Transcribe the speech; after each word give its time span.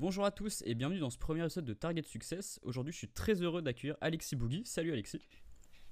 Bonjour 0.00 0.24
à 0.24 0.30
tous 0.30 0.62
et 0.64 0.74
bienvenue 0.74 0.98
dans 0.98 1.10
ce 1.10 1.18
premier 1.18 1.42
épisode 1.44 1.66
de 1.66 1.74
Target 1.74 2.04
Success. 2.04 2.58
Aujourd'hui, 2.62 2.90
je 2.90 2.96
suis 2.96 3.08
très 3.10 3.42
heureux 3.42 3.60
d'accueillir 3.60 3.98
Alexis 4.00 4.34
Boogie. 4.34 4.62
Salut 4.64 4.92
Alexis. 4.94 5.20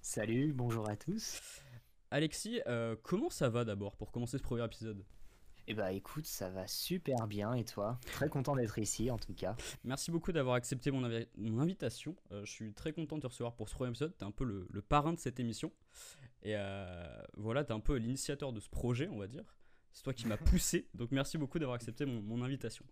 Salut, 0.00 0.54
bonjour 0.54 0.88
à 0.88 0.96
tous. 0.96 1.42
Alexis, 2.10 2.62
euh, 2.66 2.96
comment 3.02 3.29
ça 3.29 3.50
va 3.50 3.66
d'abord 3.66 3.98
pour 3.98 4.10
commencer 4.10 4.38
ce 4.38 4.42
premier 4.42 4.64
épisode? 4.64 5.04
Eh 5.66 5.74
bah 5.74 5.92
écoute, 5.92 6.24
ça 6.24 6.48
va 6.48 6.66
super 6.66 7.26
bien 7.26 7.52
et 7.52 7.66
toi? 7.66 8.00
Très 8.06 8.30
content 8.30 8.56
d'être 8.56 8.79
ici 8.79 9.10
en 9.10 9.18
tout 9.18 9.34
cas. 9.34 9.54
Merci 9.84 10.11
beaucoup 10.11 10.33
d'avoir 10.33 10.54
accepté 10.54 10.90
mon, 10.90 11.06
invi- 11.06 11.29
mon 11.37 11.59
invitation. 11.61 12.17
Euh, 12.33 12.43
je 12.47 12.51
suis 12.51 12.72
très 12.72 12.95
content 12.95 13.17
de 13.17 13.21
te 13.21 13.27
recevoir 13.27 13.54
pour 13.56 13.69
ce 13.69 13.75
premier 13.75 13.90
épisode. 13.90 14.17
Tu 14.17 14.25
es 14.25 14.27
un 14.27 14.31
peu 14.31 14.45
le, 14.45 14.67
le 14.71 14.81
parrain 14.81 15.13
de 15.13 15.19
cette 15.19 15.38
émission. 15.38 15.71
Et 16.43 16.55
euh, 16.56 17.05
voilà, 17.37 17.62
tu 17.62 17.73
es 17.73 17.75
un 17.75 17.80
peu 17.80 17.97
l'initiateur 17.97 18.55
de 18.55 18.61
ce 18.61 18.70
projet, 18.70 19.09
on 19.09 19.19
va 19.19 19.27
dire. 19.27 19.45
C'est 19.93 20.02
toi 20.02 20.15
qui 20.15 20.27
m'as 20.27 20.37
poussé. 20.38 20.88
Donc 20.95 21.11
merci 21.11 21.37
beaucoup 21.37 21.59
d'avoir 21.59 21.75
accepté 21.75 22.06
mon, 22.06 22.23
mon 22.23 22.43
invitation. 22.43 22.87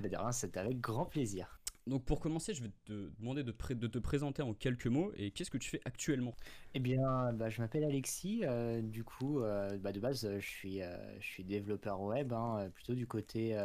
Bah, 0.00 0.08
de 0.08 0.16
rien, 0.16 0.32
c'est 0.32 0.56
avec 0.56 0.80
grand 0.80 1.06
plaisir. 1.06 1.58
Donc 1.88 2.04
pour 2.04 2.20
commencer, 2.20 2.52
je 2.52 2.62
vais 2.62 2.70
te 2.84 3.10
demander 3.18 3.42
de, 3.42 3.50
te 3.50 3.98
présenter 3.98 4.42
en 4.42 4.52
quelques 4.52 4.86
mots. 4.86 5.10
Et 5.16 5.30
qu'est-ce 5.30 5.50
que 5.50 5.58
tu 5.58 5.70
fais 5.70 5.80
actuellement? 5.86 6.34
Eh 6.74 6.80
bien, 6.80 7.32
bah, 7.32 7.48
je 7.48 7.60
m'appelle 7.62 7.84
Alexis. 7.84 8.44
euh, 8.44 8.82
du 8.82 9.04
coup, 9.04 9.40
euh, 9.40 9.78
bah, 9.78 9.92
de 9.92 9.98
base, 9.98 10.28
je 10.38 10.46
suis, 10.46 10.82
euh, 10.82 10.96
je 11.18 11.26
suis 11.26 11.44
développeur 11.44 12.00
web, 12.02 12.32
hein, 12.32 12.70
plutôt 12.74 12.94
du 12.94 13.06
côté, 13.06 13.56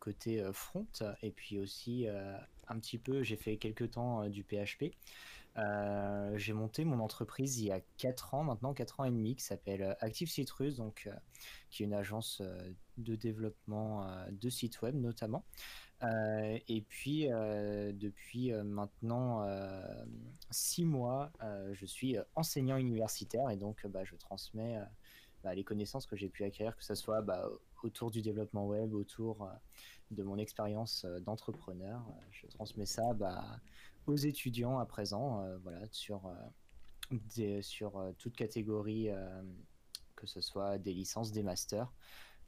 côté 0.00 0.42
front. 0.52 0.86
Et 1.22 1.30
puis 1.30 1.58
aussi, 1.58 2.06
un 2.68 2.78
petit 2.78 2.98
peu, 2.98 3.22
j'ai 3.22 3.36
fait 3.36 3.58
quelques 3.58 3.92
temps 3.92 4.26
du 4.28 4.42
PHP. 4.42 4.92
J'ai 6.36 6.52
monté 6.54 6.84
mon 6.84 7.00
entreprise 7.00 7.58
il 7.58 7.66
y 7.66 7.72
a 7.72 7.80
4 7.98 8.32
ans, 8.34 8.44
maintenant 8.44 8.72
4 8.72 9.00
ans 9.00 9.04
et 9.04 9.10
demi, 9.10 9.36
qui 9.36 9.44
s'appelle 9.44 9.96
Active 10.00 10.30
Citrus, 10.30 10.76
donc, 10.76 11.10
qui 11.70 11.82
est 11.82 11.86
une 11.86 11.94
agence 11.94 12.42
de 12.98 13.14
développement 13.14 14.06
euh, 14.06 14.26
de 14.30 14.50
sites 14.50 14.80
web 14.82 14.94
notamment. 14.94 15.44
Euh, 16.02 16.58
et 16.68 16.82
puis, 16.82 17.30
euh, 17.30 17.92
depuis 17.92 18.52
maintenant 18.52 19.46
six 20.50 20.84
mois, 20.84 21.32
je 21.72 21.86
suis 21.86 22.16
enseignant 22.34 22.76
universitaire 22.76 23.50
et 23.50 23.56
donc 23.56 23.86
bah, 23.86 24.04
je 24.04 24.14
transmets 24.16 24.78
bah, 25.42 25.54
les 25.54 25.64
connaissances 25.64 26.06
que 26.06 26.16
j'ai 26.16 26.28
pu 26.28 26.44
acquérir, 26.44 26.76
que 26.76 26.84
ce 26.84 26.94
soit 26.94 27.22
bah, 27.22 27.48
autour 27.82 28.10
du 28.10 28.22
développement 28.22 28.66
web, 28.66 28.92
autour 28.92 29.48
de 30.10 30.22
mon 30.22 30.38
expérience 30.38 31.06
d'entrepreneur. 31.22 32.02
Je 32.30 32.46
transmets 32.48 32.86
ça 32.86 33.14
bah, 33.14 33.44
aux 34.06 34.16
étudiants 34.16 34.78
à 34.78 34.86
présent, 34.86 35.46
voilà, 35.62 35.80
sur, 35.90 36.30
des, 37.10 37.62
sur 37.62 38.12
toute 38.18 38.36
catégorie, 38.36 39.08
que 40.14 40.26
ce 40.26 40.40
soit 40.40 40.76
des 40.76 40.92
licences, 40.92 41.32
des 41.32 41.42
masters. 41.42 41.90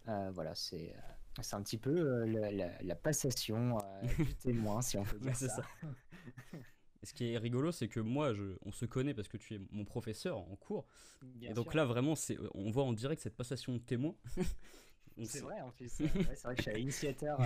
Euh, 0.08 0.30
voilà, 0.32 0.54
c'est 0.54 0.94
euh, 0.96 1.42
c'est 1.42 1.54
un 1.54 1.62
petit 1.62 1.78
peu 1.78 1.90
euh, 1.90 2.26
la, 2.26 2.50
la- 2.50 2.82
la 2.82 2.94
passation 2.96 3.78
du 4.16 4.34
témoin, 4.40 4.80
si 4.82 4.96
on 4.98 5.04
peut 5.04 5.18
dire 5.18 5.36
ça. 5.36 5.62
Et 7.02 7.06
ce 7.06 7.14
qui 7.14 7.32
est 7.32 7.38
rigolo, 7.38 7.70
c'est 7.70 7.86
que 7.86 8.00
moi, 8.00 8.34
je, 8.34 8.56
on 8.62 8.72
se 8.72 8.84
connaît 8.84 9.14
parce 9.14 9.28
que 9.28 9.36
tu 9.36 9.54
es 9.54 9.60
mon 9.70 9.84
professeur 9.84 10.36
en 10.38 10.56
cours. 10.56 10.84
Bien 11.22 11.50
et 11.50 11.54
donc 11.54 11.66
sûr. 11.70 11.76
là, 11.76 11.84
vraiment, 11.84 12.14
on 12.54 12.70
voit 12.72 12.82
en 12.82 12.92
direct 12.92 13.22
cette 13.22 13.36
passation 13.36 13.72
de 13.74 13.78
témoin. 13.78 14.16
C'est 15.24 15.40
vrai, 15.40 15.60
en 15.60 15.70
plus. 15.70 15.98
ouais, 16.00 16.08
c'est 16.34 16.42
vrai 16.44 16.54
que 16.54 16.62
je 16.62 16.70
suis 16.70 16.78
l'initiateur 16.78 17.40
euh, 17.40 17.44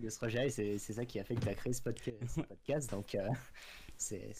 de 0.00 0.08
ce 0.08 0.16
projet 0.18 0.46
et 0.48 0.78
c'est 0.78 0.92
ça 0.92 1.04
qui 1.04 1.20
a 1.20 1.24
fait 1.24 1.36
que 1.36 1.40
tu 1.40 1.48
as 1.48 1.54
créé 1.54 1.72
ce, 1.72 1.80
podca- 1.80 2.28
ce 2.28 2.40
podcast. 2.40 2.90
Donc, 2.90 3.14
euh, 3.14 3.28
c'est 3.96 4.32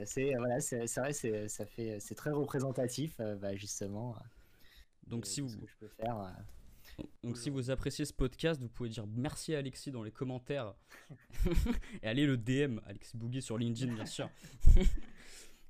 assez. 0.00 0.34
voilà, 0.36 0.60
c'est 0.60 0.86
vrai, 0.96 1.12
c'est 1.12 1.48
ça 1.48 1.64
fait- 1.66 2.00
c'est 2.00 2.16
très 2.16 2.30
représentatif, 2.32 3.14
euh, 3.20 3.36
bah, 3.36 3.54
justement. 3.54 4.16
Donc, 5.06 5.24
si 5.26 5.40
vous, 5.40 5.48
ce 5.48 5.56
que 5.56 5.66
je 5.68 5.76
peux 5.78 5.88
faire. 5.88 6.36
Donc 7.22 7.36
si 7.36 7.50
vous 7.50 7.70
appréciez 7.70 8.04
ce 8.04 8.12
podcast, 8.12 8.60
vous 8.60 8.68
pouvez 8.68 8.88
dire 8.88 9.06
merci 9.06 9.54
à 9.54 9.58
Alexis 9.58 9.90
dans 9.90 10.02
les 10.02 10.10
commentaires. 10.12 10.74
et 12.02 12.06
allez 12.06 12.26
le 12.26 12.36
DM, 12.36 12.78
Alexis 12.86 13.16
Bouguet 13.16 13.40
sur 13.40 13.58
LinkedIn, 13.58 13.94
bien 13.94 14.06
sûr. 14.06 14.28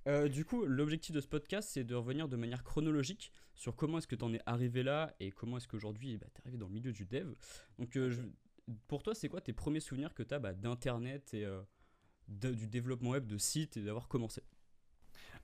Euh, 0.09 0.28
du 0.28 0.47
coup, 0.47 0.64
l'objectif 0.64 1.14
de 1.14 1.20
ce 1.20 1.28
podcast, 1.28 1.69
c'est 1.72 1.84
de 1.84 1.95
revenir 1.95 2.27
de 2.27 2.34
manière 2.37 2.64
chronologique 2.64 3.32
sur 3.55 3.77
comment 3.77 3.99
est-ce 3.99 4.06
que 4.06 4.16
tu 4.16 4.25
en 4.25 4.32
es 4.32 4.41
arrivé 4.47 4.82
là 4.82 5.15
et 5.21 5.31
comment 5.31 5.59
est-ce 5.59 5.69
qu'aujourd'hui 5.69 6.16
bah, 6.16 6.27
tu 6.34 6.38
es 6.38 6.43
arrivé 6.43 6.56
dans 6.56 6.69
le 6.69 6.72
milieu 6.72 6.91
du 6.91 7.05
dev. 7.05 7.34
Donc, 7.78 7.94
euh, 7.97 8.10
je- 8.10 8.72
pour 8.88 9.03
toi, 9.03 9.15
c'est 9.15 9.28
quoi 9.28 9.43
tes 9.43 9.53
premiers 9.53 9.78
souvenirs 9.81 10.15
que 10.15 10.22
tu 10.22 10.32
as 10.32 10.38
d'Internet 10.55 11.34
et 11.34 11.44
euh, 11.44 11.60
de- 12.28 12.55
du 12.55 12.66
développement 12.66 13.10
web, 13.10 13.26
de 13.26 13.37
sites 13.37 13.76
et 13.76 13.82
d'avoir 13.82 14.09
commencé? 14.09 14.43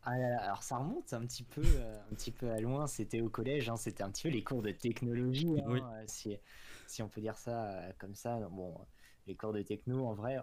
Alors 0.02 0.62
ça 0.62 0.78
remonte 0.78 1.12
un 1.12 1.26
petit 1.26 1.42
peu, 1.42 1.62
euh, 1.64 2.00
un 2.10 2.14
petit 2.14 2.30
peu 2.30 2.50
à 2.50 2.60
loin. 2.60 2.86
C'était 2.86 3.20
au 3.20 3.28
collège, 3.30 3.68
hein, 3.68 3.76
c'était 3.76 4.02
un 4.02 4.10
petit 4.10 4.24
peu 4.24 4.28
les 4.28 4.44
cours 4.44 4.62
de 4.62 4.70
technologie, 4.70 5.60
hein, 5.60 5.64
Oui. 5.66 5.80
euh, 5.94 6.04
si, 6.06 6.36
si 6.86 7.02
on 7.02 7.08
peut 7.08 7.20
dire 7.20 7.36
ça 7.36 7.70
euh, 7.88 7.92
comme 7.98 8.14
ça. 8.14 8.38
Bon, 8.50 8.86
les 9.26 9.36
cours 9.36 9.52
de 9.52 9.62
techno, 9.62 10.06
en 10.06 10.14
vrai, 10.14 10.38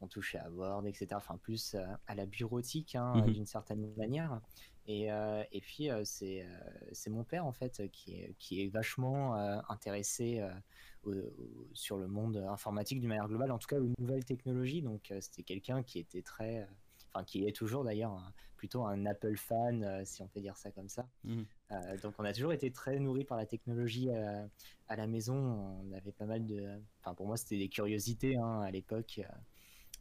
on 0.00 0.08
touchait 0.08 0.38
à 0.38 0.50
Word, 0.50 0.86
etc. 0.86 1.18
Enfin, 1.18 1.36
plus 1.38 1.76
à 2.06 2.14
la 2.14 2.26
bureautique, 2.26 2.94
hein, 2.96 3.28
Mhm. 3.28 3.34
d'une 3.34 3.46
certaine 3.46 3.94
manière. 3.96 4.40
Et, 4.86 5.10
euh, 5.12 5.44
et 5.52 5.60
puis, 5.60 5.88
c'est 6.04 6.46
c'est 6.92 7.10
mon 7.10 7.24
père, 7.24 7.46
en 7.46 7.52
fait, 7.52 7.88
qui 7.92 8.14
est, 8.16 8.34
qui 8.38 8.62
est 8.62 8.68
vachement 8.68 9.36
euh, 9.38 9.60
intéressé 9.68 10.40
euh, 10.40 10.52
au- 11.04 11.12
au- 11.14 11.68
sur 11.72 11.96
le 11.98 12.08
monde 12.08 12.36
informatique 12.48 13.00
d'une 13.00 13.08
manière 13.08 13.28
globale, 13.28 13.50
en 13.52 13.58
tout 13.58 13.68
cas 13.68 13.78
aux 13.80 13.88
nouvelles 13.98 14.24
technologies. 14.24 14.82
Donc, 14.82 15.12
c'était 15.20 15.42
quelqu'un 15.44 15.82
qui 15.84 15.98
était 16.00 16.22
très. 16.22 16.68
Enfin, 17.14 17.24
qui 17.24 17.46
est 17.46 17.54
toujours 17.54 17.84
d'ailleurs 17.84 18.10
un- 18.12 18.32
plutôt 18.56 18.84
un 18.84 19.06
Apple 19.06 19.36
fan, 19.36 19.84
euh, 19.84 20.02
si 20.04 20.20
on 20.22 20.26
peut 20.26 20.40
dire 20.40 20.56
ça 20.56 20.72
comme 20.72 20.88
ça. 20.88 21.06
Mhm. 21.22 21.46
Euh, 21.70 21.98
donc 21.98 22.14
on 22.18 22.24
a 22.24 22.32
toujours 22.32 22.52
été 22.52 22.72
très 22.72 22.98
nourri 22.98 23.24
par 23.24 23.38
la 23.38 23.46
technologie 23.46 24.10
euh, 24.10 24.44
à 24.88 24.96
la 24.96 25.06
maison. 25.06 25.36
On 25.36 25.92
avait 25.92 26.12
pas 26.12 26.26
mal 26.26 26.44
de... 26.44 26.80
Enfin 27.00 27.14
pour 27.14 27.26
moi 27.26 27.36
c'était 27.36 27.58
des 27.58 27.68
curiosités 27.68 28.36
hein, 28.36 28.62
à 28.62 28.70
l'époque, 28.72 29.20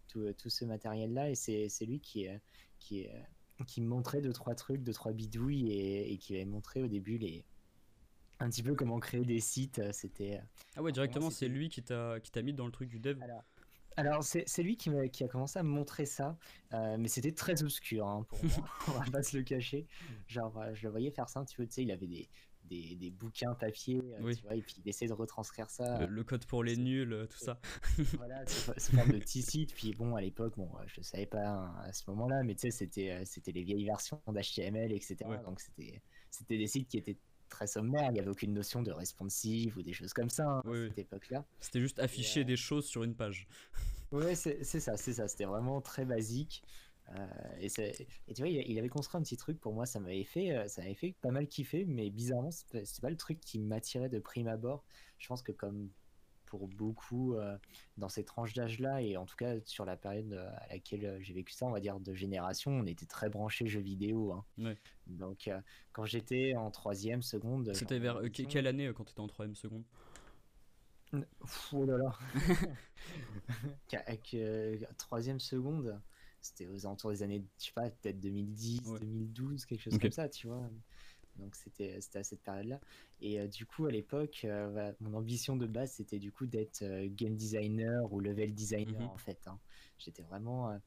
tout, 0.08 0.34
tout 0.34 0.50
ce 0.50 0.66
matériel-là. 0.66 1.30
Et 1.30 1.36
c'est 1.36 1.70
c'est 1.70 1.86
lui 1.86 2.00
qui, 2.00 2.28
qui, 2.80 3.08
qui 3.68 3.82
me 3.82 3.88
montrait 3.88 4.22
deux, 4.22 4.34
trois 4.34 4.56
trucs, 4.56 4.82
deux, 4.82 4.94
trois 4.94 5.12
bidouilles 5.12 5.72
et, 5.72 6.14
et 6.14 6.18
qui 6.18 6.34
avait 6.34 6.46
montré 6.46 6.82
au 6.82 6.88
début 6.88 7.20
les... 7.20 7.46
un 8.40 8.50
petit 8.50 8.64
peu 8.64 8.74
comment 8.74 9.00
créer 9.00 9.24
des 9.24 9.40
sites. 9.40 9.92
C'était... 9.92 10.42
Ah 10.76 10.82
ouais, 10.82 10.92
directement, 10.92 11.30
c'est 11.30 11.48
lui 11.48 11.70
qui 11.70 11.84
t'a 11.84 12.20
qui 12.20 12.32
t'a 12.32 12.42
mis 12.42 12.54
dans 12.54 12.66
le 12.66 12.72
truc 12.72 12.90
du 12.90 13.00
dev. 13.00 13.22
Alors, 13.22 13.44
alors 13.98 14.24
c'est 14.24 14.44
c'est 14.48 14.64
lui 14.64 14.78
qui, 14.78 14.90
a 15.24 15.28
commencé 15.28 15.60
à 15.60 15.64
me 15.64 15.70
montrer 15.70 16.06
ça, 16.06 16.38
euh, 16.74 16.98
mais 17.00 17.08
c'était 17.08 17.32
très 17.32 17.62
obscur 17.64 18.08
hein, 18.08 18.24
pour 18.28 18.44
moi, 18.44 18.68
on 18.88 18.92
va 18.92 19.12
pas 19.12 19.24
se 19.24 19.38
le 19.38 19.44
cacher. 19.44 19.88
Genre, 20.28 20.58
euh, 20.60 20.74
je 20.74 20.84
le 20.84 20.90
voyais 20.90 21.12
faire 21.12 21.30
ça 21.30 21.40
un 21.40 21.46
petit 21.46 21.56
peu, 21.56 21.66
tu 21.66 21.74
sais, 21.74 21.84
il 21.84 21.92
avait 21.92 22.08
des, 22.08 22.30
des, 22.66 22.96
des 22.96 23.12
bouquins 23.12 23.54
papier, 23.56 24.02
euh, 24.14 24.18
Oui. 24.22 24.36
tu 24.36 24.44
vois, 24.44 24.56
et 24.56 24.62
puis 24.62 24.76
il 24.84 24.88
essayait 24.90 25.10
de 25.10 25.14
retranscrire 25.14 25.70
ça, 25.70 26.00
Le, 26.00 26.08
le 26.08 26.24
code 26.24 26.46
pour 26.46 26.64
les 26.64 26.76
c'est- 26.76 26.82
nuls, 26.82 27.28
tout 27.30 27.38
ça. 27.38 27.60
voilà, 28.18 28.46
sous 28.48 28.96
forme 28.96 29.12
de 29.12 29.20
petits 29.20 29.42
sites. 29.42 29.74
Puis 29.74 29.94
bon, 29.94 30.16
à 30.16 30.22
l'époque, 30.22 30.54
bon, 30.58 30.70
je 30.88 31.00
ne 31.00 31.04
savais 31.04 31.26
pas 31.26 31.46
hein, 31.48 31.76
à 31.84 31.92
ce 31.94 32.10
moment-là, 32.10 32.44
mais 32.44 32.56
tu 32.56 32.62
sais, 32.62 32.72
c'était 32.72 33.24
c'était 33.26 33.52
les 33.52 33.64
vieilles 33.64 33.86
versions 33.86 34.22
d'HTML, 34.28 34.92
etc. 34.94 35.18
Ouais. 35.26 35.42
Donc 35.44 35.60
c'était 35.60 36.02
c'était 36.30 36.58
des 36.58 36.68
sites 36.68 36.88
qui 36.88 36.98
étaient 36.98 37.18
très 37.50 37.68
sommaires, 37.68 38.10
il 38.10 38.14
n'y 38.14 38.20
avait 38.20 38.30
aucune 38.30 38.54
notion 38.54 38.82
de 38.82 38.92
responsive 38.92 39.78
ou 39.78 39.82
des 39.82 39.94
choses 39.94 40.14
comme 40.14 40.30
ça 40.30 40.48
hein, 40.48 40.62
Oui, 40.66 40.78
à 40.78 40.82
oui. 40.82 40.88
cette 40.90 41.00
époque-là. 41.00 41.46
C'était 41.60 41.80
juste 41.80 42.00
afficher 42.00 42.42
euh, 42.42 42.46
des 42.46 42.56
choses 42.58 42.86
sur 42.86 43.04
une 43.04 43.16
page. 43.16 43.48
Ouais, 44.12 44.36
c'est 44.36 44.64
ça, 44.64 44.96
c'est 44.96 45.14
ça. 45.14 45.28
C'était 45.28 45.46
vraiment 45.46 45.82
très 45.82 46.06
basique. 46.06 46.62
Euh, 47.16 47.26
et, 47.60 47.68
tu 47.70 47.82
vois, 48.38 48.48
il, 48.48 48.64
il 48.70 48.78
avait 48.78 48.88
construit 48.88 49.20
un 49.20 49.24
petit 49.24 49.38
truc 49.38 49.60
pour 49.60 49.74
moi, 49.74 49.88
ça 49.88 50.00
m'avait 50.00 50.24
fait, 50.24 50.56
euh, 50.56 50.68
ça 50.68 50.84
m'avait 50.84 50.94
fait 50.94 51.16
pas 51.20 51.32
mal 51.32 51.48
kiffer, 51.48 51.84
mais 51.86 52.12
bizarrement, 52.12 52.52
c'est 52.52 53.02
pas 53.02 53.10
le 53.10 53.18
truc 53.18 53.40
qui 53.42 53.58
m'attirait 53.58 54.10
de 54.10 54.20
prime 54.20 54.48
abord. 54.48 54.84
Je 55.18 55.28
pense 55.28 55.42
que 55.42 55.52
comme 55.52 55.90
pour 56.54 56.68
beaucoup 56.68 57.34
euh, 57.34 57.58
dans 57.98 58.10
ces 58.10 58.24
tranches 58.24 58.54
d'âge-là, 58.54 59.02
et 59.02 59.18
en 59.18 59.26
tout 59.26 59.36
cas 59.36 59.56
sur 59.66 59.86
la 59.86 59.98
période 59.98 60.32
euh, 60.34 60.52
à 60.60 60.68
laquelle 60.68 61.04
euh, 61.04 61.20
j'ai 61.20 61.34
vécu 61.34 61.52
ça, 61.52 61.66
on 61.66 61.72
va 61.72 61.80
dire 61.80 62.00
de 62.00 62.14
génération, 62.14 62.70
on 62.70 62.86
était 62.86 63.08
très 63.08 63.28
branchés 63.28 63.66
jeux 63.66 63.80
vidéo. 63.80 64.34
hein. 64.34 64.46
Ouais. 64.60 64.78
Donc 65.08 65.50
quand 65.94 66.06
j'étais 66.06 66.54
en 66.56 66.70
troisième, 66.70 67.24
seconde, 67.24 67.74
C'était 67.74 67.98
vers 67.98 68.22
que- 68.22 68.44
quelle 68.44 68.68
année 68.68 68.92
quand 68.94 69.04
t'étais 69.04 69.20
en 69.20 69.28
troisième 69.28 69.56
seconde? 69.56 69.84
Oh 71.72 71.86
là 71.86 71.98
troisième 75.00 75.40
seconde, 75.40 76.00
c'était 76.40 76.68
aux 76.68 76.86
alentours 76.86 77.10
des 77.10 77.24
années, 77.24 77.44
je 77.60 77.66
sais 77.66 77.72
pas, 77.74 77.90
peut-être 77.90 78.20
2010, 78.20 78.88
Ouais. 78.90 79.00
2012, 79.00 79.66
quelque 79.66 79.82
chose 79.82 79.98
comme 79.98 80.12
ça, 80.12 80.30
tu 80.30 80.46
vois. 80.48 80.70
Donc 81.38 81.56
c'était 81.56 82.00
c'était 82.02 82.20
à 82.20 82.24
cette 82.24 82.42
période-là. 82.42 82.80
Et 83.22 83.40
euh, 83.40 83.48
du 83.48 83.66
coup, 83.66 83.86
à 83.86 83.92
l'époque, 83.92 84.42
euh, 84.46 84.70
voilà, 84.72 84.94
mon 85.00 85.14
ambition 85.16 85.56
de 85.56 85.66
base, 85.68 85.92
c'était 85.94 86.20
du 86.20 86.32
coup 86.32 86.46
d'être 86.46 86.82
euh, 86.84 87.08
game 87.10 87.36
designer 87.36 88.12
ou 88.14 88.20
level 88.20 88.54
designer, 88.54 89.00
Mhm. 89.02 89.08
en 89.10 89.18
fait. 89.18 89.40
hein. 89.48 89.60
J'étais 89.98 90.24
vraiment 90.24 90.78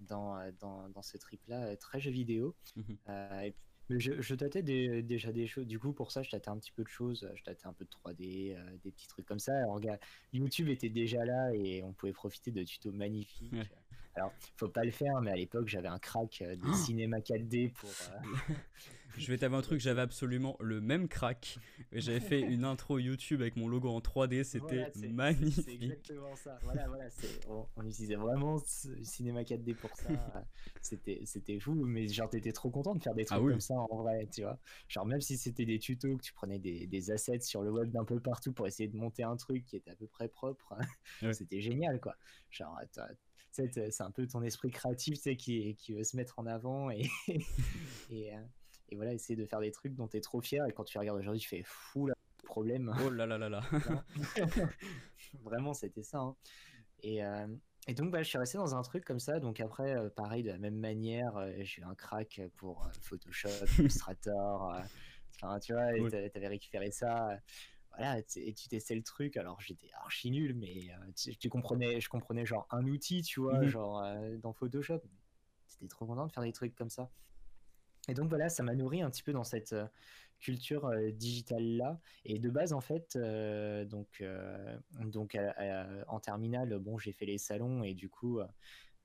dans, 0.00 0.36
dans, 0.60 0.88
dans 0.90 1.02
ce 1.02 1.16
trip-là, 1.16 1.76
très 1.76 2.00
jeu 2.00 2.10
vidéo. 2.10 2.54
Mhm. 2.76 2.96
Et- 3.44 3.54
mais 3.88 4.00
je, 4.00 4.20
je 4.20 4.34
tâtais 4.34 4.64
des- 4.64 5.00
déjà 5.04 5.30
des 5.30 5.46
choses. 5.46 5.64
Du 5.68 5.78
coup, 5.78 5.92
pour 5.92 6.10
ça, 6.10 6.22
je 6.24 6.30
tâtais 6.30 6.48
un 6.48 6.58
petit 6.58 6.72
peu 6.72 6.82
de 6.82 6.88
choses. 6.88 7.30
Je 7.36 7.42
tâtais 7.44 7.66
un 7.68 7.72
peu 7.72 7.84
de 7.84 7.90
3D, 7.90 8.54
euh, 8.56 8.76
des 8.82 8.90
petits 8.90 9.06
trucs 9.06 9.26
comme 9.26 9.38
ça. 9.38 9.56
Alors, 9.56 9.74
regarde, 9.76 10.00
YouTube 10.32 10.68
était 10.68 10.88
déjà 10.88 11.24
là 11.24 11.54
et 11.54 11.84
on 11.84 11.92
pouvait 11.92 12.12
profiter 12.12 12.50
de 12.50 12.64
tutos 12.64 12.90
magnifiques 12.90 13.52
Ouais. 13.52 13.68
Alors, 14.16 14.32
faut 14.56 14.68
pas 14.68 14.84
le 14.84 14.90
faire, 14.90 15.20
mais 15.20 15.30
à 15.30 15.36
l'époque, 15.36 15.68
j'avais 15.68 15.88
un 15.88 15.98
crack 15.98 16.42
euh, 16.42 16.56
de 16.56 16.62
Oh 16.66 16.72
cinéma 16.72 17.20
4D 17.20 17.68
pour. 17.68 17.90
euh, 17.90 18.54
Je 19.18 19.28
vais 19.28 19.38
t'avouer 19.38 19.56
un 19.56 19.62
truc, 19.62 19.80
j'avais 19.80 20.02
absolument 20.02 20.56
le 20.60 20.80
même 20.80 21.08
crack. 21.08 21.58
J'avais 21.92 22.20
fait 22.20 22.40
une 22.40 22.64
intro 22.66 22.98
YouTube 22.98 23.40
avec 23.40 23.56
mon 23.56 23.66
logo 23.66 23.88
en 23.88 24.00
3D, 24.00 24.44
c'était 24.44 24.58
Voilà, 24.66 24.90
C'est 24.94 25.08
magnifique. 25.08 25.82
exactement 25.82 26.34
ça. 26.36 26.58
Voilà, 26.62 26.86
voilà. 26.88 27.04
On, 27.48 27.66
on 27.76 27.86
utilisait 27.86 28.16
vraiment 28.16 28.58
cinéma 29.02 29.42
4D 29.42 29.74
pour 29.74 29.96
ça. 29.96 30.08
C'était, 30.82 31.20
c'était 31.24 31.58
fou, 31.58 31.74
mais 31.74 32.06
genre, 32.08 32.30
t'étais 32.30 32.52
trop 32.52 32.70
content 32.70 32.94
de 32.94 33.02
faire 33.02 33.14
des 33.14 33.24
trucs 33.24 33.38
Ah 33.38 33.42
oui. 33.42 33.52
comme 33.52 33.60
ça 33.60 33.74
en 33.74 33.96
vrai, 33.96 34.28
tu 34.32 34.42
vois. 34.42 34.56
Genre, 34.88 35.04
même 35.04 35.20
si 35.20 35.36
c'était 35.36 35.64
des 35.64 35.78
tutos, 35.80 36.16
que 36.16 36.22
tu 36.22 36.32
prenais 36.32 36.60
des, 36.60 36.86
des 36.86 37.10
assets 37.10 37.40
sur 37.40 37.62
le 37.62 37.72
web 37.72 37.90
d'un 37.90 38.04
peu 38.04 38.20
partout 38.20 38.52
pour 38.52 38.68
essayer 38.68 38.88
de 38.88 38.96
monter 38.96 39.24
un 39.24 39.36
truc 39.36 39.64
qui 39.64 39.76
était 39.76 39.90
à 39.90 39.96
peu 39.96 40.06
près 40.06 40.28
propre, 40.28 40.76
Ouais. 41.22 41.32
c'était 41.34 41.60
génial, 41.60 42.00
quoi. 42.00 42.14
Genre, 42.50 42.78
tu 43.64 43.70
t'as- 43.70 43.90
c'est 43.90 44.02
un 44.02 44.10
peu 44.10 44.26
ton 44.26 44.42
esprit 44.42 44.70
créatif, 44.70 45.20
tu 45.20 45.36
qui, 45.36 45.74
qui 45.76 45.92
veut 45.94 46.04
se 46.04 46.16
mettre 46.16 46.38
en 46.38 46.46
avant 46.46 46.90
et, 46.90 47.08
et, 48.10 48.34
euh, 48.34 48.40
et 48.90 48.96
voilà, 48.96 49.12
essayer 49.12 49.36
de 49.36 49.44
faire 49.46 49.60
des 49.60 49.70
trucs 49.72 49.94
dont 49.94 50.06
t'es 50.08 50.20
trop 50.20 50.40
fier. 50.40 50.64
Et 50.66 50.72
quand 50.72 50.84
tu 50.84 50.98
regardes 50.98 51.18
aujourd'hui, 51.18 51.40
tu 51.40 51.48
fais 51.48 51.62
fou, 51.64 52.06
là, 52.06 52.14
problème. 52.44 52.94
Oh 53.04 53.10
là 53.10 53.26
là 53.26 53.36
là 53.38 53.48
là. 53.48 53.60
Vraiment, 55.42 55.74
c'était 55.74 56.02
ça. 56.02 56.18
hein. 56.18 56.36
Et, 57.02 57.24
euh, 57.24 57.46
et 57.88 57.94
donc, 57.94 58.10
bah, 58.10 58.22
je 58.22 58.28
suis 58.28 58.38
resté 58.38 58.58
dans 58.58 58.74
un 58.74 58.82
truc 58.82 59.04
comme 59.04 59.18
ça. 59.20 59.38
Donc, 59.40 59.60
après, 59.60 59.94
euh, 59.96 60.08
pareil, 60.08 60.42
de 60.42 60.50
la 60.50 60.58
même 60.58 60.76
manière, 60.78 61.36
euh, 61.36 61.52
j'ai 61.60 61.82
eu 61.82 61.84
un 61.84 61.94
crack 61.94 62.40
pour 62.56 62.84
euh, 62.84 62.88
Photoshop, 63.02 63.48
Illustrator. 63.78 64.72
euh, 64.74 64.80
enfin, 65.42 65.58
tu 65.60 65.72
vois, 65.72 65.92
t'a- 66.10 66.30
t'avais 66.30 66.48
récupéré 66.48 66.90
ça. 66.90 67.28
Voilà, 67.96 68.18
et 68.36 68.52
tu 68.54 68.68
testais 68.68 68.94
le 68.94 69.02
truc. 69.02 69.36
Alors, 69.36 69.60
j'étais 69.60 69.90
archi 69.94 70.30
nul, 70.30 70.54
mais 70.54 70.90
euh, 70.90 71.12
tu, 71.16 71.36
tu 71.36 71.48
comprenais, 71.48 72.00
je 72.00 72.08
comprenais 72.08 72.44
genre 72.46 72.66
un 72.70 72.86
outil, 72.86 73.22
tu 73.22 73.40
vois, 73.40 73.62
Mhm. 73.62 73.68
genre 73.68 74.02
euh, 74.02 74.36
dans 74.38 74.52
Photoshop. 74.52 75.00
C'était 75.66 75.88
trop 75.88 76.06
content 76.06 76.26
de 76.26 76.32
faire 76.32 76.42
des 76.42 76.52
trucs 76.52 76.74
comme 76.74 76.90
ça. 76.90 77.10
Et 78.08 78.14
donc, 78.14 78.28
voilà, 78.28 78.48
ça 78.48 78.62
m'a 78.62 78.74
nourri 78.74 79.02
un 79.02 79.10
petit 79.10 79.22
peu 79.22 79.32
dans 79.32 79.44
cette. 79.44 79.72
euh, 79.72 79.86
culture 80.38 80.90
digitale 81.14 81.64
là 81.78 81.98
et 82.26 82.38
de 82.38 82.50
base 82.50 82.74
en 82.74 82.82
fait 82.82 83.16
donc 83.88 84.22
donc 85.00 85.38
en 86.08 86.20
terminale 86.20 86.78
bon 86.78 86.98
j'ai 86.98 87.12
fait 87.12 87.24
les 87.24 87.38
salons 87.38 87.82
et 87.82 87.94
du 87.94 88.10
coup 88.10 88.40
euh, 88.40 88.46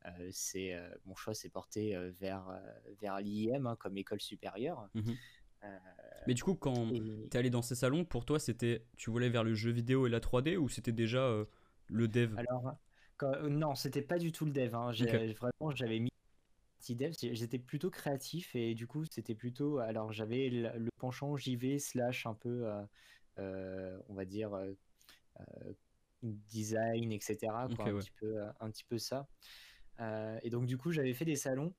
euh, 0.07 0.29
c'est 0.33 0.73
euh, 0.73 0.89
mon 1.05 1.15
choix 1.15 1.33
s'est 1.33 1.49
porté 1.49 1.95
euh, 1.95 2.11
vers 2.19 2.59
vers 2.99 3.21
l'IM 3.21 3.65
hein, 3.65 3.77
comme 3.77 3.97
école 3.97 4.19
supérieure 4.19 4.89
Mhm. 4.93 5.21
Euh, 5.63 5.77
Mais 6.27 6.33
du 6.33 6.43
coup, 6.43 6.55
quand 6.55 6.87
et- 6.91 7.29
t'es 7.29 7.37
allé 7.37 7.49
dans 7.49 7.61
ces 7.61 7.75
salons, 7.75 8.05
pour 8.05 8.25
toi, 8.25 8.39
c'était 8.39 8.85
tu 8.97 9.09
voulais 9.09 9.29
vers 9.29 9.43
le 9.43 9.53
jeu 9.55 9.71
vidéo 9.71 10.07
et 10.07 10.09
la 10.09 10.19
3D 10.19 10.57
ou 10.57 10.69
c'était 10.69 10.91
déjà 10.91 11.23
euh, 11.23 11.45
le 11.87 12.07
dev? 12.07 12.37
Alors 12.37 12.75
quand- 13.17 13.33
euh, 13.33 13.49
non 13.49 13.75
c'était 13.75 14.01
pas 14.01 14.17
du 14.17 14.31
tout 14.31 14.45
le 14.45 14.51
dev 14.51 14.73
hein. 14.75 14.91
Vraiment 14.91 15.71
j'avais 15.75 15.99
mis 15.99 16.11
petit 16.79 16.95
dev 16.95 17.13
j'étais 17.19 17.59
plutôt 17.59 17.89
créatif 17.89 18.55
et 18.55 18.75
du 18.75 18.87
coup 18.87 19.05
c'était 19.05 19.35
plutôt 19.35 19.79
alors 19.79 20.11
j'avais 20.11 20.49
le, 20.49 20.77
le 20.77 20.89
penchant 20.99 21.35
JV 21.37 21.79
slash 21.79 22.25
un 22.25 22.33
peu 22.33 22.67
euh, 22.67 22.83
euh, 23.39 23.99
on 24.09 24.13
va 24.15 24.25
dire 24.25 24.51
design 26.23 27.11
etc 27.11 27.37
quoi, 27.75 27.85
un 27.87 27.93
ouais. 27.93 28.01
petit 28.01 28.11
peu 28.19 28.41
un 28.59 28.69
petit 28.69 28.83
peu 28.83 28.97
ça 28.97 29.27
et 30.43 30.49
donc 30.49 30.65
du 30.65 30.77
coup 30.77 30.91
j'avais 30.91 31.13
fait 31.13 31.25
des 31.25 31.35
salons 31.35 31.73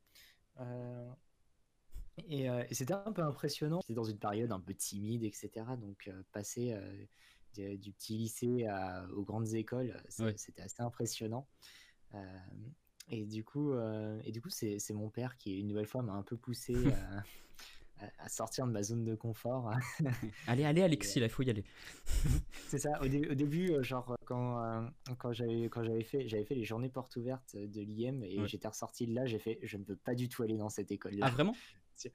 et, 2.29 2.49
euh, 2.49 2.65
et 2.69 2.75
c'était 2.75 2.95
un 2.95 3.13
peu 3.13 3.23
impressionnant 3.23 3.81
j'étais 3.83 3.95
dans 3.95 4.05
une 4.05 4.19
période 4.19 4.53
un 4.53 4.61
peu 4.61 4.75
timide 4.75 5.25
etc 5.25 5.51
donc 5.81 6.09
euh, 6.09 6.23
passer 6.33 6.73
euh, 6.73 7.05
du, 7.55 7.79
du 7.79 7.93
petit 7.93 8.17
lycée 8.17 8.67
à- 8.67 9.07
aux 9.15 9.23
grandes 9.23 9.53
écoles 9.55 9.97
Ouais. 10.19 10.35
c'était 10.37 10.63
assez 10.63 10.83
impressionnant 10.83 11.47
et 13.09 13.25
du 13.27 13.45
coup, 13.45 13.73
et 14.25 14.33
du 14.33 14.41
coup, 14.41 14.49
c'est 14.51 14.79
mon 14.93 15.09
père 15.11 15.37
qui 15.37 15.59
une 15.59 15.69
nouvelle 15.69 15.87
fois 15.87 16.03
m'a 16.03 16.13
un 16.13 16.23
peu 16.23 16.37
poussé 16.37 16.75
à, 18.19 18.29
sortir 18.29 18.67
de 18.67 18.73
ma 18.73 18.83
zone 18.83 19.05
de 19.05 19.15
confort. 19.15 19.71
Allez, 20.49 20.65
allez, 20.65 20.83
Alexis, 20.83 21.21
là, 21.21 21.27
il 21.27 21.29
faut 21.31 21.43
y 21.43 21.51
aller. 21.51 21.65
c'est 22.69 22.79
ça. 22.79 23.01
Au, 23.03 23.07
dé- 23.09 23.29
au 23.29 23.35
début, 23.35 23.73
genre 23.83 24.17
quand 24.25 24.89
quand 25.19 25.33
j'avais 25.33 25.65
quand 25.65 25.85
j'avais 25.85 26.05
fait 26.05 26.29
j'avais 26.29 26.45
fait 26.45 26.55
les 26.55 26.65
journées 26.65 26.89
portes 26.89 27.17
ouvertes 27.17 27.55
de 27.57 27.81
l'IM 27.81 28.23
et 28.25 28.41
Ouais. 28.41 28.49
j'étais 28.49 28.69
ressorti 28.69 29.07
de 29.07 29.15
là, 29.15 29.27
j'ai 29.27 29.39
fait 29.39 29.59
je 29.63 29.77
ne 29.77 29.85
veux 29.85 29.97
pas 29.97 30.15
du 30.15 30.29
tout 30.29 30.43
aller 30.43 30.57
dans 30.57 30.69
cette 30.71 30.91
école 30.91 31.15
là. 31.15 31.27
Ah, 31.27 31.31
vraiment? 31.31 31.55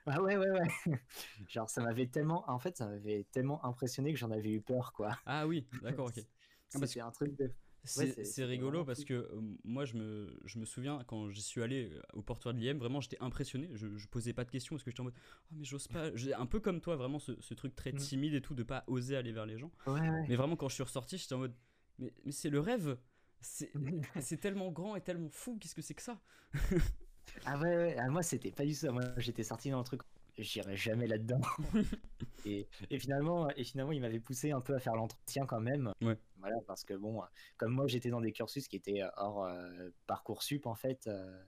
Ah 0.05 0.21
ouais 0.21 0.37
ouais 0.37 0.49
ouais. 0.49 0.67
genre 1.49 1.69
ça 1.69 1.81
m'avait 1.81 2.07
tellement 2.07 2.49
en 2.49 2.59
fait 2.59 2.77
ça 2.77 2.87
m'avait 2.87 3.25
tellement 3.31 3.63
impressionné 3.65 4.13
que 4.13 4.19
j'en 4.19 4.31
avais 4.31 4.51
eu 4.51 4.61
peur 4.61 4.93
quoi. 4.93 5.17
Ah 5.25 5.47
oui, 5.47 5.65
d'accord, 5.81 6.07
ok. 6.07 6.19
Ah, 6.73 6.79
C'était 6.85 6.99
un 6.99 7.11
truc 7.11 7.37
de 7.37 7.49
C'est 7.85 8.07
c'est- 8.13 8.25
c'est 8.25 8.43
rigolo 8.43 8.83
parce 8.83 9.05
que 9.05 9.13
euh, 9.13 9.41
moi 9.63 9.85
je 9.85 9.95
me, 9.95 10.37
je 10.43 10.59
me 10.59 10.65
souviens 10.65 11.01
quand 11.07 11.29
j'y 11.29 11.41
suis 11.41 11.63
allé 11.63 11.89
euh, 11.93 12.01
au 12.13 12.21
portoir 12.21 12.53
de 12.53 12.59
l'IM, 12.59 12.77
vraiment 12.77 12.99
j'étais 12.99 13.17
impressionné, 13.21 13.69
je, 13.73 13.87
je 13.97 14.07
posais 14.09 14.33
pas 14.33 14.43
de 14.43 14.51
questions 14.51 14.75
parce 14.75 14.83
que 14.83 14.91
j'étais 14.91 14.99
en 14.99 15.05
mode 15.05 15.13
oh 15.17 15.55
mais 15.57 15.63
j'ose 15.63 15.87
pas, 15.87 16.09
un 16.37 16.45
peu 16.45 16.59
comme 16.59 16.81
toi 16.81 16.97
vraiment 16.97 17.19
ce, 17.19 17.31
ce 17.39 17.53
truc 17.53 17.73
très 17.75 17.93
Mm. 17.93 17.97
timide 17.97 18.33
et 18.33 18.41
tout 18.41 18.53
de 18.53 18.63
pas 18.63 18.83
oser 18.87 19.15
aller 19.15 19.31
vers 19.31 19.45
les 19.45 19.57
gens. 19.57 19.71
ouais 19.85 19.93
ouais. 20.09 20.25
Mais 20.27 20.35
vraiment 20.35 20.57
quand 20.57 20.67
je 20.67 20.73
suis 20.75 20.83
ressorti 20.83 21.17
j'étais 21.17 21.35
en 21.35 21.39
mode 21.39 21.55
mais, 21.99 22.13
mais 22.25 22.33
c'est 22.33 22.49
le 22.49 22.59
rêve, 22.59 22.97
c'est 23.39 23.71
c'est 24.19 24.37
tellement 24.41 24.69
grand 24.71 24.97
et 24.97 25.01
tellement 25.01 25.29
fou, 25.31 25.57
qu'est-ce 25.57 25.73
que 25.75 25.81
c'est 25.81 25.95
que 25.95 26.01
ça 26.03 26.19
Ah 27.45 27.57
ouais, 27.59 27.75
ouais, 27.77 27.95
ah, 27.99 28.09
moi 28.09 28.23
c'était 28.23 28.51
pas 28.51 28.65
du 28.65 28.71
tout 28.73 28.79
ça. 28.79 28.91
Moi 28.91 29.03
j'étais 29.17 29.43
sorti 29.43 29.69
dans 29.69 29.79
le 29.79 29.83
truc, 29.83 30.01
j'irai 30.37 30.75
jamais 30.75 31.07
là-dedans. 31.07 31.41
et, 32.45 32.67
et 32.89 32.99
finalement, 32.99 33.49
et 33.51 33.63
finalement, 33.63 33.91
il 33.91 34.01
m'avait 34.01 34.19
poussé 34.19 34.51
un 34.51 34.61
peu 34.61 34.75
à 34.75 34.79
faire 34.79 34.95
l'entretien 34.95 35.45
quand 35.45 35.59
même. 35.61 35.91
Ouais. 36.01 36.17
Voilà, 36.37 36.55
parce 36.67 36.83
que 36.83 36.93
bon, 36.93 37.21
comme 37.57 37.71
moi 37.73 37.87
j'étais 37.87 38.09
dans 38.09 38.21
des 38.21 38.31
cursus 38.31 38.67
qui 38.67 38.75
étaient 38.75 39.01
hors 39.17 39.45
euh, 39.45 39.89
parcoursup 40.05 40.65
en 40.65 40.75
fait. 40.75 41.07
euh, 41.07 41.43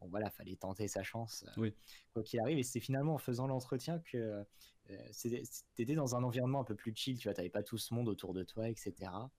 bon 0.00 0.08
voilà, 0.08 0.30
fallait 0.30 0.56
tenter 0.56 0.88
sa 0.88 1.02
chance. 1.02 1.44
euh, 1.48 1.60
Oui. 1.60 1.74
Quoi 2.12 2.22
qu'il 2.22 2.40
arrive, 2.40 2.58
et 2.58 2.62
c'est 2.62 2.80
finalement 2.80 3.14
en 3.14 3.18
faisant 3.18 3.46
l'entretien 3.46 3.98
que 4.00 4.44
euh, 4.90 4.96
c'était- 5.12 5.42
t'étais 5.74 5.94
dans 5.94 6.16
un 6.16 6.22
environnement 6.24 6.60
un 6.60 6.64
peu 6.64 6.74
plus 6.74 6.92
chill. 6.94 7.18
Tu 7.18 7.28
vois, 7.28 7.34
t'avais 7.34 7.50
pas 7.50 7.62
tout 7.62 7.78
ce 7.78 7.94
monde 7.94 8.08
autour 8.08 8.34
de 8.34 8.42
toi, 8.42 8.68
etc. 8.68 9.30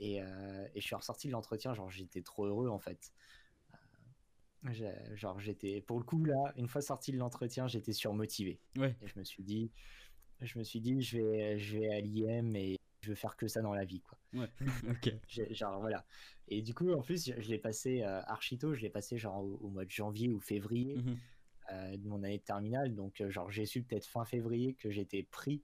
Et, 0.00 0.20
euh, 0.22 0.66
et 0.74 0.80
je 0.80 0.84
suis 0.86 0.94
ressorti 0.96 1.28
de 1.28 1.32
l'entretien, 1.32 1.72
genre 1.74 1.90
j'étais 1.90 2.22
trop 2.22 2.46
heureux 2.46 2.68
en 2.68 2.78
fait. 2.80 3.12
Genre, 5.14 5.38
j'étais, 5.40 5.80
pour 5.82 5.98
le 5.98 6.04
coup, 6.04 6.24
là, 6.24 6.52
une 6.56 6.68
fois 6.68 6.80
sorti 6.80 7.12
de 7.12 7.18
l'entretien, 7.18 7.66
j'étais 7.68 7.92
surmotivé. 7.92 8.60
Ouais, 8.76 8.96
Et 9.02 9.06
je 9.06 9.18
me 9.18 9.24
suis 9.24 9.42
dit, 9.42 9.70
je 10.40 10.58
me 10.58 10.64
suis 10.64 10.80
dit, 10.80 11.00
je 11.02 11.18
vais, 11.18 11.58
je 11.58 11.78
vais 11.78 11.88
à 11.94 12.00
l'IM 12.00 12.56
et 12.56 12.78
je 13.02 13.10
veux 13.10 13.14
faire 13.14 13.36
que 13.36 13.46
ça 13.46 13.60
dans 13.60 13.74
la 13.74 13.84
vie, 13.84 14.00
quoi. 14.00 14.18
ouais, 14.34 14.48
ok. 14.90 15.14
Genre, 15.52 15.80
voilà. 15.80 16.06
Et 16.48 16.62
du 16.62 16.74
coup, 16.74 16.90
en 16.92 17.02
plus, 17.02 17.26
je, 17.26 17.40
je 17.40 17.48
l'ai 17.50 17.58
passé 17.58 18.02
euh, 18.02 18.22
archi 18.22 18.56
tôt, 18.58 18.74
je 18.74 18.80
l'ai 18.80 18.90
passé 18.90 19.18
genre 19.18 19.44
au, 19.44 19.58
au 19.62 19.68
mois 19.68 19.84
de 19.84 19.90
janvier 19.90 20.32
ou 20.32 20.40
février 20.40 20.96
Mhm. 20.96 21.16
euh, 21.72 21.96
de 21.96 22.08
mon 22.08 22.22
année 22.22 22.38
de 22.38 22.42
terminale. 22.44 22.94
Donc, 22.94 23.20
euh, 23.20 23.30
genre, 23.30 23.50
j'ai 23.50 23.66
su 23.66 23.82
peut-être 23.82 24.06
fin 24.06 24.24
février 24.24 24.74
que 24.74 24.90
j'étais 24.90 25.22
pris. 25.22 25.62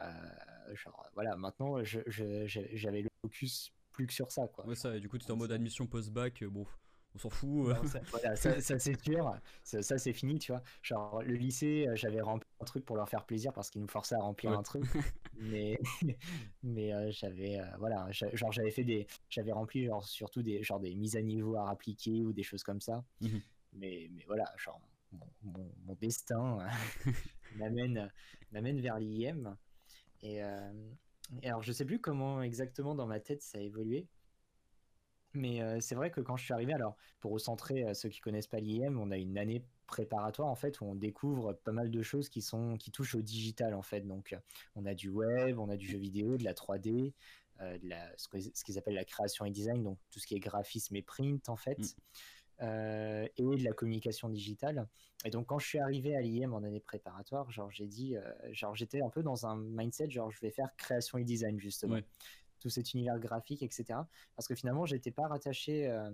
Euh, 0.00 0.74
genre, 0.74 1.06
voilà, 1.14 1.36
maintenant, 1.36 1.82
je- 1.84 2.00
je- 2.06 2.46
je- 2.46 2.60
j'avais 2.74 3.02
le 3.02 3.10
focus 3.22 3.72
plus 3.92 4.06
que 4.06 4.12
sur 4.14 4.30
ça, 4.32 4.46
quoi. 4.48 4.66
Ouais 4.66 4.74
ça, 4.74 4.96
et 4.96 5.00
du 5.00 5.08
coup 5.08 5.18
tu 5.18 5.30
en 5.30 5.36
mode 5.36 5.52
admission 5.52 5.86
post-bac, 5.86 6.44
bon, 6.44 6.66
on 7.14 7.18
s'en 7.18 7.30
fout. 7.30 7.68
euh. 7.70 7.74
Non, 7.74 7.84
ça, 7.84 8.00
voilà, 8.10 8.36
ça, 8.36 8.60
ça, 8.60 8.78
c'est 8.78 9.00
sûr, 9.04 9.38
ça, 9.62 9.82
ça, 9.82 9.98
c'est 9.98 10.12
fini, 10.14 10.38
tu 10.38 10.52
vois. 10.52 10.62
Genre 10.82 11.22
le 11.22 11.34
lycée, 11.34 11.86
euh, 11.88 11.94
j'avais 11.94 12.20
rempli 12.20 12.48
un 12.60 12.64
truc 12.64 12.84
pour 12.86 12.96
leur 12.96 13.08
faire 13.08 13.26
plaisir 13.26 13.52
parce 13.52 13.70
qu'ils 13.70 13.82
nous 13.82 13.88
forçaient 13.88 14.14
à 14.14 14.20
remplir 14.20 14.52
Ouais. 14.52 14.56
un 14.56 14.62
truc, 14.62 14.88
mais 15.34 15.78
mais 16.62 16.92
euh, 16.94 17.10
j'avais 17.10 17.60
euh, 17.60 17.76
voilà, 17.78 18.10
genre 18.12 18.52
j'avais 18.52 18.70
fait 18.70 18.84
des, 18.84 19.06
j'avais 19.28 19.52
rempli 19.52 19.84
genre 19.86 20.04
surtout 20.04 20.42
des 20.42 20.62
genre 20.62 20.80
des 20.80 20.94
mises 20.94 21.16
à 21.16 21.22
niveau 21.22 21.56
à 21.56 21.70
appliquer 21.70 22.24
ou 22.24 22.32
des 22.32 22.42
choses 22.42 22.62
comme 22.64 22.80
ça, 22.80 23.04
Mhm. 23.20 23.40
mais 23.72 24.08
mais 24.12 24.24
voilà, 24.26 24.44
genre 24.58 24.80
mon, 25.12 25.26
mon, 25.42 25.74
mon 25.84 25.94
destin 25.96 26.58
m'amène 27.50 28.10
m'amène 28.52 28.80
vers 28.80 28.98
l'IM 28.98 29.56
et, 30.22 30.42
euh, 30.44 30.72
et 31.42 31.48
alors 31.48 31.62
je 31.62 31.72
sais 31.72 31.84
plus 31.84 32.00
comment 32.00 32.42
exactement 32.42 32.94
dans 32.94 33.06
ma 33.06 33.20
tête 33.20 33.42
ça 33.42 33.58
a 33.58 33.60
évolué. 33.60 34.08
Mais 35.32 35.62
euh, 35.62 35.78
c'est 35.80 35.94
vrai 35.94 36.10
que 36.10 36.20
quand 36.20 36.36
je 36.36 36.44
suis 36.44 36.52
arrivé, 36.52 36.72
alors 36.72 36.96
pour 37.20 37.32
recentrer 37.32 37.84
euh, 37.84 37.94
ceux 37.94 38.08
qui 38.08 38.20
connaissent 38.20 38.48
pas 38.48 38.58
l'IM, 38.60 38.98
on 38.98 39.10
a 39.10 39.16
une 39.16 39.38
année 39.38 39.64
préparatoire 39.86 40.48
en 40.48 40.54
fait 40.54 40.80
où 40.80 40.84
on 40.84 40.94
découvre 40.94 41.52
pas 41.52 41.72
mal 41.72 41.90
de 41.90 42.02
choses 42.02 42.28
qui 42.28 42.42
sont 42.42 42.76
qui 42.76 42.90
touchent 42.90 43.14
au 43.16 43.22
digital 43.22 43.74
en 43.74 43.82
fait. 43.82 44.00
Donc 44.02 44.32
euh, 44.32 44.38
on 44.76 44.86
a 44.86 44.94
du 44.94 45.08
web, 45.08 45.58
on 45.58 45.68
a 45.68 45.76
du 45.76 45.86
jeu 45.86 45.98
vidéo, 45.98 46.36
de 46.36 46.44
la 46.44 46.54
3D, 46.54 47.12
euh, 47.60 47.78
de 47.78 47.88
la, 47.88 48.10
ce 48.16 48.64
qu'ils 48.64 48.78
appellent 48.78 48.94
la 48.94 49.04
création 49.04 49.44
et 49.44 49.50
design, 49.50 49.82
donc 49.82 49.98
tout 50.10 50.18
ce 50.20 50.26
qui 50.26 50.34
est 50.34 50.40
graphisme 50.40 50.96
et 50.96 51.02
print 51.02 51.48
en 51.48 51.56
fait, 51.56 51.78
Mm. 51.78 51.84
euh, 52.62 53.28
et 53.36 53.42
de 53.42 53.64
la 53.64 53.72
communication 53.72 54.28
digitale. 54.28 54.86
Et 55.24 55.30
donc 55.30 55.46
quand 55.46 55.58
je 55.58 55.66
suis 55.66 55.78
arrivé 55.78 56.16
à 56.16 56.20
l'IM 56.20 56.54
en 56.54 56.62
année 56.62 56.80
préparatoire, 56.80 57.50
genre 57.50 57.70
j'ai 57.70 57.86
dit, 57.86 58.16
genre 58.52 58.74
j'étais 58.74 59.02
un 59.02 59.10
peu 59.10 59.22
dans 59.22 59.44
un 59.46 59.56
mindset 59.56 60.10
genre 60.10 60.30
je 60.30 60.40
vais 60.40 60.50
faire 60.50 60.74
création 60.76 61.18
et 61.18 61.24
design 61.24 61.58
justement. 61.58 61.94
Ouais. 61.94 62.04
Tout 62.60 62.68
cet 62.68 62.94
univers 62.94 63.18
graphique, 63.18 63.62
etc 63.62 63.98
parce 64.36 64.46
que 64.46 64.54
finalement 64.54 64.86
j'étais 64.86 65.10
pas 65.10 65.26
rattaché 65.26 65.88
euh, 65.88 66.10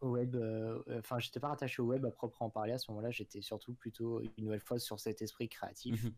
au 0.00 0.10
web 0.10 0.34
euh, 0.34 0.82
enfin 0.98 1.18
j'étais 1.18 1.40
pas 1.40 1.48
rattaché 1.48 1.80
au 1.80 1.86
web 1.86 2.04
à 2.04 2.10
proprement 2.10 2.50
parler 2.50 2.72
à 2.72 2.78
ce 2.78 2.90
moment-là 2.90 3.10
j'étais 3.10 3.40
surtout 3.40 3.74
plutôt 3.74 4.20
une 4.20 4.44
nouvelle 4.44 4.60
fois 4.60 4.78
sur 4.78 4.98
cet 5.00 5.22
esprit 5.22 5.48
créatif 5.48 6.04
Mhm. 6.04 6.14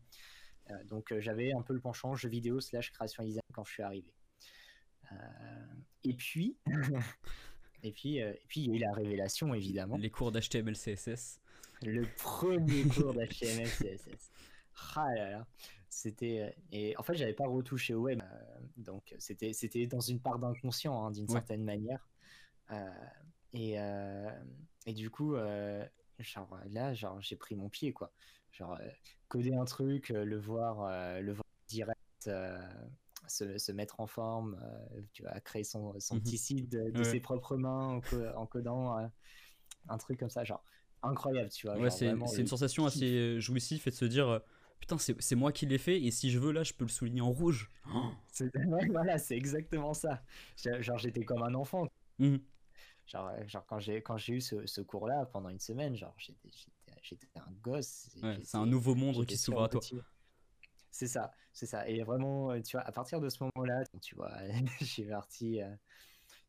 Euh, 0.71 0.83
donc 0.83 1.17
j'avais 1.19 1.51
un 1.53 1.61
peu 1.61 1.73
le 1.73 1.79
penchant 1.79 2.13
jeu 2.15 2.29
vidéo 2.29 2.59
slash 2.59 2.91
création 2.91 3.23
design 3.23 3.41
quand 3.53 3.63
je 3.63 3.71
suis 3.71 3.83
arrivé 3.83 4.13
et 6.03 6.13
puis 6.13 6.57
Et 7.83 7.91
puis, 7.91 8.21
euh, 8.21 8.31
et 8.31 8.45
puis 8.47 8.61
il 8.61 8.67
y 8.67 8.71
a 8.71 8.75
eu 8.75 8.79
la 8.79 8.93
révélation, 8.93 9.53
évidemment. 9.53 9.97
Les 9.97 10.09
cours 10.09 10.31
d'HTML, 10.31 10.75
CSS. 10.75 11.39
Le 11.83 12.03
premier 12.17 12.83
cours 12.83 13.13
d'HTML, 13.13 13.67
CSS. 13.67 14.31
Ah 14.95 15.13
là 15.15 15.29
là. 15.31 15.47
C'était. 15.89 16.39
euh, 16.41 16.61
Et 16.71 16.97
en 16.97 17.03
fait, 17.03 17.15
j'avais 17.15 17.33
pas 17.33 17.47
retouché 17.47 17.93
au 17.93 18.01
web. 18.01 18.21
euh, 18.21 18.59
donc, 18.77 19.15
c'était 19.19 19.53
c'était 19.53 19.87
dans 19.87 19.99
une 19.99 20.19
part 20.19 20.39
d'inconscient, 20.39 21.05
hein, 21.05 21.11
d'une 21.11 21.27
Ouais. 21.27 21.33
certaine 21.33 21.63
manière. 21.63 22.07
Euh, 22.71 22.89
et, 23.53 23.77
et 24.85 24.93
du 24.93 25.09
coup, 25.09 25.35
genre, 26.19 26.59
là, 26.69 26.93
genre, 26.93 27.19
j'ai 27.21 27.35
pris 27.35 27.55
mon 27.55 27.69
pied, 27.69 27.93
quoi. 27.93 28.13
Genre, 28.51 28.79
coder 29.27 29.55
un 29.55 29.65
truc, 29.65 30.09
le 30.09 30.37
voir, 30.37 31.21
le 31.21 31.33
voir 31.33 31.45
direct. 31.67 31.97
Se, 33.27 33.57
se 33.59 33.71
mettre 33.71 33.99
en 33.99 34.07
forme, 34.07 34.59
euh, 34.63 35.01
tu 35.13 35.21
vois, 35.21 35.39
créer 35.41 35.63
son, 35.63 35.93
son 35.99 36.15
Mhm. 36.15 36.21
petit 36.23 36.37
site 36.37 36.69
de, 36.71 36.89
de 36.89 36.97
Ouais. 36.97 37.03
ses 37.03 37.19
propres 37.19 37.57
mains 37.57 37.89
en, 37.89 38.01
co- 38.01 38.25
en 38.35 38.47
codant 38.47 38.97
euh, 38.97 39.07
un 39.87 39.97
truc 39.99 40.19
comme 40.19 40.31
ça, 40.31 40.43
genre 40.43 40.63
incroyable, 41.03 41.49
tu 41.49 41.67
vois. 41.67 41.77
Ouais, 41.77 41.91
c'est 41.91 42.09
le 42.11 42.17
une 42.39 42.47
sensation 42.47 42.87
assez 42.87 43.39
jouissive 43.39 43.83
et 43.85 43.91
de 43.91 43.95
se 43.95 44.05
dire 44.05 44.41
putain, 44.79 44.97
c'est 44.97 45.35
moi 45.35 45.51
qui 45.51 45.65
l'ai 45.65 45.77
fait 45.77 46.01
et 46.01 46.11
si 46.11 46.31
je 46.31 46.39
veux 46.39 46.51
là, 46.51 46.63
je 46.63 46.73
peux 46.73 46.85
le 46.85 46.89
souligner 46.89 47.21
en 47.21 47.31
rouge. 47.31 47.69
Oh. 47.93 48.11
Voilà, 48.91 49.17
c'est 49.17 49.35
exactement 49.35 49.93
ça. 49.93 50.23
Genre, 50.57 50.97
j'étais 50.97 51.23
comme 51.25 51.43
un 51.43 51.53
enfant. 51.55 51.87
Mhm. 52.19 52.39
Genre, 53.07 53.27
euh, 53.27 53.47
genre 53.47 53.65
quand 53.65 53.79
j'ai 53.79 54.01
quand 54.03 54.17
j'ai 54.17 54.33
eu 54.33 54.41
ce, 54.41 54.65
ce 54.67 54.81
cours-là 54.81 55.25
pendant 55.25 55.49
une 55.49 55.59
semaine, 55.59 55.95
genre, 55.95 56.15
j'étais 56.17 57.27
un 57.35 57.51
gosse. 57.61 58.09
Ouais, 58.21 58.37
c'est 58.43 58.57
un 58.57 58.65
nouveau 58.65 58.95
monde 58.95 59.25
qui 59.25 59.37
s'ouvre 59.37 59.63
à 59.63 59.69
toi. 59.69 59.81
C'est 60.91 61.07
ça, 61.07 61.31
c'est 61.53 61.65
ça. 61.65 61.87
Et 61.87 62.03
vraiment, 62.03 62.51
euh, 62.51 62.61
tu 62.61 62.75
vois, 62.77 62.85
à 62.85 62.91
partir 62.91 63.19
de 63.19 63.29
ce 63.29 63.43
moment-là, 63.43 63.83
tu 64.01 64.15
vois, 64.15 64.31
j'ai 64.81 65.05
parti, 65.05 65.61
euh, 65.61 65.69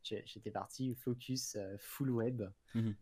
j'ai- 0.02 0.22
j'étais 0.26 0.50
parti 0.50 0.94
focus 0.94 1.56
euh, 1.56 1.76
full 1.78 2.10
web. 2.10 2.42
Euh, 2.76 2.92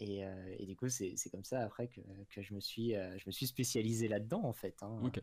et, 0.00 0.24
euh, 0.24 0.54
et 0.58 0.66
du 0.66 0.76
coup, 0.76 0.88
c'est 0.88 1.14
comme 1.30 1.44
ça 1.44 1.60
après 1.62 1.88
que, 1.88 2.00
que 2.30 2.42
je 2.42 2.54
me 2.54 2.60
suis, 2.60 2.94
euh, 2.96 3.16
je 3.18 3.24
me 3.26 3.32
suis 3.32 3.46
spécialisé 3.46 4.08
là-dedans 4.08 4.42
en 4.44 4.52
fait. 4.52 4.82
hein. 4.82 5.00
Ok. 5.04 5.20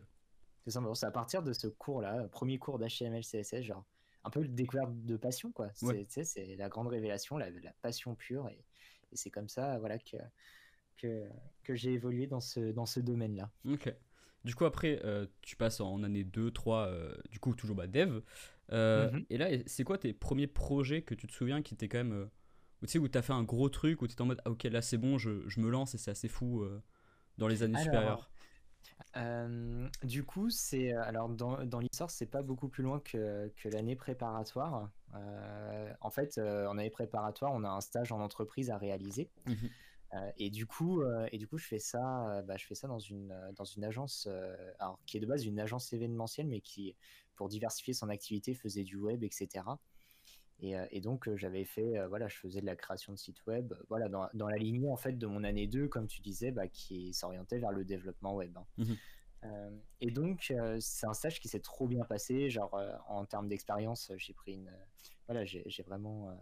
Tout 0.64 0.70
simplement, 0.70 0.94
c'est 0.94 1.06
à 1.06 1.10
partir 1.10 1.42
de 1.42 1.52
ce 1.52 1.66
cours-là, 1.66 2.28
premier 2.28 2.58
cours 2.58 2.78
d'HTML, 2.78 3.22
CSS, 3.24 3.62
genre 3.62 3.84
un 4.24 4.30
peu 4.30 4.40
le 4.42 4.48
découverte 4.48 4.92
de 5.04 5.16
passion, 5.16 5.50
quoi. 5.50 5.70
C'est 5.74 5.86
Ouais. 5.86 6.56
la 6.56 6.68
grande 6.68 6.86
révélation, 6.86 7.36
la, 7.36 7.50
la 7.50 7.72
passion 7.82 8.14
pure, 8.14 8.48
et, 8.48 8.64
et 9.10 9.16
c'est 9.16 9.30
comme 9.30 9.48
ça, 9.48 9.78
voilà, 9.80 9.98
que, 9.98 10.16
que, 10.96 11.28
que 11.64 11.74
j'ai 11.74 11.92
évolué 11.94 12.28
dans 12.28 12.40
ce, 12.40 12.70
dans 12.70 12.86
ce 12.86 13.00
domaine-là. 13.00 13.50
Ok. 13.68 13.92
Du 14.44 14.54
coup, 14.54 14.64
après, 14.64 15.00
euh, 15.04 15.26
tu 15.40 15.56
passes 15.56 15.80
en 15.80 16.02
année 16.04 16.22
2, 16.24 16.52
3, 16.52 16.86
euh, 16.86 17.14
du 17.30 17.40
coup, 17.40 17.54
toujours 17.54 17.74
bah, 17.76 17.86
dev. 17.88 18.20
Euh, 18.70 19.10
Mhm. 19.10 19.26
Et 19.30 19.38
là, 19.38 19.48
c'est 19.66 19.82
quoi 19.84 19.98
tes 19.98 20.12
premiers 20.12 20.46
projets 20.46 21.02
que 21.02 21.14
tu 21.14 21.26
te 21.26 21.32
souviens 21.32 21.60
qui 21.62 21.74
étaient 21.74 21.88
quand 21.88 21.98
même. 21.98 22.30
Euh, 22.82 22.84
où 22.84 22.86
tu 22.86 22.92
sais, 22.92 22.98
où 22.98 23.08
t'as 23.08 23.22
fait 23.22 23.32
un 23.32 23.44
gros 23.44 23.68
truc, 23.68 24.02
où 24.02 24.06
t'étais 24.06 24.22
en 24.22 24.26
mode, 24.26 24.40
ah 24.44 24.50
ok, 24.50 24.64
là 24.64 24.82
c'est 24.82 24.98
bon, 24.98 25.18
je, 25.18 25.48
je 25.48 25.60
me 25.60 25.70
lance 25.70 25.94
et 25.94 25.98
c'est 25.98 26.10
assez 26.10 26.28
fou 26.28 26.62
euh, 26.62 26.82
dans 27.38 27.48
les 27.48 27.62
années 27.62 27.76
Alors, 27.76 27.84
supérieures. 27.84 28.30
Euh, 29.16 29.88
du 30.02 30.24
coup, 30.24 30.50
c'est 30.50 30.92
alors 30.92 31.28
dans, 31.28 31.64
dans 31.64 31.80
l'histoire, 31.80 32.10
c'est 32.10 32.26
pas 32.26 32.42
beaucoup 32.42 32.68
plus 32.68 32.82
loin 32.82 33.00
que, 33.00 33.52
que 33.56 33.68
l'année 33.68 33.96
préparatoire. 33.96 34.90
Euh, 35.14 35.92
en 36.00 36.10
fait, 36.10 36.38
euh, 36.38 36.66
en 36.66 36.78
année 36.78 36.90
préparatoire, 36.90 37.52
on 37.52 37.64
a 37.64 37.68
un 37.68 37.80
stage 37.80 38.12
en 38.12 38.20
entreprise 38.20 38.70
à 38.70 38.78
réaliser. 38.78 39.30
Euh, 40.14 40.30
et 40.36 40.50
du 40.50 40.66
coup, 40.66 41.00
euh, 41.02 41.26
et 41.32 41.38
du 41.38 41.46
coup, 41.46 41.56
je 41.58 41.66
fais 41.66 41.78
ça, 41.78 42.28
euh, 42.28 42.42
bah, 42.42 42.56
je 42.58 42.66
fais 42.66 42.74
ça 42.74 42.86
dans 42.86 42.98
une 42.98 43.32
euh, 43.32 43.52
dans 43.52 43.64
une 43.64 43.84
agence, 43.84 44.26
euh, 44.30 44.54
alors 44.78 44.98
qui 45.06 45.16
est 45.16 45.20
de 45.20 45.26
base 45.26 45.46
une 45.46 45.58
agence 45.58 45.92
événementielle, 45.92 46.48
mais 46.48 46.60
qui, 46.60 46.94
pour 47.34 47.48
diversifier 47.48 47.94
son 47.94 48.10
activité, 48.10 48.54
faisait 48.54 48.84
du 48.84 48.96
web, 48.96 49.24
etc. 49.24 49.64
Et, 50.62 50.76
euh, 50.76 50.86
et 50.92 51.00
donc, 51.00 51.28
euh, 51.28 51.36
j'avais 51.36 51.64
fait, 51.64 51.98
euh, 51.98 52.06
voilà, 52.06 52.28
je 52.28 52.36
faisais 52.36 52.60
de 52.60 52.66
la 52.66 52.76
création 52.76 53.12
de 53.12 53.18
sites 53.18 53.44
web, 53.46 53.74
voilà, 53.88 54.08
dans, 54.08 54.28
dans 54.32 54.48
la 54.48 54.56
lignée 54.56 54.88
en 54.88 54.96
fait 54.96 55.18
de 55.18 55.26
mon 55.26 55.42
année 55.42 55.66
2, 55.66 55.88
comme 55.88 56.06
tu 56.06 56.22
disais, 56.22 56.52
bah, 56.52 56.68
qui 56.68 57.12
s'orientait 57.12 57.58
vers 57.58 57.72
le 57.72 57.84
développement 57.84 58.34
web. 58.36 58.56
hein. 58.56 58.66
Euh, 59.44 59.76
et 60.00 60.12
donc, 60.12 60.52
euh, 60.52 60.78
c'est 60.80 61.06
un 61.06 61.14
stage 61.14 61.40
qui 61.40 61.48
s'est 61.48 61.60
trop 61.60 61.88
bien 61.88 62.04
passé. 62.04 62.48
Genre, 62.48 62.72
euh, 62.74 62.92
en 63.08 63.24
termes 63.26 63.48
d'expérience, 63.48 64.12
j'ai 64.16 64.34
pris 64.34 64.52
une, 64.52 64.70
voilà, 65.26 65.44
j'ai 65.44 65.82
vraiment 65.82 66.38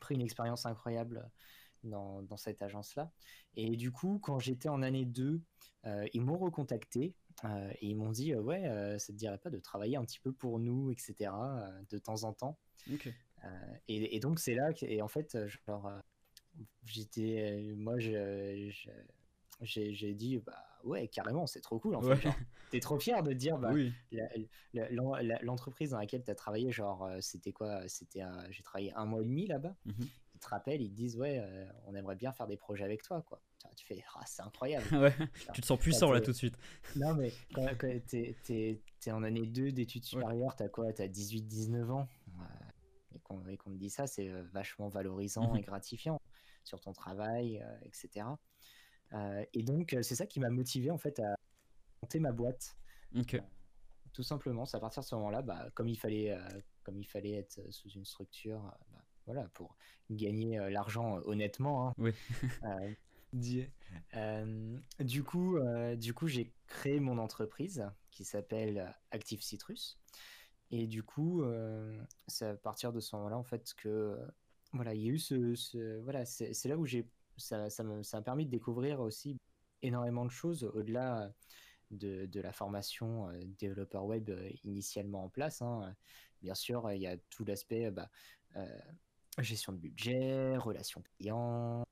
pris 0.00 0.16
une 0.16 0.22
expérience 0.22 0.66
incroyable 0.66 1.30
dans, 1.84 2.22
dans 2.22 2.36
cette 2.36 2.62
agence-là. 2.62 3.12
Et 3.56 3.76
du 3.76 3.92
coup, 3.92 4.18
quand 4.20 4.38
j'étais 4.40 4.68
en 4.68 4.82
année 4.82 5.04
2, 5.04 5.40
euh, 5.86 6.06
ils 6.12 6.22
m'ont 6.22 6.38
recontacté 6.38 7.14
euh, 7.44 7.70
et 7.80 7.86
ils 7.88 7.94
m'ont 7.96 8.10
dit 8.10 8.32
euh, 8.32 8.40
Ouais, 8.40 8.66
euh, 8.66 8.98
ça 8.98 9.12
te 9.12 9.18
dirait 9.18 9.38
pas 9.38 9.50
de 9.50 9.58
travailler 9.58 9.96
un 9.96 10.04
petit 10.04 10.20
peu 10.20 10.32
pour 10.32 10.58
nous, 10.58 10.90
etc., 10.90 11.30
de 11.90 11.98
temps 11.98 12.24
en 12.24 12.32
temps. 12.32 12.58
Ok. 12.92 13.08
Euh, 13.44 13.48
et, 13.88 14.16
et 14.16 14.20
donc, 14.20 14.38
c'est 14.40 14.54
là 14.54 14.72
que, 14.72 14.86
et 14.86 15.02
en 15.02 15.08
fait, 15.08 15.36
genre, 15.66 15.90
j'étais, 16.84 17.62
moi, 17.76 17.98
je, 17.98 18.70
je- 18.70 18.90
j'ai 19.60 20.14
dit 20.14 20.38
bah 20.38 20.64
ouais 20.82 21.06
carrément 21.08 21.46
c'est 21.46 21.60
trop 21.60 21.78
cool 21.78 21.94
en 21.94 22.02
Ouais. 22.02 22.16
fait 22.16 22.28
t'es 22.70 22.80
trop 22.80 22.98
fier 22.98 23.22
de 23.22 23.32
dire 23.32 23.56
bah 23.56 23.70
oui. 23.72 23.92
l'entreprise 25.42 25.90
dans 25.90 25.98
laquelle 25.98 26.24
tu 26.24 26.30
as 26.30 26.34
travaillé, 26.34 26.70
genre, 26.72 27.08
c'était 27.20 27.52
quoi 27.52 27.86
C'était 27.88 28.22
J'ai 28.50 28.62
travaillé 28.62 28.92
un 28.94 29.04
mois 29.06 29.22
et 29.22 29.24
demi 29.24 29.46
là-bas. 29.46 29.74
Mhm. 29.86 30.08
Te 30.44 30.48
rappellent, 30.48 30.82
ils 30.82 30.90
te 30.90 30.96
disent, 30.96 31.16
ouais, 31.16 31.40
euh, 31.40 31.66
on 31.86 31.94
aimerait 31.94 32.16
bien 32.16 32.32
faire 32.32 32.46
des 32.46 32.56
projets 32.56 32.84
avec 32.84 33.02
toi, 33.02 33.22
quoi. 33.22 33.40
Tu 33.76 33.86
fais, 33.86 34.04
ah, 34.14 34.20
c'est 34.26 34.42
incroyable. 34.42 34.86
ouais. 34.96 35.14
Tu 35.52 35.60
te 35.60 35.66
sens 35.66 35.78
puissant 35.78 36.12
là 36.12 36.20
tout 36.20 36.30
de 36.30 36.36
suite. 36.36 36.56
non, 36.96 37.14
mais 37.14 37.32
quand, 37.54 37.66
quand 37.78 38.00
t'es, 38.06 38.36
t'es 38.44 39.10
en 39.10 39.22
année 39.22 39.46
2 39.46 39.72
d'études 39.72 40.04
supérieures, 40.04 40.54
t'as 40.54 40.68
quoi? 40.68 40.92
T'as 40.92 41.06
18-19 41.06 41.90
ans. 41.90 42.08
Euh, 42.28 42.42
et 43.14 43.20
qu'on 43.20 43.38
qu'on 43.56 43.70
te 43.70 43.76
dit 43.76 43.90
ça, 43.90 44.06
c'est 44.06 44.28
euh, 44.28 44.44
vachement 44.52 44.88
valorisant 44.88 45.54
et 45.56 45.62
gratifiant 45.62 46.20
sur 46.62 46.80
ton 46.80 46.92
travail, 46.92 47.62
euh, 47.62 47.78
etc. 47.82 48.26
Et 49.52 49.62
donc, 49.62 49.96
c'est 50.02 50.16
ça 50.16 50.26
qui 50.26 50.40
m'a 50.40 50.50
motivé, 50.50 50.90
en 50.90 50.98
fait, 50.98 51.20
à 51.20 51.36
monter 52.02 52.18
ma 52.18 52.32
boîte 52.32 52.76
Ok. 53.16 53.40
tout 54.12 54.24
simplement, 54.24 54.66
c'est 54.66 54.76
à 54.76 54.80
partir 54.80 55.02
de 55.02 55.06
ce 55.06 55.14
moment-là, 55.14 55.40
bah, 55.42 55.70
comme 55.74 55.86
il 55.86 55.96
fallait, 55.96 56.32
euh, 56.32 56.60
comme 56.82 56.98
il 56.98 57.06
fallait 57.06 57.34
être 57.34 57.60
sous 57.70 57.88
une 57.90 58.04
structure, 58.04 58.60
bah, 58.90 59.03
voilà, 59.26 59.48
pour 59.54 59.76
gagner 60.10 60.58
euh, 60.58 60.70
l'argent 60.70 61.18
euh, 61.18 61.22
honnêtement. 61.24 61.88
hein. 61.88 61.94
Oui. 61.98 62.12
Euh, 62.62 62.94
du 65.00 65.22
coup, 65.24 65.58
du 65.96 66.14
coup, 66.14 66.28
j'ai 66.28 66.52
créé 66.66 67.00
mon 67.00 67.18
entreprise 67.18 67.88
qui 68.10 68.24
s'appelle 68.24 68.94
Active 69.10 69.42
Citrus. 69.42 69.98
Et 70.70 70.86
du 70.86 71.02
coup, 71.02 71.42
c'est 72.26 72.46
à 72.46 72.54
partir 72.54 72.92
de 72.92 73.00
ce 73.00 73.14
moment-là, 73.16 73.36
en 73.38 73.42
fait, 73.44 73.74
que 73.76 74.16
voilà, 74.72 74.94
il 74.94 75.02
y 75.02 75.08
a 75.08 75.12
eu 75.12 75.18
ce, 75.18 75.54
ce- 75.54 76.00
voilà, 76.00 76.24
c'est 76.24 76.64
là 76.66 76.76
où 76.76 76.86
j'ai, 76.86 77.06
ça, 77.36 77.70
ça 77.70 77.84
me- 77.84 78.02
ça 78.02 78.18
m'a 78.18 78.22
permis 78.22 78.44
de 78.46 78.50
découvrir 78.50 79.00
aussi 79.00 79.36
énormément 79.82 80.24
de 80.24 80.30
choses 80.30 80.64
au-delà 80.64 81.32
de, 81.90 82.26
de 82.26 82.40
la 82.40 82.52
formation 82.52 83.28
euh, 83.28 83.40
développeur 83.58 84.04
web 84.06 84.30
euh, 84.30 84.50
initialement 84.64 85.24
en 85.24 85.28
place. 85.28 85.62
hein. 85.62 85.94
Bien 86.42 86.54
sûr, 86.54 86.90
il 86.92 87.02
y 87.02 87.06
a 87.06 87.16
tout 87.30 87.44
l'aspect 87.44 87.90
bah, 87.90 88.10
euh, 88.56 88.78
gestion 89.42 89.72
de 89.72 89.78
budget, 89.78 90.56
relations 90.56 91.02
clients, 91.16 91.84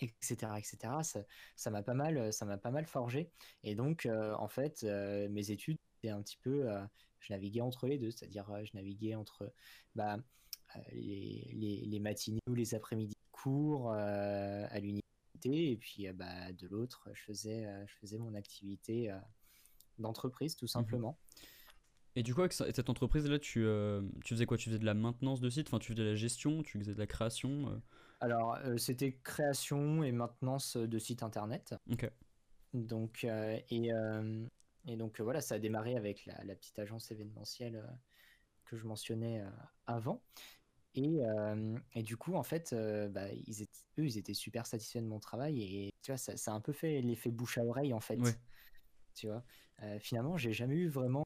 etc., 0.00 0.52
etc. 0.58 1.24
Ça, 1.56 1.70
m'a 1.70 1.82
pas 1.82 1.94
mal, 1.94 2.32
ça 2.32 2.44
m'a 2.44 2.58
pas 2.58 2.70
mal 2.70 2.86
forgé. 2.86 3.30
Et 3.62 3.74
donc, 3.74 4.06
euh, 4.06 4.34
en 4.34 4.48
fait, 4.48 4.82
euh, 4.84 5.28
mes 5.28 5.50
études, 5.50 5.78
c'est 6.02 6.10
un 6.10 6.22
petit 6.22 6.36
peu, 6.36 6.70
euh, 6.70 6.84
je 7.20 7.32
naviguais 7.32 7.60
entre 7.60 7.86
les 7.86 7.98
deux, 7.98 8.10
c'est-à-dire, 8.10 8.50
euh, 8.50 8.64
je 8.64 8.72
naviguais 8.74 9.14
entre 9.14 9.52
bah, 9.94 10.18
euh, 10.76 10.80
les, 10.92 11.50
les, 11.54 11.84
les 11.86 12.00
matinées 12.00 12.40
ou 12.48 12.54
les 12.54 12.74
après-midi 12.74 13.14
de 13.14 13.30
cours 13.32 13.92
euh, 13.92 14.66
à 14.70 14.78
l'université, 14.78 15.02
et 15.72 15.76
puis 15.76 16.08
euh, 16.08 16.12
bah, 16.12 16.52
de 16.52 16.66
l'autre, 16.68 17.08
je 17.14 17.22
faisais, 17.22 17.66
euh, 17.66 17.86
je 17.86 17.94
faisais 17.96 18.18
mon 18.18 18.34
activité 18.34 19.10
euh, 19.10 19.18
d'entreprise, 19.98 20.56
tout 20.56 20.66
simplement. 20.66 21.18
Et 22.16 22.22
du 22.22 22.34
coup, 22.34 22.40
avec 22.40 22.54
cette 22.54 22.88
entreprise-là, 22.88 23.38
tu, 23.38 23.64
euh, 23.66 24.00
tu 24.24 24.34
faisais 24.34 24.46
quoi? 24.46 24.56
Tu 24.56 24.70
faisais 24.70 24.78
de 24.78 24.86
la 24.86 24.94
maintenance 24.94 25.40
de 25.40 25.50
site 25.50 25.68
Enfin, 25.68 25.78
tu 25.78 25.92
faisais 25.92 26.02
de 26.02 26.08
la 26.08 26.14
gestion? 26.14 26.62
Tu 26.62 26.78
faisais 26.78 26.94
de 26.94 26.98
la 26.98 27.06
création 27.06 27.68
euh? 27.68 27.76
Alors, 28.20 28.56
euh, 28.64 28.78
c'était 28.78 29.12
création 29.22 30.02
et 30.02 30.12
maintenance 30.12 30.78
de 30.78 30.98
sites 30.98 31.22
internet. 31.22 31.74
Ok. 31.90 32.10
Donc, 32.72 33.24
et, 33.24 33.90
et 34.88 34.96
donc 34.96 35.20
voilà, 35.20 35.42
ça 35.42 35.56
a 35.56 35.58
démarré 35.58 35.96
avec 35.96 36.24
la, 36.24 36.42
la 36.44 36.54
petite 36.54 36.78
agence 36.78 37.10
événementielle 37.10 37.84
que 38.64 38.76
je 38.76 38.86
mentionnais 38.86 39.42
avant. 39.86 40.22
Et, 40.94 41.18
et 41.94 42.02
du 42.02 42.16
coup, 42.16 42.34
en 42.34 42.42
fait, 42.42 42.74
bah, 43.10 43.28
ils 43.46 43.60
étaient, 43.62 43.80
eux, 43.98 44.06
ils 44.06 44.16
étaient 44.16 44.34
super 44.34 44.66
satisfaits 44.66 45.00
de 45.00 45.06
mon 45.06 45.20
travail 45.20 45.62
et 45.62 45.90
tu 46.02 46.12
vois, 46.12 46.18
ça, 46.18 46.36
ça 46.38 46.52
a 46.52 46.54
un 46.54 46.60
peu 46.60 46.72
fait 46.72 47.02
l'effet 47.02 47.30
bouche 47.30 47.58
à 47.58 47.64
oreille 47.64 47.92
en 47.92 48.00
fait. 48.00 48.18
Ouais. 48.18 48.34
Tu 49.14 49.26
vois, 49.26 49.44
finalement, 50.00 50.38
j'ai 50.38 50.54
jamais 50.54 50.76
eu 50.76 50.88
vraiment 50.88 51.25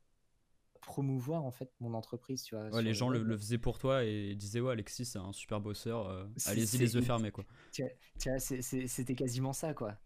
promouvoir 0.90 1.44
en 1.44 1.50
fait 1.52 1.70
mon 1.80 1.94
entreprise. 1.94 2.42
Tu 2.42 2.54
vois, 2.56 2.68
Ouais, 2.70 2.82
les 2.82 2.94
gens 2.94 3.08
le, 3.08 3.36
faisaient 3.36 3.58
pour 3.58 3.78
toi 3.78 4.04
et 4.04 4.34
disaient 4.34 4.60
Ouais, 4.60 4.72
Alexis, 4.72 5.04
c'est 5.04 5.18
un 5.18 5.32
super 5.32 5.60
bosseur. 5.60 6.08
euh, 6.08 6.26
Allez-y, 6.46 6.78
les 6.78 6.94
yeux 6.94 7.00
fermés, 7.02 7.30
quoi. 7.30 7.44
Tu 7.72 8.28
vois, 8.28 8.38
c'était 8.38 9.14
quasiment 9.14 9.52
ça, 9.52 9.72
quoi. 9.72 9.96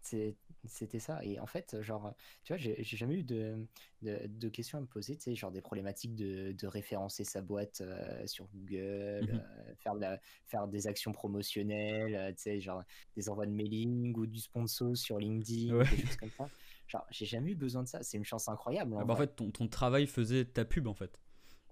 C'était 0.67 0.99
ça. 0.99 1.19
Et 1.23 1.39
en 1.39 1.45
fait, 1.47 1.81
genre, 1.81 2.13
tu 2.43 2.53
vois, 2.53 2.57
j'ai 2.57 2.83
jamais 2.83 3.15
eu 3.15 3.23
de, 3.23 3.67
de, 4.03 4.19
de 4.27 4.49
questions 4.49 4.77
à 4.77 4.81
me 4.81 4.85
poser, 4.87 5.15
tu 5.17 5.23
sais, 5.23 5.35
genre 5.35 5.51
des 5.51 5.61
problématiques 5.61 6.15
de, 6.15 6.51
de 6.53 6.67
référencer 6.67 7.23
sa 7.23 7.41
boîte 7.41 7.81
euh, 7.81 8.25
sur 8.27 8.47
Google, 8.53 9.27
Mhm. 9.31 9.41
euh, 9.41 9.73
faire, 9.79 10.19
faire 10.45 10.67
des 10.67 10.87
actions 10.87 11.11
promotionnelles, 11.11 12.33
tu 12.35 12.41
sais, 12.43 12.59
genre 12.61 12.83
des 13.15 13.27
envois 13.29 13.45
de 13.47 13.51
mailing 13.51 14.15
ou 14.15 14.25
du 14.27 14.39
sponsor 14.39 14.95
sur 14.95 15.17
LinkedIn, 15.19 15.77
des 15.83 15.97
choses 15.97 16.15
comme 16.17 16.31
ça. 16.37 16.49
Genre, 16.87 17.05
j'ai 17.09 17.25
jamais 17.25 17.51
eu 17.51 17.55
besoin 17.55 17.83
de 17.83 17.87
ça. 17.87 18.03
C'est 18.03 18.17
une 18.17 18.25
chance 18.25 18.47
incroyable. 18.47 18.93
En, 18.93 18.99
ah 18.99 19.05
bah, 19.05 19.13
en 19.13 19.17
fait, 19.17 19.35
ton, 19.35 19.51
ton, 19.51 19.67
travail 19.67 20.07
faisait 20.07 20.45
ta 20.45 20.65
pub, 20.65 20.87
en 20.87 20.93
fait. 20.93 21.19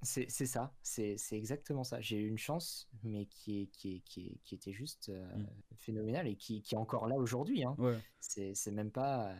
C'est 0.02 0.28
ça, 0.28 0.76
c'est 0.82 1.18
exactement 1.32 1.86
ça. 1.86 2.02
J'ai 2.02 2.18
eu 2.18 2.28
une 2.28 2.38
chance, 2.38 2.90
mais 3.04 3.26
qui, 3.28 3.62
est, 3.62 3.68
qui, 3.68 3.96
est, 3.96 4.00
qui, 4.02 4.38
qui 4.44 4.56
était 4.56 4.74
juste 4.74 5.10
mmh. 5.10 5.46
phénoménale 5.78 6.28
et 6.28 6.36
qui, 6.36 6.62
qui, 6.62 6.76
est 6.76 6.78
encore 6.78 7.08
là 7.08 7.16
aujourd'hui. 7.16 7.64
Hein. 7.64 7.76
Ouais. 7.78 7.98
C'est 8.20 8.72
même 8.72 8.92
pas. 8.92 9.34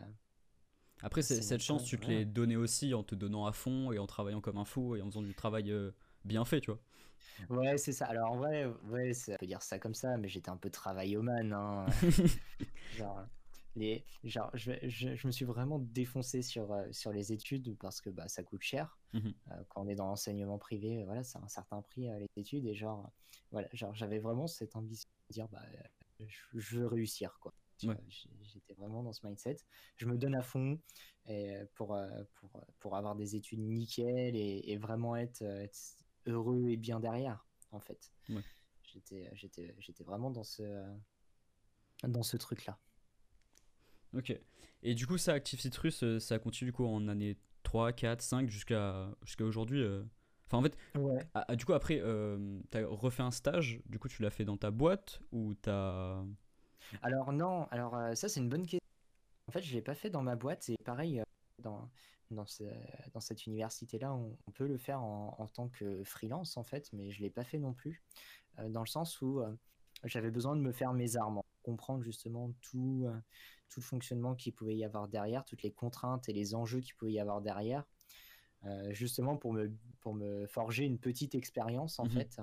Après, 1.02 1.20
cette 1.20 1.60
chance, 1.60 1.84
tu 1.84 1.98
te 1.98 2.06
l'es 2.06 2.24
donnée 2.24 2.56
aussi 2.56 2.94
en 2.94 3.02
te 3.02 3.14
donnant 3.14 3.44
à 3.46 3.52
fond 3.52 3.92
et 3.92 3.98
en 3.98 4.06
travaillant 4.06 4.40
comme 4.40 4.56
un 4.56 4.64
fou 4.64 4.96
et 4.96 5.02
en 5.02 5.06
faisant 5.06 5.22
du 5.22 5.34
travail 5.34 5.70
euh, 5.70 5.90
bien 6.24 6.46
fait, 6.46 6.62
tu 6.62 6.70
vois. 6.70 6.80
Ouais, 7.50 7.76
c'est 7.76 7.92
ça. 7.92 8.06
Alors 8.06 8.32
en 8.32 8.36
vrai, 8.36 8.66
ouais, 8.90 9.12
ça 9.12 9.36
peut 9.36 9.46
dire 9.46 9.60
ça 9.60 9.78
comme 9.78 9.94
ça, 9.94 10.16
mais 10.16 10.28
j'étais 10.28 10.50
un 10.50 10.56
peu 10.56 10.70
travaillomane. 10.70 11.52
Hein. 11.52 11.86
genre, 12.96 13.20
les, 13.76 14.04
genre 14.22 14.50
je, 14.54 14.72
je, 14.82 15.26
me 15.26 15.32
suis 15.32 15.44
vraiment 15.44 15.78
défoncé 15.78 16.42
sur, 16.42 16.72
euh, 16.72 16.86
sur 16.92 17.12
les 17.12 17.32
études 17.32 17.76
parce 17.78 18.00
que 18.00 18.10
bah, 18.10 18.28
ça 18.28 18.42
coûte 18.42 18.62
cher. 18.62 18.98
Mmh 19.12 19.30
euh, 19.50 19.64
quand 19.68 19.82
on 19.82 19.88
est 19.88 19.94
dans 19.94 20.06
l'enseignement 20.06 20.58
privé, 20.58 21.04
voilà, 21.04 21.22
c'est 21.22 21.38
un 21.38 21.48
certain 21.48 21.82
prix 21.82 22.08
les 22.18 22.28
études. 22.36 22.66
Et 22.66 22.74
genre, 22.74 23.10
voilà, 23.50 23.68
genre 23.72 23.94
j'avais 23.94 24.18
vraiment 24.18 24.46
cette 24.46 24.76
ambition 24.76 25.08
de 25.28 25.34
dire, 25.34 25.48
bah, 25.48 25.62
je 26.20 26.76
veux 26.76 26.86
réussir, 26.86 27.38
quoi. 27.40 27.52
J'étais 27.78 28.74
vraiment 28.74 29.02
dans 29.02 29.12
ce 29.12 29.26
mindset. 29.26 29.56
Je 29.96 30.06
me 30.06 30.16
donne 30.16 30.34
à 30.34 30.42
fond 30.42 30.80
et 31.26 31.56
pour, 31.74 31.94
euh, 31.94 32.22
pour, 32.34 32.64
pour 32.78 32.96
avoir 32.96 33.14
des 33.14 33.36
études 33.36 33.60
nickel 33.60 34.36
et, 34.36 34.76
vraiment 34.76 35.16
être, 35.16 35.42
heureux 36.26 36.68
et 36.68 36.76
bien 36.76 37.00
derrière, 37.00 37.46
en 37.72 37.80
fait. 37.80 38.12
J'étais, 38.82 39.28
j'étais, 39.34 39.74
j'étais 39.78 40.04
vraiment 40.04 40.30
dans 40.30 40.44
ce, 40.44 40.62
dans 42.04 42.22
ce 42.22 42.36
truc-là. 42.36 42.78
Ok. 44.16 44.38
Et 44.82 44.94
du 44.94 45.06
coup, 45.06 45.18
ça, 45.18 45.32
Active 45.32 45.60
Citrus, 45.60 46.02
euh, 46.02 46.18
ça 46.18 46.38
continue 46.38 46.70
du 46.70 46.76
coup 46.76 46.86
en 46.86 47.08
année 47.08 47.36
3, 47.62 47.92
4, 47.92 48.20
5 48.20 48.50
jusqu'à, 48.50 49.10
jusqu'à 49.22 49.44
aujourd'hui 49.44 49.82
euh. 49.82 50.02
Enfin, 50.46 50.58
en 50.58 50.62
fait, 50.62 50.76
ouais. 50.98 51.56
du 51.56 51.64
coup, 51.64 51.72
après, 51.72 52.02
tu 52.70 52.78
as 52.78 52.86
refait 52.86 53.22
un 53.22 53.30
stage, 53.30 53.80
du 53.86 53.98
coup, 53.98 54.08
tu 54.08 54.22
l'as 54.22 54.30
fait 54.30 54.44
dans 54.44 54.58
ta 54.58 54.70
boîte 54.70 55.22
ou 55.32 55.54
tu 55.54 55.70
as 55.70 56.22
alors 57.02 57.32
non, 57.32 57.66
alors 57.70 57.96
euh, 57.96 58.14
ça 58.14 58.28
c'est 58.28 58.40
une 58.40 58.48
bonne 58.48 58.66
question. 58.66 58.80
En 59.48 59.52
fait, 59.52 59.62
je 59.62 59.74
l'ai 59.74 59.82
pas 59.82 59.94
fait 59.94 60.10
dans 60.10 60.22
ma 60.22 60.36
boîte 60.36 60.68
et 60.68 60.76
pareil 60.84 61.20
euh, 61.20 61.24
dans 61.62 61.88
dans, 62.30 62.46
dans 63.12 63.20
cette 63.20 63.46
université-là, 63.46 64.12
on, 64.12 64.50
peut 64.54 64.66
le 64.66 64.78
faire 64.78 65.02
en, 65.02 65.46
tant 65.52 65.68
que 65.68 66.02
freelance 66.04 66.56
en 66.56 66.64
fait, 66.64 66.90
mais 66.92 67.12
je 67.12 67.20
l'ai 67.20 67.30
pas 67.30 67.44
fait 67.44 67.58
non 67.58 67.74
plus 67.74 68.02
euh, 68.58 68.68
dans 68.70 68.80
le 68.80 68.88
sens 68.88 69.20
où 69.20 69.42
j'avais 70.04 70.30
besoin 70.30 70.56
de 70.56 70.60
me 70.60 70.72
faire 70.72 70.94
mes 70.94 71.16
armes, 71.16 71.42
comprendre 71.64 72.02
justement 72.02 72.52
tout 72.60 73.06
tout 73.68 73.80
le 73.80 73.84
fonctionnement 73.84 74.36
qu'il 74.36 74.52
pouvait 74.52 74.76
y 74.76 74.84
avoir 74.84 75.08
derrière, 75.08 75.44
toutes 75.44 75.62
les 75.62 75.72
contraintes 75.72 76.28
et 76.28 76.32
les 76.32 76.54
enjeux 76.54 76.80
qu'il 76.80 76.94
pouvait 76.94 77.12
y 77.12 77.18
avoir 77.18 77.40
derrière, 77.40 77.84
justement 78.90 79.36
pour 79.36 79.52
me 79.52 79.72
pour 80.00 80.14
me 80.14 80.46
forger 80.46 80.84
une 80.84 80.98
petite 80.98 81.34
expérience 81.34 81.98
en 81.98 82.04
mmh 82.04 82.10
fait 82.10 82.40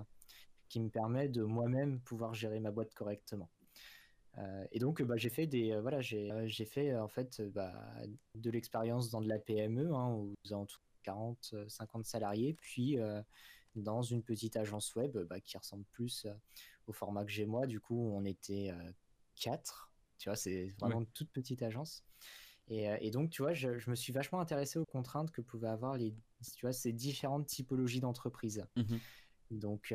qui 0.72 0.80
me 0.80 0.90
permet 0.90 1.28
de 1.28 1.44
moi-même 1.44 2.00
pouvoir 2.00 2.34
gérer 2.34 2.62
ma 2.62 2.72
boîte 2.72 2.94
correctement. 2.94 3.50
Euh, 4.38 4.66
et 4.72 4.80
donc, 4.80 5.02
bah, 5.02 5.18
j'ai 5.18 5.30
fait 5.30 5.46
des, 5.46 5.72
euh, 5.72 5.82
voilà, 5.82 6.00
j'ai, 6.00 6.32
euh, 6.32 6.48
j'ai 6.48 6.66
fait 6.66 6.96
en 6.96 7.10
fait 7.10 7.42
bah, 7.42 7.74
de 8.36 8.50
l'expérience 8.50 9.10
dans 9.10 9.20
de 9.20 9.28
la 9.28 9.38
PME, 9.38 9.94
hein, 9.94 10.14
où 10.14 10.34
vous 10.50 10.68
40, 11.04 11.56
50 11.68 12.06
salariés, 12.06 12.54
puis 12.62 12.98
dans 13.76 14.02
une 14.02 14.22
petite 14.22 14.56
agence 14.56 14.96
web 14.96 15.18
bah, 15.18 15.40
qui 15.40 15.58
ressemble 15.58 15.86
plus 15.92 16.28
au 16.88 16.94
format 16.94 17.26
que 17.26 17.32
j'ai 17.32 17.46
moi. 17.46 17.66
Du 17.66 17.80
coup, 17.80 18.00
on 18.14 18.24
était 18.24 18.72
4, 19.42 19.92
tu 20.18 20.30
vois, 20.30 20.36
c'est 20.36 20.68
vraiment 20.80 21.02
une 21.02 21.08
toute 21.08 21.30
petite 21.32 21.62
agence. 21.62 22.04
Et, 22.68 22.86
et 23.02 23.12
donc, 23.12 23.30
tu 23.32 23.42
vois, 23.42 23.54
je, 23.54 23.78
je, 23.80 23.90
me 23.90 23.96
suis 23.96 24.14
vachement 24.14 24.40
intéressé 24.40 24.80
aux 24.80 24.86
contraintes 24.86 25.32
que 25.32 25.42
pouvaient 25.42 25.68
avoir 25.68 25.98
les, 25.98 26.16
tu 26.56 26.66
vois, 26.66 26.72
ces 26.72 26.94
différentes 26.94 27.48
typologies 27.48 28.00
d'entreprises. 28.00 28.66
Mmh 28.76 28.98
donc, 29.52 29.94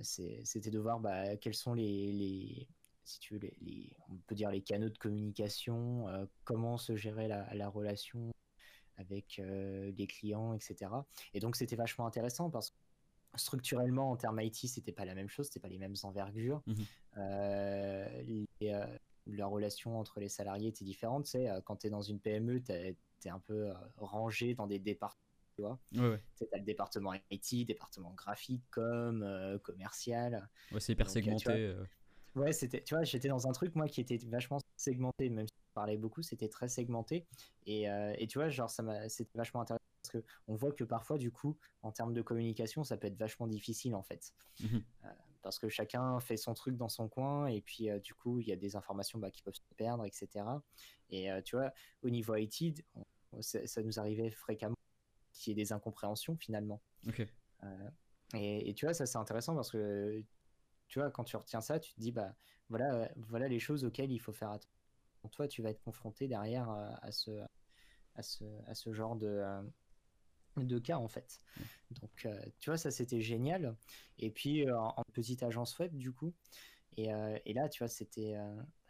c'était 0.00 0.70
de 0.70 0.78
voir 0.78 1.00
bah, 1.00 1.36
quels 1.36 1.52
sont 1.52 1.74
les, 1.74 2.12
les 2.12 2.66
si 3.04 3.20
tu 3.20 3.34
veux, 3.34 3.40
les, 3.60 3.96
on 4.08 4.16
peut 4.26 4.34
dire 4.34 4.50
les 4.50 4.62
canaux 4.62 4.88
de 4.88 4.98
communication, 4.98 6.08
euh, 6.08 6.24
comment 6.44 6.78
se 6.78 6.96
gérer 6.96 7.28
la, 7.28 7.68
relation 7.68 8.32
avec 8.96 9.38
euh, 9.38 9.92
les 9.96 10.06
clients, 10.06 10.54
etc. 10.54 10.90
Et 11.34 11.40
donc 11.40 11.56
c'était 11.56 11.76
vachement 11.76 12.06
intéressant 12.06 12.50
parce 12.50 12.70
que 12.70 12.76
structurellement 13.34 14.10
en 14.10 14.16
termes 14.16 14.40
IT 14.40 14.56
c'était 14.68 14.92
pas 14.92 15.04
la 15.04 15.14
même 15.14 15.28
chose, 15.28 15.46
c'était 15.46 15.60
pas 15.60 15.68
les 15.68 15.78
mêmes 15.78 15.96
envergures. 16.02 16.62
Mmh 16.66 16.74
euh, 17.18 18.86
la 19.26 19.46
relation 19.46 20.00
entre 20.00 20.18
les 20.18 20.28
salariés 20.28 20.68
était 20.68 20.84
différente. 20.84 21.26
Tu 21.26 21.38
quand 21.64 21.76
tu 21.76 21.86
es 21.86 21.90
dans 21.90 22.02
une 22.02 22.18
PME, 22.18 22.62
tu 22.62 22.72
es, 22.72 22.96
un 23.26 23.38
peu 23.38 23.70
rangé 23.98 24.54
dans 24.54 24.66
des 24.66 24.78
départements. 24.78 25.20
Tu 25.54 25.60
vois, 25.60 25.78
ouais, 25.92 26.18
as 26.52 26.56
le 26.56 26.64
département 26.64 27.12
IT, 27.30 27.66
département 27.66 28.12
graphique, 28.14 28.64
com, 28.70 29.58
commercial. 29.62 30.48
Ouais, 30.72 30.80
c'est 30.80 30.94
hyper 30.94 31.10
segmenté. 31.10 31.74
Ouais, 32.34 32.52
c'était, 32.52 32.82
tu 32.82 32.94
vois, 32.94 33.04
j'étais 33.04 33.28
dans 33.28 33.46
un 33.46 33.52
truc, 33.52 33.74
moi, 33.74 33.88
qui 33.88 34.00
était 34.00 34.16
vachement 34.26 34.58
segmenté, 34.76 35.28
même 35.28 35.46
si 35.46 35.54
je 35.54 35.74
parlais 35.74 35.98
beaucoup, 35.98 36.22
c'était 36.22 36.48
très 36.48 36.68
segmenté. 36.68 37.26
Et, 37.66 37.90
euh, 37.90 38.14
et 38.16 38.26
tu 38.26 38.38
vois, 38.38 38.48
genre, 38.48 38.70
ça 38.70 38.82
m'a, 38.82 39.08
c'était 39.08 39.36
vachement 39.36 39.60
intéressant 39.60 39.84
parce 40.02 40.10
que 40.10 40.24
on 40.48 40.54
voit 40.54 40.72
que 40.72 40.84
parfois, 40.84 41.18
du 41.18 41.30
coup, 41.30 41.56
en 41.82 41.92
termes 41.92 42.12
de 42.12 42.22
communication, 42.22 42.84
ça 42.84 42.96
peut 42.96 43.06
être 43.06 43.16
vachement 43.16 43.46
difficile, 43.46 43.94
en 43.94 44.02
fait. 44.02 44.32
Mmh 44.60 44.78
euh, 45.04 45.08
parce 45.42 45.58
que 45.58 45.68
chacun 45.68 46.20
fait 46.20 46.36
son 46.36 46.54
truc 46.54 46.76
dans 46.76 46.88
son 46.88 47.08
coin, 47.08 47.46
et 47.46 47.60
puis, 47.60 47.90
euh, 47.90 47.98
du 47.98 48.14
coup, 48.14 48.38
il 48.38 48.46
y 48.46 48.52
a 48.52 48.56
des 48.56 48.76
informations 48.76 49.18
bah, 49.18 49.32
qui 49.32 49.42
peuvent 49.42 49.56
se 49.56 49.74
perdre, 49.76 50.04
etc. 50.04 50.28
Et 51.10 51.28
tu 51.44 51.56
vois, 51.56 51.72
au 52.02 52.10
niveau 52.10 52.36
IT, 52.36 52.84
ça, 53.40 53.82
nous 53.82 53.98
arrivait 53.98 54.30
fréquemment 54.30 54.76
qu'il 55.32 55.50
y 55.50 55.60
ait 55.60 55.64
des 55.64 55.72
incompréhensions, 55.72 56.36
finalement. 56.36 56.80
Et, 58.34 58.70
et, 58.70 58.74
tu 58.74 58.86
vois, 58.86 58.94
ça, 58.94 59.04
c'est 59.04 59.18
intéressant 59.18 59.54
parce 59.56 59.70
que 59.72 60.24
tu 60.92 60.98
vois, 60.98 61.10
quand 61.10 61.24
tu 61.24 61.36
retiens 61.36 61.62
ça, 61.62 61.80
tu 61.80 61.94
te 61.94 62.00
dis, 62.00 62.12
bah 62.12 62.34
voilà, 62.68 62.94
euh, 62.94 63.08
voilà 63.16 63.48
les 63.48 63.58
choses 63.58 63.82
auxquelles 63.86 64.12
il 64.12 64.18
faut 64.18 64.34
faire 64.34 64.50
attention. 64.50 64.68
Toi, 65.30 65.48
tu 65.48 65.62
vas 65.62 65.70
être 65.70 65.82
confronté 65.82 66.28
derrière 66.28 66.70
euh, 66.70 66.90
à 67.00 67.10
ce, 67.12 67.30
à 68.14 68.22
ce, 68.22 68.44
à 68.66 68.74
ce 68.74 68.92
genre 68.92 69.16
de, 69.16 69.26
euh, 69.26 69.62
de 70.56 70.78
cas, 70.78 70.96
en 70.96 71.08
fait. 71.08 71.40
Donc, 71.90 72.28
tu 72.58 72.70
vois, 72.70 72.76
ça, 72.76 72.90
c'était 72.90 73.20
génial. 73.20 73.76
Et 74.18 74.30
puis, 74.30 74.70
en, 74.70 75.04
petite 75.12 75.42
agence 75.42 75.78
web, 75.78 75.96
du 75.96 76.12
coup. 76.12 76.34
Et, 76.96 77.08
et 77.44 77.52
là, 77.54 77.68
tu 77.68 77.78
vois, 77.78 77.88
c'était. 77.88 78.36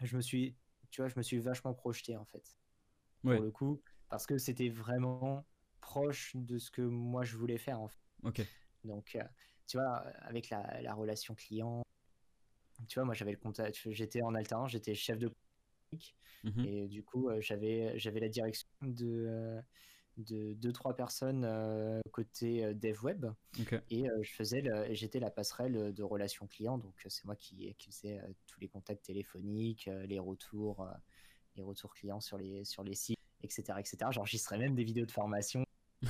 je 0.01 0.17
me 0.17 0.23
suis. 0.23 0.57
Tu 0.91 1.01
vois, 1.01 1.09
je 1.09 1.15
me 1.17 1.23
suis 1.23 1.39
vachement 1.39 1.75
projeté, 1.75 2.17
en 2.17 2.25
fait. 2.25 2.57
Pour 3.23 3.33
le 3.33 3.51
coup. 3.51 3.83
Parce 4.09 4.27
que 4.27 4.37
c'était 4.39 4.69
vraiment 4.69 5.47
proche 5.81 6.33
de 6.35 6.59
ce 6.59 6.71
que 6.71 6.83
moi, 6.83 7.25
je 7.25 7.37
voulais 7.37 7.59
faire, 7.59 7.81
en 7.81 7.89
fait. 7.89 8.03
Ok. 8.25 8.47
Donc, 8.85 9.17
tu 9.67 9.77
vois, 9.77 10.05
avec 10.23 10.51
la, 10.51 10.83
la 10.83 10.95
relation 10.95 11.35
client, 11.35 11.83
tu 12.89 12.99
vois, 12.99 13.05
moi 13.05 13.15
j'avais 13.15 13.33
le 13.33 13.39
contact, 13.39 13.91
j'étais 13.91 14.23
en 14.23 14.35
alternance, 14.35 14.71
j'étais 14.73 14.95
chef 14.95 15.19
de 15.19 15.33
mmh 16.45 16.65
et 16.65 16.89
du 16.89 17.05
coup 17.05 17.29
euh, 17.29 17.41
j'avais 17.41 17.99
j'avais 17.99 18.19
la 18.19 18.31
direction 18.31 18.67
de 18.81 19.27
euh, 19.29 19.61
de 20.19 20.53
deux 20.55 20.73
trois 20.73 20.95
personnes 20.95 21.45
euh, 21.45 22.01
côté 22.13 22.75
dev 22.75 23.03
web 23.03 23.27
et 23.91 24.05
je 24.21 24.31
faisais 24.33 24.63
j'étais 24.95 25.21
la 25.21 25.31
passerelle 25.31 25.95
de 25.95 26.03
relations 26.03 26.47
clients 26.47 26.79
donc 26.79 26.95
c'est 27.09 27.25
moi 27.25 27.37
qui, 27.37 27.75
qui 27.79 27.91
faisais 27.91 28.21
tous 28.47 28.61
les 28.61 28.69
contacts 28.69 29.05
téléphoniques 29.05 29.89
les 30.07 30.19
retours 30.19 30.87
les 31.57 31.63
retours 31.63 31.95
clients 31.95 32.21
sur 32.21 32.37
les 32.37 32.65
sur 32.65 32.85
les 32.85 32.95
sites 32.95 33.19
etc 33.43 33.79
etc 33.79 34.11
j'enregistrais 34.11 34.59
même 34.59 34.75
des 34.75 34.85
vidéos 34.85 35.07
de 35.07 35.11
formation 35.11 35.65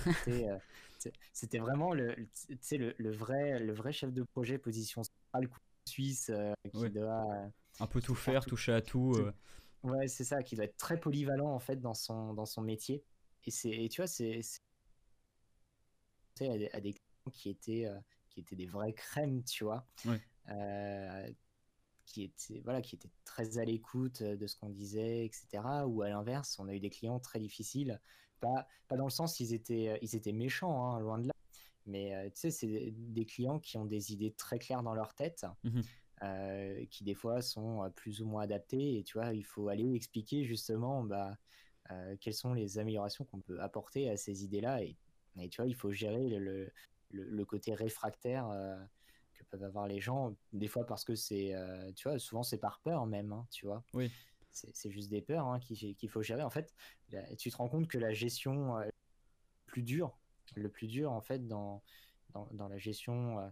c'était 1.33 1.59
vraiment 1.59 1.93
le, 1.93 2.17
le, 2.71 2.95
le, 2.97 3.11
vrai 3.12 3.59
le 3.59 3.73
vrai 3.73 3.93
chef 3.93 4.12
de 4.12 4.23
projet 4.23 4.59
position 4.59 5.03
centrale 5.05 5.49
suisse 5.87 6.31
euh, 6.31 6.53
qui 6.73 6.91
doit 6.91 7.25
euh, 7.35 7.49
un 7.81 7.87
peu 7.87 8.01
tout 8.01 8.15
faire, 8.15 8.45
toucher 8.45 8.73
à 8.73 8.81
tout. 8.81 9.15
Euh. 9.17 9.33
Ouais, 9.83 10.07
c'est 10.07 10.25
ça, 10.25 10.43
qui 10.43 10.55
doit 10.55 10.65
être 10.65 10.77
très 10.77 10.99
polyvalent 10.99 11.51
en 11.51 11.59
fait 11.59 11.77
dans 11.77 11.95
son 11.95 12.35
dans 12.35 12.47
son 12.47 12.62
métier. 12.62 13.03
Et 13.45 13.51
c'est, 13.51 13.89
tu 13.91 14.01
vois, 14.01 14.07
c'est 14.07 14.41
à 16.41 16.59
des, 16.59 16.71
à 16.73 16.81
des 16.81 16.95
qui 17.33 17.51
étaient 17.51 17.89
qui 18.31 18.41
étaient 18.41 18.57
des 18.57 18.67
vrais 18.67 18.93
crèmes, 18.93 19.45
tu 19.45 19.65
vois. 19.65 19.87
qui 22.05 22.25
étaient 22.25 22.61
voilà 22.65 22.83
qui 22.83 22.97
étaient 22.97 23.11
très 23.25 23.59
à 23.59 23.65
l'écoute 23.65 24.23
de 24.23 24.47
ce 24.47 24.57
qu'on 24.57 24.71
disait 24.71 25.25
etc 25.25 25.63
ou 25.87 26.03
à 26.03 26.09
l'inverse 26.09 26.59
on 26.59 26.67
a 26.67 26.75
eu 26.75 26.81
des 26.81 26.91
clients 26.91 27.21
très 27.21 27.39
difficiles 27.39 28.01
pas 28.41 28.67
pas 28.89 28.97
dans 28.97 29.05
le 29.05 29.11
sens 29.11 29.39
ils 29.39 29.55
étaient 29.55 30.01
ils 30.03 30.17
étaient 30.17 30.33
méchants 30.33 30.85
hein, 30.85 30.99
loin 30.99 31.19
de 31.19 31.29
là 31.29 31.33
mais 31.87 32.15
euh, 32.15 32.25
tu 32.27 32.41
sais, 32.41 32.51
c'est 32.51 32.93
des 32.97 33.25
clients 33.25 33.59
qui 33.59 33.77
ont 33.77 33.85
des 33.85 34.13
idées 34.13 34.33
très 34.33 34.59
claires 34.59 34.83
dans 34.83 34.95
leur 34.95 35.15
tête, 35.15 35.47
mmh 35.65 35.81
euh, 36.23 36.85
qui 36.89 37.03
des 37.03 37.17
fois 37.17 37.43
sont 37.43 37.83
euh, 37.83 37.89
plus 37.89 38.23
ou 38.23 38.27
moins 38.27 38.43
adaptées. 38.43 38.97
Et 38.97 39.03
tu 39.03 39.19
vois, 39.19 39.35
il 39.35 39.45
faut 39.45 39.67
aller 39.67 39.93
expliquer 39.97 40.45
justement 40.45 41.03
bah, 41.03 41.37
quelles 42.21 42.35
sont 42.35 42.55
les 42.55 42.79
améliorations 42.79 43.25
qu'on 43.25 43.40
peut 43.40 43.61
apporter 43.61 44.09
à 44.09 44.16
ces 44.16 44.45
idées-là. 44.45 44.83
Et, 44.83 44.97
tu 45.49 45.57
vois, 45.57 45.66
il 45.66 45.75
faut 45.75 45.90
gérer 45.90 46.29
le, 46.29 46.73
le, 47.11 47.45
côté 47.45 47.75
réfractaire 47.75 48.49
que 49.35 49.45
peuvent 49.45 49.64
avoir 49.64 49.87
les 49.87 50.01
gens. 50.01 50.35
Des 50.53 50.68
fois 50.68 50.87
parce 50.87 51.05
que 51.05 51.14
c'est, 51.14 51.55
tu 51.97 52.09
vois, 52.09 52.18
souvent 52.18 52.42
c'est 52.42 52.59
par 52.59 52.81
peur 52.81 53.07
même, 53.07 53.33
hein, 53.33 53.47
tu 53.51 53.66
vois. 53.66 53.83
Oui. 53.95 54.11
C'est 54.53 54.90
juste 54.90 55.09
des 55.09 55.23
peurs 55.23 55.47
hein, 55.47 55.61
qu'il 55.61 56.09
faut 56.09 56.23
gérer. 56.23 56.42
En 56.42 56.51
fait, 56.51 56.75
tu 57.38 57.51
te 57.51 57.57
rends 57.57 57.68
compte 57.68 57.88
que 57.88 57.99
la 57.99 58.12
gestion 58.12 58.77
plus 59.66 59.83
dure, 59.83 60.18
le 60.55 60.68
plus 60.68 60.87
dur 60.87 61.11
en 61.12 61.23
fait 61.23 61.47
dans, 61.47 61.83
dans, 62.31 62.47
dans 62.53 62.68
la 62.68 62.77
gestion 62.77 63.51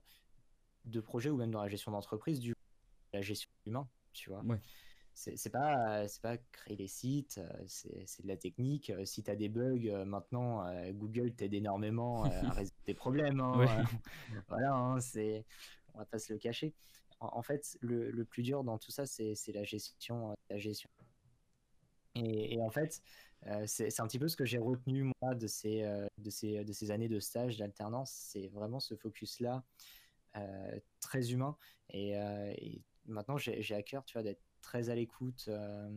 de 0.85 1.01
projet 1.01 1.31
ou 1.31 1.37
même 1.37 1.51
dans 1.51 1.63
la 1.63 1.69
gestion 1.69 1.93
d'entreprise, 1.93 2.41
du 2.41 2.55
la 3.13 3.23
gestion 3.23 3.51
humain, 3.67 3.89
tu 4.13 4.31
vois. 4.31 4.43
Ouais 4.45 4.61
c'est 5.21 5.51
pas 5.51 6.09
c'est 6.09 6.23
pas 6.23 6.39
créer 6.39 6.77
des 6.77 6.87
sites 6.87 7.39
euh, 7.39 7.65
c'est 7.67 8.23
de 8.23 8.29
la 8.29 8.37
technique. 8.37 8.91
Euh, 8.91 9.05
si 9.05 9.23
tu 9.23 9.31
as 9.31 9.37
des 9.37 9.49
bugs 9.49 9.87
euh, 9.87 10.05
maintenant 10.05 10.65
Google 10.93 11.33
t'aide 11.35 11.53
énormément 11.55 12.25
à 12.25 12.29
résoudre 12.51 12.81
tes 12.85 12.95
problèmes 12.95 13.41
hein, 13.41 13.85
voilà 14.49 14.73
hein, 14.73 15.01
c'est 15.01 15.45
on 15.95 15.99
va 15.99 16.05
pas 16.07 16.19
se 16.19 16.33
le 16.33 16.39
cacher. 16.39 16.75
En, 17.23 17.43
fait 17.43 17.77
le, 17.83 18.11
le, 18.11 18.25
plus 18.25 18.43
dur 18.43 18.65
dans 18.65 18.79
tout 18.79 18.91
ça 18.91 19.05
c'est 19.05 19.37
la 19.49 19.65
gestion 19.65 20.35
la 20.49 20.57
gestion. 20.57 20.89
Et, 22.15 22.55
et 22.55 22.63
en 22.63 22.71
fait 22.71 23.03
c'est 23.67 24.01
un 24.01 24.07
petit 24.07 24.19
peu 24.19 24.29
ce 24.29 24.37
que 24.37 24.47
j'ai 24.47 24.59
retenu 24.59 25.13
moi 25.21 25.35
de 25.35 25.47
ces 25.47 25.83
de 26.17 26.31
ces 26.31 26.65
de 26.65 26.73
ces 26.73 26.91
années 26.91 27.09
de 27.09 27.21
stage 27.21 27.59
d'alternance. 27.59 28.11
C'est 28.11 28.49
vraiment 28.49 28.81
ce 28.81 28.95
focus 28.95 29.41
là 29.41 29.63
très 31.01 31.31
humain. 31.33 31.59
Et, 31.91 32.13
et 32.13 32.83
maintenant 33.05 33.37
j'ai 33.37 33.75
à 33.75 33.83
cœur 33.83 34.05
tu 34.07 34.15
vois 34.15 34.23
d'être 34.23 34.41
très 34.61 34.91
à 34.91 34.95
l'écoute 34.95 35.47
euh, 35.49 35.91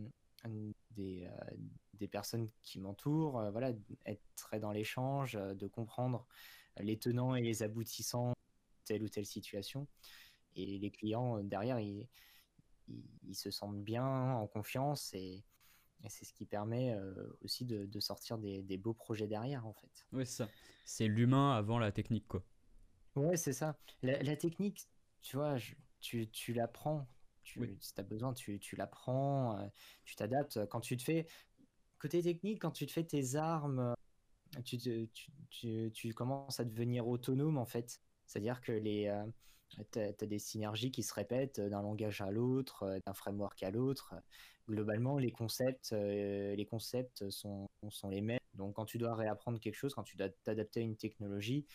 des, 0.90 1.26
euh, 1.26 1.54
des 1.94 2.08
personnes 2.08 2.50
qui 2.62 2.80
m'entourent, 2.80 3.38
euh, 3.40 3.50
voilà, 3.50 3.72
être 4.06 4.22
très 4.36 4.60
dans 4.60 4.72
l'échange, 4.72 5.34
de 5.34 5.66
comprendre 5.66 6.26
les 6.80 6.98
tenants 6.98 7.34
et 7.34 7.42
les 7.42 7.62
aboutissants 7.62 8.30
de 8.30 8.84
telle 8.84 9.02
ou 9.02 9.08
telle 9.08 9.26
situation. 9.26 9.86
Et 10.56 10.78
les 10.78 10.90
clients 10.90 11.42
derrière, 11.42 11.80
ils, 11.80 12.08
ils, 12.88 13.34
se 13.34 13.50
sentent 13.50 13.82
bien, 13.82 14.34
en 14.34 14.46
confiance, 14.46 15.12
et, 15.14 15.44
c'est 16.08 16.26
ce 16.26 16.34
qui 16.34 16.44
permet 16.44 16.94
aussi 17.40 17.64
de, 17.64 17.86
de 17.86 18.00
sortir 18.00 18.36
des, 18.36 18.62
des, 18.62 18.76
beaux 18.76 18.92
projets 18.92 19.26
derrière, 19.26 19.66
en 19.66 19.72
fait. 19.72 20.06
Oui, 20.12 20.26
c'est 20.26 20.44
ça. 20.44 20.50
C'est 20.84 21.08
l'humain 21.08 21.56
avant 21.56 21.78
la 21.78 21.92
technique, 21.92 22.28
quoi. 22.28 22.44
Ouais, 23.16 23.38
c'est 23.38 23.54
ça. 23.54 23.78
La, 24.02 24.22
la, 24.22 24.36
technique, 24.36 24.86
tu 25.22 25.36
vois, 25.36 25.56
tu, 26.00 26.28
tu 26.28 26.52
l'apprends 26.52 27.08
si 27.44 27.94
tu 27.94 28.00
as 28.00 28.04
besoin, 28.04 28.32
tu, 28.32 28.58
tu 28.58 28.76
l'apprends, 28.76 29.58
euh, 29.58 29.66
tu 30.04 30.16
t'adaptes. 30.16 30.66
Quand 30.66 30.80
tu 30.80 30.96
te 30.96 31.02
fais, 31.02 31.26
côté 31.98 32.22
technique, 32.22 32.62
quand 32.62 32.70
tu 32.70 32.86
te 32.86 32.92
fais 32.92 33.04
tes 33.04 33.36
armes, 33.36 33.94
tu, 34.64 34.78
tu, 35.50 35.90
tu, 35.92 36.14
commences 36.14 36.60
à 36.60 36.64
devenir 36.64 37.08
autonome 37.08 37.58
en 37.58 37.66
fait. 37.66 38.00
C'est-à-dire 38.26 38.60
que 38.60 38.72
les, 38.72 39.08
euh, 39.08 39.24
tu 39.92 39.98
as, 39.98 40.26
des 40.26 40.38
synergies 40.38 40.90
qui 40.90 41.02
se 41.02 41.12
répètent 41.14 41.60
d'un 41.60 41.82
langage 41.82 42.20
à 42.20 42.30
l'autre, 42.30 42.84
euh, 42.84 42.98
d'un 43.06 43.14
framework 43.14 43.62
à 43.62 43.70
l'autre. 43.70 44.14
Globalement, 44.68 45.18
les 45.18 45.30
concepts, 45.30 45.92
les 45.92 46.66
concepts 46.70 47.28
sont, 47.28 47.68
sont 47.90 48.08
les 48.08 48.22
mêmes. 48.22 48.38
Donc, 48.54 48.76
quand 48.76 48.86
tu 48.86 48.96
dois 48.96 49.14
réapprendre 49.14 49.60
quelque 49.60 49.74
chose, 49.74 49.92
quand 49.92 50.04
tu 50.04 50.16
dois 50.16 50.30
t'adapter 50.42 50.80
à 50.80 50.82
une 50.84 50.96
technologie, 50.96 51.66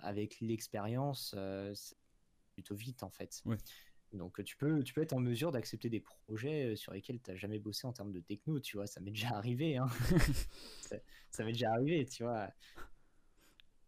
avec 0.00 0.40
l'expérience, 0.40 1.36
c'est 1.74 1.98
plutôt 2.54 2.74
vite 2.74 3.02
en 3.02 3.10
fait. 3.10 3.42
Donc 4.12 4.42
tu 4.44 4.56
peux, 4.56 4.82
tu 4.82 4.94
peux 4.94 5.02
être 5.02 5.12
en 5.12 5.20
mesure 5.20 5.52
d'accepter 5.52 5.90
des 5.90 6.00
projets 6.00 6.76
sur 6.76 6.92
lesquels 6.92 7.20
tu 7.20 7.30
n'as 7.30 7.36
jamais 7.36 7.58
bossé 7.58 7.86
en 7.86 7.92
termes 7.92 8.12
de 8.12 8.20
techno, 8.20 8.58
tu 8.60 8.76
vois, 8.76 8.86
ça 8.86 9.00
m'est 9.00 9.10
déjà 9.10 9.30
arrivé. 9.30 9.76
Hein. 9.76 9.86
ça, 11.30 11.44
m'est 11.44 11.52
déjà 11.52 11.70
arrivé, 11.72 12.06
tu 12.06 12.22
vois. 12.22 12.50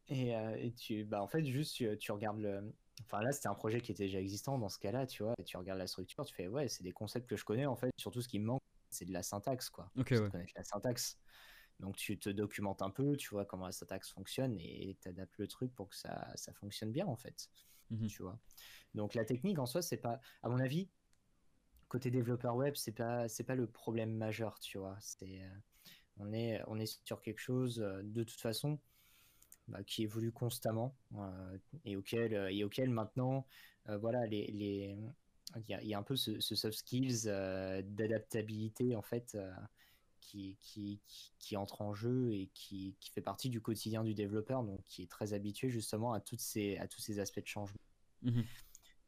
Et, 0.08 0.72
tu, 0.76 1.04
bah, 1.04 1.22
en 1.22 1.28
fait, 1.28 1.44
juste 1.44 1.76
tu, 1.98 2.12
regardes 2.12 2.40
le. 2.40 2.74
Enfin 3.04 3.22
là, 3.22 3.32
c'était 3.32 3.48
un 3.48 3.54
projet 3.54 3.80
qui 3.80 3.92
était 3.92 4.04
déjà 4.04 4.20
existant 4.20 4.58
dans 4.58 4.68
ce 4.68 4.78
cas-là, 4.78 5.06
tu 5.06 5.22
vois, 5.22 5.34
et 5.38 5.44
tu 5.44 5.56
regardes 5.56 5.78
la 5.78 5.86
structure, 5.86 6.26
tu 6.26 6.34
fais 6.34 6.48
ouais, 6.48 6.68
c'est 6.68 6.82
des 6.82 6.92
concepts 6.92 7.26
que 7.26 7.36
je 7.36 7.44
connais 7.44 7.64
en 7.64 7.76
fait, 7.76 7.90
surtout 7.96 8.20
ce 8.20 8.28
qui 8.28 8.38
me 8.38 8.44
manque, 8.44 8.60
c'est 8.90 9.06
de 9.06 9.12
la 9.12 9.22
syntaxe, 9.22 9.70
quoi. 9.70 9.90
Ok, 9.96 10.10
ouais. 10.10 10.46
la 10.54 10.64
syntaxe. 10.64 11.18
Donc 11.78 11.96
tu 11.96 12.18
te 12.18 12.28
documentes 12.28 12.82
un 12.82 12.90
peu, 12.90 13.16
tu 13.16 13.30
vois 13.30 13.46
comment 13.46 13.64
la 13.64 13.72
syntaxe 13.72 14.10
fonctionne 14.10 14.58
et 14.60 14.98
tu 15.00 15.08
adaptes 15.08 15.38
le 15.38 15.48
truc 15.48 15.74
pour 15.74 15.88
que 15.88 15.96
ça, 15.96 16.30
ça 16.34 16.52
fonctionne 16.52 16.92
bien 16.92 17.06
en 17.06 17.16
fait. 17.16 17.48
Mmh 17.90 18.06
tu 18.06 18.22
vois. 18.22 18.38
Donc 18.94 19.14
la 19.14 19.24
technique 19.24 19.58
en 19.58 19.66
soi, 19.66 19.82
c'est 19.82 19.96
pas, 19.96 20.20
à 20.42 20.48
mon 20.48 20.58
avis, 20.58 20.88
côté 21.88 22.10
développeur 22.10 22.56
web, 22.56 22.74
c'est 22.76 22.92
pas, 22.92 23.28
c'est 23.28 23.44
pas 23.44 23.54
le 23.54 23.66
problème 23.66 24.14
majeur, 24.14 24.58
tu 24.60 24.78
vois. 24.78 24.96
C'est, 25.00 25.42
euh, 25.42 25.48
on 26.18 26.32
est, 26.32 26.62
on 26.66 26.78
est 26.78 26.86
sur 27.04 27.20
quelque 27.20 27.40
chose 27.40 27.80
euh, 27.80 28.00
de 28.02 28.22
toute 28.22 28.40
façon 28.40 28.78
bah, 29.68 29.82
qui 29.84 30.04
évolue 30.04 30.32
constamment 30.32 30.96
euh, 31.16 31.58
et 31.84 31.96
auquel, 31.96 32.34
et 32.50 32.64
auquel 32.64 32.90
maintenant, 32.90 33.46
voilà, 33.86 34.24
les, 34.26 34.46
les, 34.52 34.96
il 35.68 35.86
y 35.88 35.94
a, 35.94 35.98
un 35.98 36.02
peu 36.04 36.14
ce, 36.14 36.38
soft 36.40 36.78
skills 36.78 37.24
d'adaptabilité 37.24 38.94
en 38.94 39.02
fait. 39.02 39.36
Qui, 40.20 40.56
qui, 40.60 41.00
qui, 41.40 41.56
entre 41.56 41.82
en 41.82 41.92
jeu 41.92 42.32
et 42.32 42.50
qui, 42.54 42.94
qui, 43.00 43.10
fait 43.10 43.20
partie 43.20 43.48
du 43.48 43.60
quotidien 43.60 44.04
du 44.04 44.14
développeur, 44.14 44.62
donc 44.62 44.80
qui 44.86 45.02
est 45.02 45.10
très 45.10 45.32
habitué 45.32 45.70
justement 45.70 46.12
à, 46.12 46.20
toutes 46.20 46.40
ces, 46.40 46.76
à 46.76 46.86
tous 46.86 47.00
ces 47.00 47.18
aspects 47.18 47.40
de 47.40 47.46
changement. 47.46 47.80
Mmh 48.22 48.42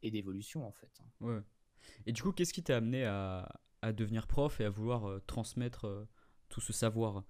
et 0.02 0.10
d'évolution 0.10 0.66
en 0.66 0.72
fait. 0.72 1.00
Ouais. 1.20 1.40
Et 2.06 2.12
du 2.12 2.22
coup, 2.22 2.32
qu'est-ce 2.32 2.52
qui 2.52 2.62
t'a 2.62 2.76
amené 2.76 3.04
à, 3.04 3.60
à, 3.80 3.92
devenir 3.92 4.26
prof 4.26 4.60
et 4.60 4.64
à 4.64 4.70
vouloir 4.70 5.08
euh, 5.08 5.22
transmettre 5.26 5.86
euh, 5.86 6.08
tout 6.48 6.60
ce 6.60 6.72
savoir? 6.72 7.24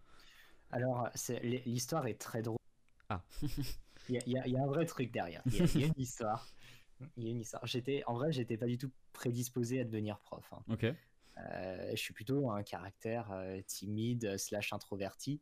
Alors, 0.70 1.08
l'histoire 1.42 2.06
est 2.06 2.18
très 2.18 2.42
drôle. 2.42 2.58
Ah. 3.08 3.22
Il 4.08 4.20
y, 4.26 4.32
y, 4.32 4.56
a 4.56 4.62
un 4.62 4.66
vrai 4.66 4.84
truc 4.84 5.12
derrière. 5.12 5.42
Il 5.46 5.80
y, 5.80 5.84
a 5.84 5.86
une 5.86 5.92
histoire. 5.96 6.48
Il 7.16 7.22
y 7.22 7.28
a 7.28 7.30
une 7.30 7.40
histoire. 7.40 7.64
J'étais, 7.66 8.02
en 8.06 8.14
vrai, 8.14 8.32
j'étais 8.32 8.56
pas 8.56 8.66
du 8.66 8.76
tout 8.76 8.90
prédisposé 9.12 9.78
à 9.80 9.84
devenir 9.84 10.18
prof. 10.18 10.44
Hein. 10.52 10.62
Ok. 10.68 10.86
Euh, 11.38 11.90
je 11.90 11.96
suis 11.96 12.14
plutôt 12.14 12.50
un 12.50 12.62
caractère 12.62 13.32
timide 13.66 14.36
slash 14.38 14.72
introverti. 14.72 15.40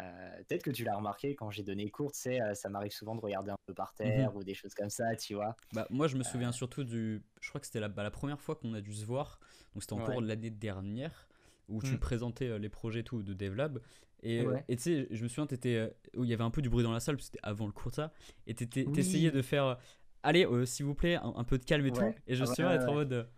Euh, 0.00 0.36
peut-être 0.48 0.64
que 0.64 0.70
tu 0.70 0.82
l'as 0.84 0.96
remarqué 0.96 1.36
quand 1.36 1.50
j'ai 1.50 1.62
donné 1.62 1.88
cours, 1.88 2.10
tu 2.12 2.20
sais, 2.20 2.40
euh, 2.40 2.54
ça 2.54 2.68
m'arrive 2.68 2.90
souvent 2.90 3.14
de 3.14 3.20
regarder 3.20 3.52
un 3.52 3.56
peu 3.66 3.74
par 3.74 3.94
terre 3.94 4.32
mhm. 4.32 4.38
ou 4.38 4.44
des 4.44 4.54
choses 4.54 4.74
comme 4.74 4.90
ça, 4.90 5.14
tu 5.14 5.34
vois. 5.34 5.56
Bah, 5.72 5.86
moi, 5.90 6.08
je 6.08 6.16
me 6.16 6.24
souviens 6.24 6.48
euh. 6.48 6.52
surtout 6.52 6.82
du. 6.82 7.22
Je 7.40 7.48
crois 7.48 7.60
que 7.60 7.66
c'était 7.66 7.80
la, 7.80 7.88
bah, 7.88 8.02
la 8.02 8.10
première 8.10 8.40
fois 8.40 8.56
qu'on 8.56 8.74
a 8.74 8.80
dû 8.80 8.92
se 8.92 9.04
voir, 9.04 9.38
donc 9.72 9.82
c'était 9.82 9.92
en 9.92 10.04
cours 10.04 10.20
de 10.20 10.26
l'année 10.26 10.50
dernière, 10.50 11.28
où 11.68 11.80
tu 11.80 11.92
mm. 11.92 11.98
présentais 11.98 12.58
les 12.58 12.68
projets 12.68 13.04
tout 13.04 13.22
de 13.22 13.34
DevLab. 13.34 13.80
Et 14.24 14.44
tu 14.68 14.78
sais, 14.78 15.06
je 15.10 15.22
me 15.22 15.28
souviens, 15.28 15.46
étais, 15.46 15.94
où 16.16 16.24
il 16.24 16.30
y 16.30 16.34
avait 16.34 16.44
un 16.44 16.50
peu 16.50 16.62
du 16.62 16.70
bruit 16.70 16.82
dans 16.82 16.92
la 16.92 17.00
salle, 17.00 17.20
c'était 17.20 17.38
avant 17.42 17.66
le 17.66 17.72
cours 17.72 17.94
ça, 17.94 18.12
et 18.46 18.54
tu 18.54 18.66
essayais 18.98 19.30
de 19.30 19.42
faire. 19.42 19.78
Allez, 20.22 20.48
s'il 20.64 20.86
vous 20.86 20.94
plaît, 20.94 21.16
un, 21.22 21.44
peu 21.44 21.58
de 21.58 21.64
calme 21.64 21.86
et 21.86 21.92
tout. 21.92 22.02
Et 22.26 22.34
je 22.34 22.40
me 22.40 22.46
souviens 22.46 22.72
être 22.72 22.88
en 22.88 22.94
mode. 22.94 23.28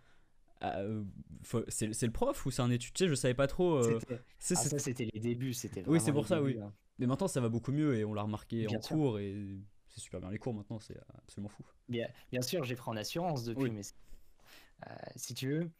Ah, 0.61 0.79
euh, 0.79 1.03
c'est 1.67 2.03
le 2.03 2.11
prof 2.11 2.45
ou 2.45 2.51
c'est 2.51 2.61
un 2.61 2.71
étudiant 2.71 3.07
Je 3.07 3.15
savais 3.15 3.33
pas 3.33 3.47
trop. 3.47 3.75
Euh, 3.75 3.99
ah, 4.09 4.15
ça, 4.39 4.79
c'était 4.79 5.07
les 5.13 5.19
débuts. 5.19 5.53
c'était 5.53 5.83
Oui, 5.87 5.99
c'est 5.99 6.11
pour 6.11 6.27
ça, 6.27 6.41
oui. 6.41 6.57
Hein. 6.59 6.73
Mais 6.99 7.05
maintenant, 7.05 7.27
ça 7.27 7.41
va 7.41 7.49
beaucoup 7.49 7.71
mieux 7.71 7.95
et 7.95 8.05
on 8.05 8.13
l'a 8.13 8.23
remarqué 8.23 8.67
en 8.67 8.79
cours 8.79 9.19
et 9.19 9.35
c'est 9.89 10.01
super 10.01 10.19
bien. 10.19 10.31
Les 10.31 10.39
cours 10.39 10.53
maintenant, 10.53 10.79
c'est 10.79 10.97
absolument 11.17 11.49
fou. 11.49 11.63
Bien, 11.89 12.07
bien 12.31 12.41
sûr, 12.41 12.63
j'ai 12.63 12.75
pris 12.75 12.89
en 12.89 12.97
assurance 12.97 13.43
depuis, 13.43 13.71
mais 13.71 13.81
euh, 14.87 14.93
si 15.15 15.33
tu 15.33 15.49
veux, 15.49 15.71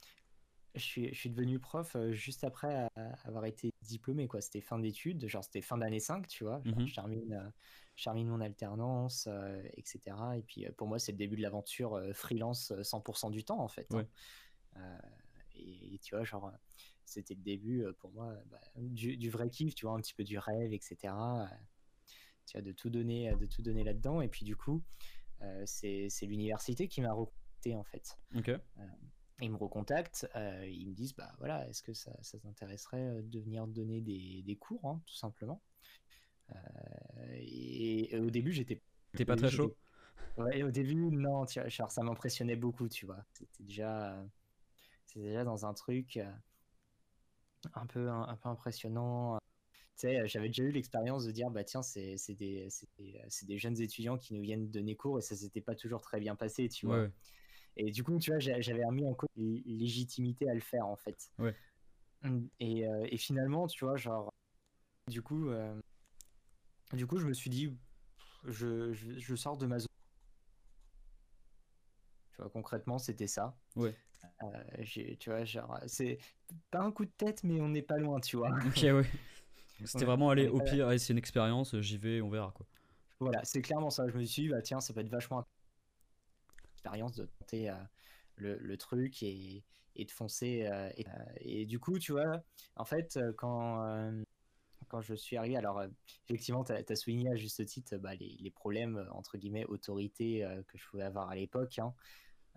je 0.76 0.82
suis, 0.82 1.14
je 1.14 1.20
suis 1.20 1.30
devenu 1.32 1.58
prof 1.58 1.98
juste 2.12 2.44
après 2.44 2.88
avoir 3.26 3.46
été 3.46 3.74
diplômé. 3.82 4.28
quoi. 4.28 4.42
C'était 4.42 4.62
fin 4.62 4.78
d'études, 4.78 5.28
genre 5.28 5.44
c'était 5.44 5.62
fin 5.62 5.78
d'année 5.78 6.00
5, 6.00 6.28
tu 6.28 6.44
vois. 6.44 6.62
Je, 6.66 6.94
termine, 6.94 7.52
je, 7.96 8.04
termine, 8.04 8.28
mon 8.28 8.42
alternance, 8.42 9.28
etc. 9.76 10.16
Et 10.38 10.44
puis 10.44 10.68
pour 10.78 10.88
moi, 10.88 11.00
c'est 11.00 11.14
le 11.14 11.18
début 11.18 11.36
de 11.36 11.42
l'aventure 11.42 12.00
freelance 12.14 12.72
100% 12.72 13.32
du 13.32 13.44
temps, 13.44 13.60
en 13.60 13.68
fait. 13.68 13.88
Hein. 13.96 14.06
Euh, 14.80 14.98
et, 15.56 16.00
tu 16.00 16.16
vois, 16.16 16.24
genre, 16.24 16.52
c'était 17.06 17.34
le 17.34 17.42
début 17.42 17.84
euh, 17.84 17.94
pour 17.94 18.12
moi 18.12 18.36
bah, 18.52 18.62
du, 18.76 19.30
vrai 19.30 19.50
kiff, 19.50 19.76
tu 19.76 19.86
vois, 19.86 19.96
un 19.96 20.02
petit 20.02 20.14
peu 20.14 20.24
du 20.24 20.38
rêve, 20.38 20.74
etc. 20.74 20.98
Euh, 21.14 21.56
tu 22.46 22.58
vois, 22.58 22.62
de 22.62 22.72
tout 22.72 22.90
donner, 22.90 23.34
de 23.36 23.46
tout 23.46 23.62
donner 23.62 23.84
là-dedans. 23.84 24.22
Et 24.22 24.28
puis 24.28 24.46
du 24.46 24.56
coup, 24.56 24.84
c'est 25.66 26.10
l'université 26.22 26.88
qui 26.88 27.02
m'a 27.02 27.14
recontacté 27.14 27.76
en 27.76 27.84
fait. 27.84 28.18
Ok. 28.36 28.52
ils 29.42 29.52
me 29.52 29.58
recontactent, 29.58 30.28
ils 30.36 30.88
me 30.88 30.94
disent 30.94 31.16
bah 31.16 31.34
voilà, 31.40 31.68
est-ce 31.68 31.82
que 31.82 31.94
ça, 31.94 32.16
ça 32.22 32.40
t'intéresserait 32.40 33.22
de 33.24 33.40
venir 33.40 33.68
donner 33.68 34.02
des, 34.02 34.44
des 34.44 34.56
cours, 34.56 34.86
hein, 34.86 35.02
tout 35.06 35.16
simplement. 35.16 35.62
et, 37.34 38.18
au 38.18 38.30
début, 38.30 38.54
j'étais. 38.54 38.82
T'es 39.14 39.26
pas 39.26 39.36
très 39.36 39.50
chaud? 39.50 39.76
Ouais, 40.38 40.62
au 40.62 40.70
début, 40.70 40.94
non, 40.96 41.46
tu 41.48 41.60
vois, 41.60 41.90
ça 41.90 42.04
m'impressionnait 42.04 42.56
beaucoup, 42.56 42.88
tu 42.88 43.08
vois. 43.08 43.26
C'était 43.34 43.64
déjà 43.64 44.24
c'est 45.08 45.20
déjà 45.20 45.44
dans 45.44 45.66
un 45.66 45.74
truc 45.74 46.18
euh, 46.18 46.32
un 47.74 47.86
peu, 47.86 48.10
un, 48.10 48.36
peu 48.36 48.50
impressionnant. 48.50 49.38
Tu 49.96 50.08
sais, 50.08 50.28
j'avais 50.28 50.48
déjà 50.48 50.64
eu 50.64 50.72
l'expérience 50.72 51.26
de 51.26 51.32
dire, 51.32 51.50
bah 51.50 51.64
tiens, 51.64 51.82
c'est 51.82 52.18
des, 52.36 52.68
des, 53.00 53.58
jeunes 53.58 53.82
étudiants 53.82 54.18
qui 54.18 54.36
nous 54.36 54.42
viennent 54.42 54.70
donner 54.70 54.96
cours 54.96 55.18
et 55.18 55.22
ça 55.22 55.36
s'était 55.36 55.62
pas 55.62 55.76
toujours 55.76 56.02
très 56.02 56.20
bien 56.20 56.36
passé, 56.36 56.70
tu 56.70 56.86
vois. 56.86 57.08
Et 57.78 57.92
du 57.92 58.04
coup, 58.04 58.18
tu 58.20 58.32
vois, 58.32 58.40
j'avais 58.40 58.86
remis 58.86 59.06
en 59.06 59.14
cause 59.14 59.30
légitimité 59.38 60.50
à 60.50 60.54
le 60.54 60.62
faire, 60.62 60.86
en 60.88 60.96
fait. 60.96 61.32
Ouais. 61.40 61.56
Mmh, 62.24 62.48
et, 62.60 62.88
euh, 62.88 63.08
et, 63.10 63.18
finalement, 63.18 63.68
tu 63.68 63.86
vois, 63.86 63.96
genre, 63.96 64.34
du 65.08 65.22
coup, 65.22 65.50
euh, 65.50 65.80
du 66.94 67.06
coup, 67.06 67.20
je 67.20 67.28
me 67.28 67.34
suis 67.34 67.52
dit, 67.52 67.72
je, 68.46 68.92
je, 68.94 69.20
je 69.20 69.36
sors 69.36 69.58
de 69.58 69.68
ma 69.68 69.78
zone 69.78 69.87
Tu 72.38 72.44
vois, 72.44 72.52
concrètement, 72.52 73.00
c'était 73.00 73.26
ça. 73.26 73.58
Ouais. 73.76 73.96
Euh, 74.44 74.84
tu 75.20 75.30
vois, 75.32 75.44
genre, 75.44 75.80
c'est 75.88 76.20
pas 76.70 76.82
un 76.82 76.92
coup 76.92 77.06
de 77.06 77.12
tête, 77.18 77.44
mais 77.44 77.60
on 77.62 77.70
n'est 77.70 77.82
pas 77.82 77.98
loin, 77.98 78.20
tu 78.20 78.38
vois. 78.38 78.50
Ok, 78.66 78.84
ouais. 78.84 79.06
C'était 79.86 80.06
vraiment 80.06 80.32
aller 80.32 80.48
au 80.48 80.60
pire, 80.60 80.90
c'est 81.00 81.14
une 81.14 81.20
expérience, 81.20 81.80
j'y 81.82 82.00
vais, 82.00 82.20
on 82.20 82.30
verra 82.30 82.52
quoi. 82.52 82.66
Voilà, 83.20 83.42
c'est 83.44 83.62
clairement 83.62 83.92
ça. 83.92 84.08
Je 84.08 84.18
me 84.18 84.24
suis 84.26 84.44
dit, 84.44 84.50
bah 84.50 84.64
tiens, 84.64 84.80
ça 84.80 84.92
peut 84.92 85.02
être 85.02 85.10
vachement 85.10 85.46
expérience 86.74 87.16
de 87.16 87.26
tenter 87.40 87.72
le, 88.38 88.58
le, 88.58 88.78
truc 88.78 89.22
et, 89.22 89.64
et 89.96 90.06
de 90.06 90.10
foncer. 90.10 90.68
et, 90.98 91.06
et, 91.42 91.66
du 91.68 91.78
coup, 91.78 92.00
tu 92.00 92.12
vois, 92.12 92.42
en 92.76 92.86
fait, 92.86 93.20
quand 93.38 94.24
quand 94.88 95.02
je 95.02 95.14
suis 95.14 95.38
arrivé, 95.38 95.58
alors 95.58 95.84
effectivement, 96.26 96.64
tu 96.64 96.72
as, 96.72 96.96
souligné 96.96 97.30
à 97.30 97.36
juste 97.36 97.64
titre 97.68 97.98
bah, 97.98 98.16
les, 98.16 98.36
les, 98.40 98.52
problèmes, 98.52 99.08
entre 99.12 99.38
guillemets, 99.38 99.66
autorité 99.66 100.44
que 100.68 100.78
je 100.80 100.88
pouvais 100.88 101.04
avoir 101.04 101.30
à 101.30 101.36
l'époque. 101.36 101.78
Hein. 101.78 101.94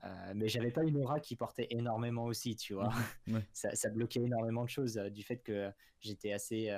Euh, 0.04 0.32
mais 0.34 0.48
j'avais 0.48 0.70
pas 0.70 0.82
une 0.82 0.96
aura 0.96 1.20
qui 1.20 1.36
portait 1.36 1.66
énormément 1.70 2.24
aussi, 2.24 2.56
tu 2.56 2.74
vois. 2.74 2.90
Mmh, 3.26 3.38
ça, 3.52 3.74
ça, 3.74 3.90
bloquait 3.90 4.20
énormément 4.20 4.64
de 4.64 4.70
choses. 4.70 4.94
du 4.94 5.22
fait 5.22 5.38
que 5.38 5.70
j'étais 6.00 6.32
assez, 6.32 6.70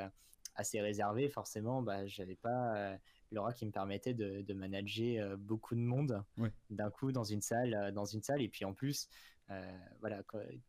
assez 0.54 0.80
réservé, 0.80 1.28
forcément, 1.28 1.82
bah, 1.82 2.06
j'avais 2.06 2.36
pas 2.36 2.98
l'aura 3.30 3.52
qui 3.52 3.64
me 3.64 3.70
permettait 3.70 4.14
de, 4.14 4.42
de 4.42 4.54
manager 4.54 5.38
beaucoup 5.38 5.74
de 5.74 5.80
monde 5.80 6.22
d'un 6.70 6.90
coup 6.90 7.12
dans 7.12 7.24
une 7.24 7.42
salle, 7.42 7.92
dans 7.94 8.04
une 8.04 8.22
salle. 8.22 8.42
Et 8.42 8.48
puis 8.48 8.64
en 8.64 8.74
plus, 8.74 9.08
euh, 9.52 9.60
voilà, 10.00 10.22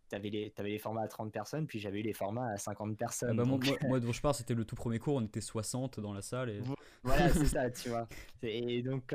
tu 0.09 0.15
avais, 0.15 0.29
les, 0.29 0.53
avais 0.57 0.71
les 0.71 0.79
formats 0.79 1.03
à 1.03 1.07
30 1.07 1.31
personnes, 1.31 1.67
puis 1.67 1.79
j'avais 1.79 1.99
eu 1.99 2.03
les 2.03 2.13
formats 2.13 2.51
à 2.51 2.57
50 2.57 2.97
personnes. 2.97 3.29
Ah 3.31 3.33
bah, 3.33 3.45
moi, 3.45 3.59
moi, 3.87 3.99
dont 3.99 4.11
je 4.11 4.21
parle, 4.21 4.35
c'était 4.35 4.53
le 4.53 4.65
tout 4.65 4.75
premier 4.75 4.99
cours, 4.99 5.15
on 5.15 5.25
était 5.25 5.41
60 5.41 5.99
dans 5.99 6.13
la 6.13 6.21
salle. 6.21 6.49
Et... 6.49 6.61
Voilà, 7.03 7.29
c'est 7.29 7.45
ça, 7.45 7.69
tu 7.69 7.89
vois. 7.89 8.07
Et, 8.43 8.81
donc, 8.81 9.13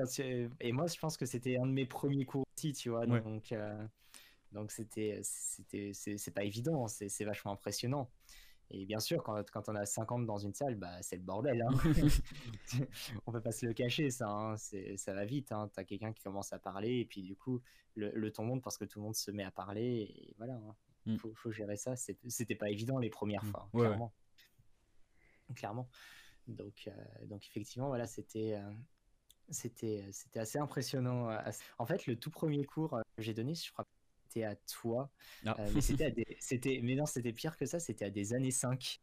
et 0.61 0.73
moi, 0.73 0.87
je 0.87 0.99
pense 0.99 1.17
que 1.17 1.27
c'était 1.27 1.59
un 1.59 1.67
de 1.67 1.73
mes 1.73 1.87
premiers 1.87 2.25
cours 2.25 2.45
aussi, 2.59 2.73
tu 2.73 2.91
vois. 2.91 3.07
Donc, 3.07 3.53
euh, 3.53 3.87
donc 4.53 4.73
c'était, 4.73 5.21
c'était, 5.23 5.93
c'est 5.95 6.31
pas 6.33 6.45
évident, 6.45 6.89
c'est 6.89 7.25
vachement 7.25 7.53
impressionnant. 7.53 8.11
Et 8.71 8.85
bien 8.85 9.01
sûr, 9.01 9.23
quand, 9.23 9.43
quand 9.51 9.71
on 9.71 9.75
a 9.75 9.87
50 9.87 10.27
dans 10.27 10.37
une 10.37 10.53
salle, 10.53 10.75
bah, 10.75 11.01
c'est 11.01 11.17
le 11.17 11.23
bordel. 11.23 11.63
Hein. 11.63 11.71
on 13.27 13.33
peut 13.33 13.41
pas 13.41 13.53
se 13.53 13.65
le 13.65 13.73
cacher, 13.73 14.11
ça. 14.11 14.29
Hein. 14.29 14.57
Ça 14.57 15.15
va 15.15 15.25
vite. 15.25 15.53
Hein. 15.53 15.71
Tu 15.73 15.81
as 15.81 15.85
quelqu'un 15.85 16.13
qui 16.13 16.23
commence 16.23 16.53
à 16.53 16.59
parler, 16.59 16.99
et 16.99 17.05
puis 17.07 17.23
du 17.23 17.35
coup, 17.35 17.63
le, 17.95 18.11
le, 18.11 18.31
ton 18.31 18.45
monte 18.45 18.63
parce 18.63 18.77
que 18.77 18.85
tout 18.85 18.99
le 18.99 19.05
monde 19.05 19.17
se 19.17 19.31
met 19.31 19.45
à 19.45 19.51
parler. 19.51 20.15
Et 20.15 20.35
voilà. 20.37 20.61
Il 21.07 21.13
hein. 21.13 21.17
mm. 21.17 21.35
faut, 21.35 21.51
gérer 21.51 21.77
ça. 21.77 21.97
C'était 21.97 22.57
pas 22.57 22.69
évident 22.69 22.99
les 22.99 23.09
premières 23.09 23.45
mm. 23.45 23.51
fois, 23.51 23.69
clairement. 23.73 24.13
Clairement. 25.55 25.89
Donc, 26.47 26.89
euh, 26.89 27.27
donc 27.27 27.47
effectivement, 27.47 27.89
voilà, 27.89 28.07
c'était. 28.07 28.55
Euh, 28.55 28.71
c'était 29.51 30.05
c'était 30.13 30.41
assez 30.41 30.59
impressionnant. 30.59 31.31
Euh, 31.31 31.39
en 31.79 31.87
fait, 31.87 32.07
le 32.07 32.17
tout 32.17 32.31
premier 32.31 32.65
cours 32.65 33.01
que 33.17 33.23
j'ai 33.23 33.35
donné, 33.35 33.55
je 33.55 33.73
crois 33.73 33.87
c'était 34.29 34.45
à 34.45 34.55
toi. 34.55 35.11
Ah. 35.47 35.57
Euh, 35.59 35.69
mais 35.75 35.81
c'était 35.81 36.15
c'était, 36.41 36.81
mais 36.83 36.95
non, 36.95 37.07
c'était 37.07 37.33
pire 37.33 37.57
que 37.57 37.67
ça, 37.67 37.79
c'était 37.79 38.07
à 38.07 38.11
des 38.11 38.35
années 38.35 38.51
5. 38.51 39.01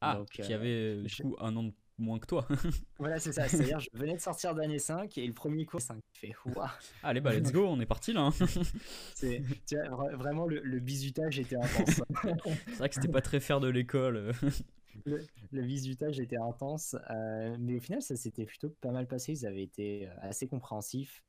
Ah, 0.00 0.16
Donc, 0.16 0.28
qui 0.28 0.42
euh, 0.52 0.56
avait 0.56 1.02
du 1.02 1.22
coup 1.22 1.36
un 1.38 1.56
an 1.56 1.62
de 1.64 1.72
moins 1.98 2.18
que 2.18 2.26
toi. 2.26 2.46
voilà, 2.98 3.18
c'est 3.18 3.32
ça. 3.32 3.48
C'est-à-dire, 3.48 3.80
je 3.80 3.88
venais 3.94 4.14
de 4.14 4.20
sortir 4.20 4.54
d'année 4.54 4.78
5 4.78 5.16
et 5.16 5.26
le 5.26 5.32
premier 5.32 5.64
cours 5.64 5.80
5. 5.80 5.98
fait 6.12 6.34
waouh. 6.44 6.68
Allez, 7.02 7.20
bah, 7.20 7.32
let's 7.32 7.52
go, 7.52 7.66
on 7.66 7.80
est 7.80 7.86
parti 7.86 8.12
là. 8.12 8.22
Hein. 8.22 8.46
c'est, 9.14 9.42
vraiment, 10.14 10.46
le, 10.46 10.60
le, 10.60 10.80
bisutage 10.80 11.38
était 11.38 11.56
intense. 11.56 12.00
c'est 12.66 12.74
vrai 12.74 12.88
que 12.88 12.94
c'était 12.96 13.08
pas 13.08 13.22
très 13.22 13.40
faire 13.40 13.60
de 13.60 13.68
l'école. 13.68 14.32
Le, 15.04 15.24
le 15.50 15.62
bisutage 15.66 16.20
était 16.20 16.36
intense. 16.36 16.96
Euh, 17.10 17.56
mais 17.58 17.76
au 17.76 17.80
final, 17.80 18.02
ça 18.02 18.16
s'était 18.16 18.44
plutôt 18.44 18.70
pas 18.70 18.90
mal 18.90 19.06
passé. 19.06 19.32
Ils 19.32 19.46
avaient 19.46 19.62
été 19.62 20.08
assez 20.20 20.48
compréhensifs. 20.48 21.22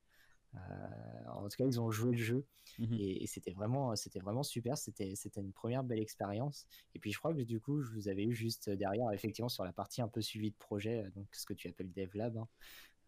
Euh, 0.55 1.29
en 1.29 1.43
tout 1.49 1.57
cas, 1.57 1.65
ils 1.65 1.79
ont 1.79 1.91
joué 1.91 2.11
le 2.11 2.17
jeu 2.17 2.45
mhm. 2.79 2.93
et, 2.99 3.27
c'était 3.27 3.51
vraiment, 3.51 3.95
c'était 3.95 4.19
vraiment 4.19 4.43
super. 4.43 4.77
C'était, 4.77 5.15
c'était 5.15 5.41
une 5.41 5.51
première 5.53 5.83
belle 5.83 5.99
expérience. 5.99 6.65
Et 6.93 6.99
puis, 6.99 7.11
je 7.11 7.19
crois 7.19 7.33
que 7.33 7.41
du 7.41 7.59
coup, 7.59 7.81
je 7.81 7.91
vous 7.91 8.07
avais 8.07 8.23
eu 8.23 8.33
juste 8.33 8.69
derrière, 8.69 9.11
effectivement, 9.11 9.49
sur 9.49 9.63
la 9.63 9.73
partie 9.73 10.01
un 10.01 10.07
peu 10.07 10.21
suivi 10.21 10.51
de 10.51 10.55
projet, 10.55 11.03
euh, 11.03 11.09
donc 11.11 11.27
ce 11.33 11.45
que 11.45 11.53
tu 11.53 11.67
appelles 11.67 11.91
DevLab 11.91 12.37
hein, 12.37 12.47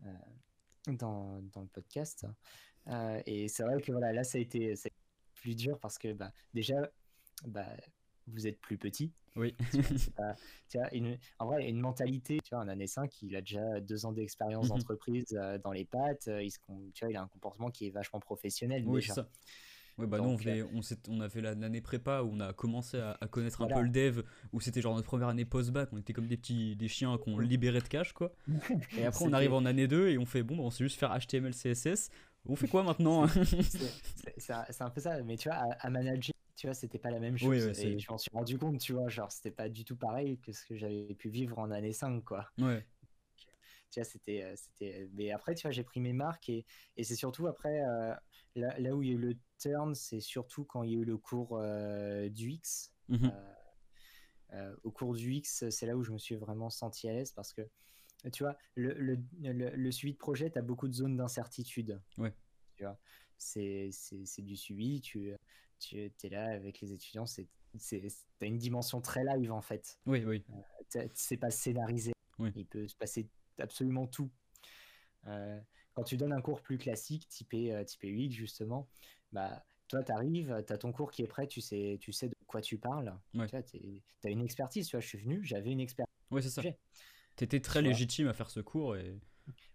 euh, 0.05 0.93
dans, 0.93 1.41
dans, 1.53 1.61
le 1.61 1.67
podcast. 1.67 2.25
et 3.25 3.47
c'est 3.47 3.63
vrai 3.63 3.81
que 3.81 3.91
voilà, 3.91 4.13
là, 4.13 4.23
ça 4.23 4.37
a 4.37 4.41
été, 4.41 4.73
plus 5.35 5.55
dur 5.55 5.77
parce 5.79 5.99
que 5.99 6.13
bah, 6.13 6.31
déjà, 6.53 6.89
bah, 7.45 7.67
vous 8.27 8.47
êtes 8.47 8.59
plus 8.59 8.77
petit. 8.77 9.11
Oui. 9.35 9.55
tu 10.69 10.77
vois, 10.77 10.93
une, 10.93 11.17
en 11.39 11.45
vrai, 11.45 11.69
une 11.69 11.79
mentalité, 11.79 12.39
tu 12.43 12.49
vois, 12.51 12.63
un 12.63 12.67
année 12.67 12.87
5, 12.87 13.21
il 13.21 13.35
a 13.35 13.41
déjà 13.41 13.79
deux 13.79 14.05
ans 14.05 14.11
d'expérience 14.11 14.69
mhm. 14.69 14.77
d'entreprise 14.77 15.25
euh, 15.33 15.57
dans 15.59 15.71
les 15.71 15.85
pattes, 15.85 16.27
euh, 16.27 16.43
il, 16.43 16.51
se, 16.51 16.57
tu 16.93 17.05
vois, 17.05 17.11
il 17.11 17.17
a 17.17 17.21
un 17.21 17.27
comportement 17.27 17.69
qui 17.69 17.87
est 17.87 17.91
vachement 17.91 18.19
professionnel. 18.19 18.83
Oui, 18.85 19.01
déjà. 19.01 19.13
ça. 19.13 19.29
Ouais, 19.97 20.05
bah 20.05 20.19
nous, 20.19 20.29
on, 20.29 20.35
venait, 20.35 20.61
on, 20.61 20.81
on, 21.09 21.21
a 21.21 21.29
fait 21.29 21.41
l'année 21.41 21.81
prépa 21.81 22.21
où 22.21 22.29
on 22.31 22.39
a 22.39 22.53
commencé 22.53 22.99
à, 22.99 23.17
connaître 23.31 23.63
un 23.63 23.67
peu 23.67 23.81
le 23.81 23.89
dev, 23.89 24.21
où 24.53 24.61
c'était 24.61 24.79
genre 24.79 24.93
notre 24.93 25.07
première 25.07 25.27
année 25.27 25.45
post-bac, 25.45 25.89
on 25.91 25.97
était 25.97 26.13
comme 26.13 26.27
des 26.27 26.37
petits 26.37 26.75
des 26.75 26.87
chiens 26.87 27.17
qu'on 27.17 27.39
libérait 27.39 27.81
de 27.81 27.87
cash, 27.87 28.13
quoi. 28.13 28.31
Et 28.97 29.05
après, 29.05 29.25
on 29.25 29.33
arrive 29.33 29.53
en 29.53 29.65
année 29.65 29.87
2 29.87 30.09
et 30.09 30.19
on 30.19 30.25
fait, 30.27 30.43
bon, 30.43 30.57
bah, 30.57 30.63
on 30.63 30.69
sait 30.69 30.83
juste 30.83 30.99
faire 30.99 31.17
HTML, 31.17 31.51
CSS. 31.51 32.11
On 32.45 32.55
fait 32.55 32.67
quoi 32.67 32.83
maintenant 32.83 33.27
C'est 34.37 34.81
un 34.81 34.89
peu 34.91 35.01
ça, 35.01 35.21
mais 35.23 35.35
tu 35.35 35.49
vois, 35.49 35.57
à 35.79 35.89
manager 35.89 36.33
tu 36.57 36.65
vois, 36.65 36.73
c'était 36.73 36.97
pas 36.97 37.11
la 37.11 37.19
même 37.19 37.37
chose. 37.37 37.79
et 37.79 37.99
je 37.99 38.11
m'en 38.11 38.17
suis 38.17 38.31
rendu 38.33 38.57
compte, 38.57 38.79
tu 38.79 38.91
vois, 38.91 39.07
genre, 39.09 39.31
c'était 39.31 39.51
pas 39.51 39.69
du 39.69 39.85
tout 39.85 39.95
pareil 39.95 40.39
que 40.39 40.51
ce 40.51 40.65
que 40.65 40.75
j'avais 40.75 41.13
pu 41.13 41.29
vivre 41.29 41.59
en 41.59 41.69
année 41.69 41.93
5, 41.93 42.25
quoi. 42.25 42.49
Ouais. 42.57 42.85
Tu 43.89 44.01
vois, 44.01 44.03
c'était. 44.03 44.43
Euh, 44.43 44.53
c'était... 44.57 45.09
Mais 45.13 45.31
après, 45.31 45.55
tu 45.55 45.61
vois, 45.61 45.71
j'ai 45.71 45.83
pris 45.83 46.01
mes 46.01 46.11
marques 46.11 46.49
et, 46.49 46.65
et 46.97 47.05
c'est 47.05 47.15
surtout 47.15 47.47
après, 47.47 47.85
euh, 47.85 48.13
là, 48.57 48.77
là, 48.79 48.93
où 48.93 49.01
il 49.01 49.07
y 49.07 49.11
a 49.11 49.15
eu 49.15 49.17
le 49.17 49.37
turn, 49.59 49.95
c'est 49.95 50.19
surtout 50.19 50.65
quand 50.65 50.83
il 50.83 50.91
y 50.91 50.95
a 50.95 50.97
eu 50.97 51.05
le 51.05 51.17
cours 51.17 51.57
euh, 51.57 52.27
du 52.27 52.51
X. 52.51 52.91
Mmh 53.07 53.29
au 54.83 54.91
cours 54.91 55.13
du 55.13 55.33
X, 55.33 55.69
c'est 55.69 55.85
là 55.85 55.95
où 55.95 56.03
je 56.03 56.11
me 56.11 56.17
suis 56.17 56.35
vraiment 56.35 56.69
senti 56.69 57.07
à 57.07 57.13
l'aise 57.13 57.31
parce 57.31 57.53
que, 57.53 57.61
tu 58.31 58.43
vois, 58.43 58.57
le, 58.75 58.93
le, 58.93 59.19
le, 59.41 59.91
suivi 59.91 60.13
de 60.13 60.17
projet, 60.17 60.49
tu 60.49 60.57
as 60.57 60.61
beaucoup 60.61 60.87
de 60.87 60.93
zones 60.93 61.17
d'incertitude. 61.17 62.01
Ouais. 62.17 62.33
Tu 62.75 62.83
vois, 62.83 62.97
c'est, 63.37 63.89
c'est, 63.91 64.25
c'est 64.25 64.41
du 64.41 64.55
suivi, 64.55 65.01
tu 65.01 65.35
tu 65.79 65.97
es 65.97 66.29
là 66.29 66.51
avec 66.51 66.81
les 66.81 66.93
étudiants, 66.93 67.25
c'est, 67.25 67.47
t'as 68.39 68.45
une 68.47 68.57
dimension 68.57 69.01
très 69.01 69.23
live 69.23 69.51
en 69.51 69.61
fait. 69.61 69.99
Oui, 70.05 70.23
oui. 70.25 70.43
Euh, 70.95 71.07
c'est 71.13 71.37
pas 71.37 71.51
scénarisé. 71.51 72.13
Il 72.55 72.65
peut 72.65 72.87
se 72.87 72.95
passer 72.95 73.27
absolument 73.59 74.07
tout. 74.07 74.29
Euh, 75.27 75.59
quand 75.93 76.03
tu 76.03 76.17
donnes 76.17 76.33
un 76.33 76.41
cours 76.41 76.61
plus 76.61 76.77
classique, 76.77 77.27
typé, 77.27 77.73
euh, 77.73 77.83
typé 77.83 78.09
UX 78.09 78.31
justement, 78.31 78.87
bah, 79.31 79.65
toi, 79.87 80.03
tu 80.03 80.11
arrives, 80.11 80.63
tu 80.67 80.73
as 80.73 80.77
ton 80.77 80.91
cours 80.91 81.11
qui 81.11 81.23
est 81.23 81.27
prêt, 81.27 81.47
tu 81.47 81.61
sais, 81.61 81.97
tu 81.99 82.11
sais 82.11 82.29
de 82.29 82.35
quoi 82.45 82.61
tu 82.61 82.77
parles. 82.77 83.17
Tu 83.33 83.55
as 84.23 84.29
une 84.29 84.41
expertise. 84.41 84.87
Tu 84.87 84.95
vois, 84.95 85.01
je 85.01 85.07
suis 85.07 85.17
venu, 85.17 85.43
j'avais 85.43 85.71
une 85.71 85.79
expertise. 85.79 86.13
Oui, 86.29 86.43
c'est 86.43 86.49
ça. 86.49 86.61
Tu 87.35 87.43
étais 87.43 87.59
très 87.59 87.81
légitime 87.81 88.27
à 88.27 88.33
faire 88.33 88.49
ce 88.49 88.59
cours. 88.59 88.95
Et... 88.95 89.19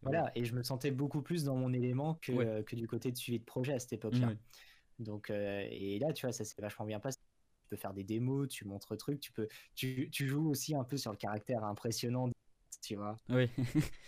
Voilà, 0.03 0.31
et 0.35 0.45
je 0.45 0.55
me 0.55 0.62
sentais 0.62 0.91
beaucoup 0.91 1.23
plus 1.23 1.45
dans 1.45 1.57
mon 1.57 1.73
élément 1.73 2.17
que, 2.17 2.62
que 2.62 2.77
du 2.77 2.87
côté 2.87 3.11
de 3.11 3.17
suivi 3.17 3.38
de 3.38 3.45
projet 3.45 3.73
à 3.73 3.79
cette 3.79 3.95
époque-là. 3.95 4.35
Donc, 4.98 5.31
euh, 5.31 5.66
et 5.70 5.98
là, 5.98 6.12
tu 6.12 6.26
vois, 6.26 6.33
ça 6.33 6.44
s'est 6.44 6.61
vachement 6.61 6.87
bien 6.87 7.00
passé. 7.00 7.18
Tu 7.62 7.68
peux 7.68 7.76
faire 7.76 7.94
des 7.94 8.05
démos, 8.05 8.48
tu 8.48 8.66
montres 8.66 8.96
trucs, 8.96 9.20
tu 9.20 9.33
peux, 9.33 9.48
tu, 9.74 10.11
tu 10.11 10.26
joues 10.26 10.50
aussi 10.50 10.74
un 10.74 10.85
peu 10.85 10.96
sur 10.96 11.11
le 11.11 11.16
caractère 11.16 11.64
impressionnant, 11.64 12.31
tu 12.83 12.96
vois. 12.96 13.16
Oui. 13.28 13.48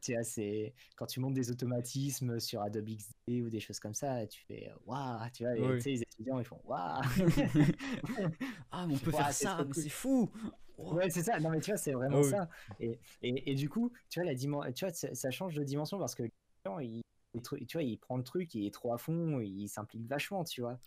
tu 0.00 0.14
vois, 0.14 0.22
c'est 0.22 0.74
quand 0.96 1.06
tu 1.06 1.20
montes 1.20 1.34
des 1.34 1.50
automatismes 1.50 2.40
sur 2.40 2.62
Adobe 2.62 2.88
XD 2.88 3.42
ou 3.42 3.50
des 3.50 3.60
choses 3.60 3.80
comme 3.80 3.94
ça, 3.94 4.26
tu 4.26 4.42
fais 4.46 4.70
waouh, 4.86 5.18
tu 5.32 5.44
vois, 5.44 5.54
les 5.54 6.02
étudiants 6.02 6.38
ils 6.38 6.44
font 6.44 6.60
waouh. 6.64 7.02
ah, 8.70 8.86
mais 8.86 8.94
on 8.94 8.98
peut 8.98 9.12
faire 9.12 9.32
ça, 9.32 9.64
mais 9.66 9.72
c'est 9.74 9.88
fou. 9.88 10.30
Ouais, 10.78 11.08
c'est 11.10 11.22
ça. 11.22 11.38
Non, 11.38 11.50
mais 11.50 11.60
tu 11.60 11.70
vois, 11.70 11.78
c'est 11.78 11.92
vraiment 11.92 12.22
ça. 12.22 12.48
Et, 12.80 12.98
et, 13.22 13.50
et, 13.50 13.54
du 13.54 13.68
coup, 13.68 13.92
tu 14.08 14.20
vois, 14.20 14.30
la 14.30 14.34
tu 14.36 14.84
vois, 14.84 14.92
ça, 14.92 15.30
change 15.30 15.54
de 15.54 15.62
dimension 15.62 15.98
parce 15.98 16.14
que 16.14 16.24
il, 17.34 17.66
tu 17.66 17.76
vois, 17.76 17.82
il 17.82 17.98
prend 17.98 18.16
le 18.16 18.22
truc, 18.22 18.54
il 18.54 18.66
est 18.66 18.74
trop 18.74 18.92
à 18.92 18.98
fond, 18.98 19.40
il 19.40 19.68
s'implique 19.68 20.06
vachement, 20.06 20.44
tu 20.44 20.60
vois. 20.60 20.78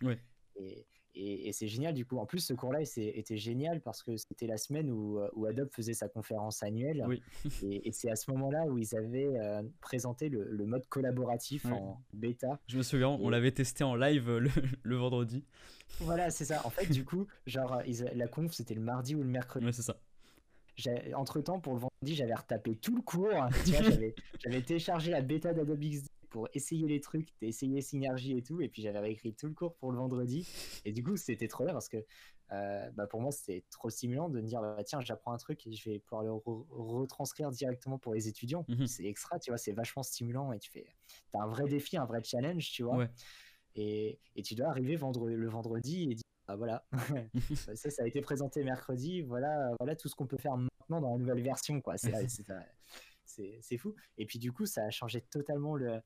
Et, 0.56 0.86
et, 1.14 1.52
c'est 1.52 1.66
génial 1.66 1.94
du 1.94 2.04
coup. 2.04 2.18
En 2.18 2.26
plus, 2.26 2.40
ce 2.40 2.52
cours-là 2.52 2.80
était 2.96 3.36
génial 3.36 3.80
parce 3.80 4.02
que 4.02 4.16
c'était 4.16 4.46
la 4.46 4.56
semaine 4.56 4.90
où, 4.90 5.20
où, 5.34 5.46
Adobe 5.46 5.70
faisait 5.72 5.94
sa 5.94 6.08
conférence 6.08 6.62
annuelle. 6.62 7.04
Oui. 7.08 7.22
et, 7.84 7.92
c'est 7.92 8.10
à 8.10 8.16
ce 8.16 8.30
moment-là 8.30 8.66
où 8.66 8.78
ils 8.78 8.96
avaient 8.96 9.38
euh, 9.38 9.62
présenté 9.80 10.28
le, 10.28 10.44
le, 10.44 10.66
mode 10.66 10.86
collaboratif 10.86 11.66
en 11.66 12.02
bêta. 12.12 12.60
Je 12.68 12.78
me 12.78 12.82
souviens, 12.82 13.08
on 13.08 13.28
l'avait 13.30 13.52
testé 13.52 13.84
en 13.84 13.94
live 13.94 14.30
le, 14.30 14.50
le 14.82 14.96
vendredi. 14.96 15.44
Voilà, 16.00 16.30
c'est 16.30 16.44
ça. 16.44 16.64
En 16.64 16.70
fait, 16.70 16.90
du 16.90 17.04
coup, 17.04 17.26
genre, 17.46 17.82
la 18.14 18.28
conf, 18.28 18.52
c'était 18.52 18.74
le 18.74 18.82
mardi 18.82 19.14
ou 19.14 19.22
le 19.22 19.28
mercredi. 19.28 19.66
Ouais, 19.66 19.72
c'est 19.72 19.82
ça 19.82 19.98
entre 21.16 21.40
temps 21.40 21.58
pour 21.58 21.74
le 21.74 21.80
vendredi 21.80 22.14
j'avais 22.14 22.34
retapé 22.34 22.76
tout 22.76 22.94
le 22.94 23.02
cours 23.02 23.28
j'avais 24.44 24.62
téléchargé 24.62 25.10
la 25.10 25.20
bêta 25.20 25.52
d'Adobe 25.52 25.80
XD 25.80 26.06
pour 26.30 26.48
essayer 26.52 26.86
les 26.86 27.00
trucs, 27.00 27.28
essayer 27.40 27.80
Synergie 27.80 28.36
et 28.36 28.42
tout. 28.42 28.60
Et 28.60 28.68
puis 28.68 28.82
j'avais 28.82 28.98
réécrit 28.98 29.34
tout 29.34 29.46
le 29.46 29.54
cours 29.54 29.74
pour 29.76 29.92
le 29.92 29.98
vendredi. 29.98 30.48
Et 30.84 30.92
du 30.92 31.02
coup, 31.02 31.16
c'était 31.16 31.48
trop 31.48 31.64
bien 31.64 31.72
parce 31.72 31.88
que 31.88 32.04
euh, 32.52 32.90
bah 32.92 33.06
pour 33.06 33.20
moi, 33.20 33.30
c'était 33.30 33.64
trop 33.70 33.90
stimulant 33.90 34.28
de 34.28 34.40
me 34.40 34.46
dire 34.46 34.60
bah, 34.60 34.82
tiens, 34.84 35.00
j'apprends 35.00 35.32
un 35.32 35.36
truc 35.36 35.66
et 35.66 35.72
je 35.72 35.90
vais 35.90 35.98
pouvoir 35.98 36.24
le 36.24 36.32
retranscrire 36.32 37.50
directement 37.50 37.98
pour 37.98 38.14
les 38.14 38.28
étudiants. 38.28 38.64
Mhm. 38.68 38.86
C'est 38.86 39.04
extra, 39.04 39.38
tu 39.38 39.50
vois, 39.50 39.58
c'est 39.58 39.72
vachement 39.72 40.02
stimulant 40.02 40.52
et 40.52 40.58
tu 40.58 40.70
fais. 40.70 40.86
As 41.34 41.42
un 41.42 41.48
vrai 41.48 41.66
défi, 41.68 41.96
un 41.96 42.06
vrai 42.06 42.22
challenge, 42.24 42.70
tu 42.70 42.82
vois. 42.82 43.06
Et, 43.74 44.18
et 44.34 44.42
tu 44.42 44.54
dois 44.54 44.68
arriver 44.68 44.96
vendre, 44.96 45.28
le 45.28 45.48
vendredi 45.48 46.08
et 46.10 46.14
dire 46.14 46.22
ah, 46.50 46.56
voilà, 46.56 46.82
ça, 47.54 47.90
ça 47.90 48.02
a 48.02 48.06
été 48.06 48.22
présenté 48.22 48.64
mercredi, 48.64 49.20
voilà, 49.20 49.74
voilà 49.78 49.94
tout 49.94 50.08
ce 50.08 50.14
qu'on 50.14 50.26
peut 50.26 50.38
faire 50.38 50.56
maintenant 50.56 51.00
dans 51.02 51.12
la 51.12 51.18
nouvelle 51.18 51.42
version, 51.42 51.82
quoi. 51.82 51.98
C'est, 51.98 52.10
c'est, 53.60 53.78
fou. 53.78 53.94
Et 54.16 54.26
puis 54.26 54.38
du 54.38 54.52
coup, 54.52 54.66
ça 54.66 54.84
a 54.84 54.90
changé 54.90 55.20
totalement 55.20 55.74
le, 55.74 56.00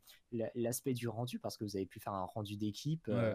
l'aspect 0.55 0.95
du 0.95 1.09
rendu 1.09 1.39
parce 1.39 1.57
que 1.57 1.65
vous 1.65 1.77
avez 1.77 1.87
pu 1.87 2.01
faire 2.01 2.15
un 2.15 2.25
rendu 2.25 2.57
d'équipe. 2.57 3.09
Euh, 3.09 3.35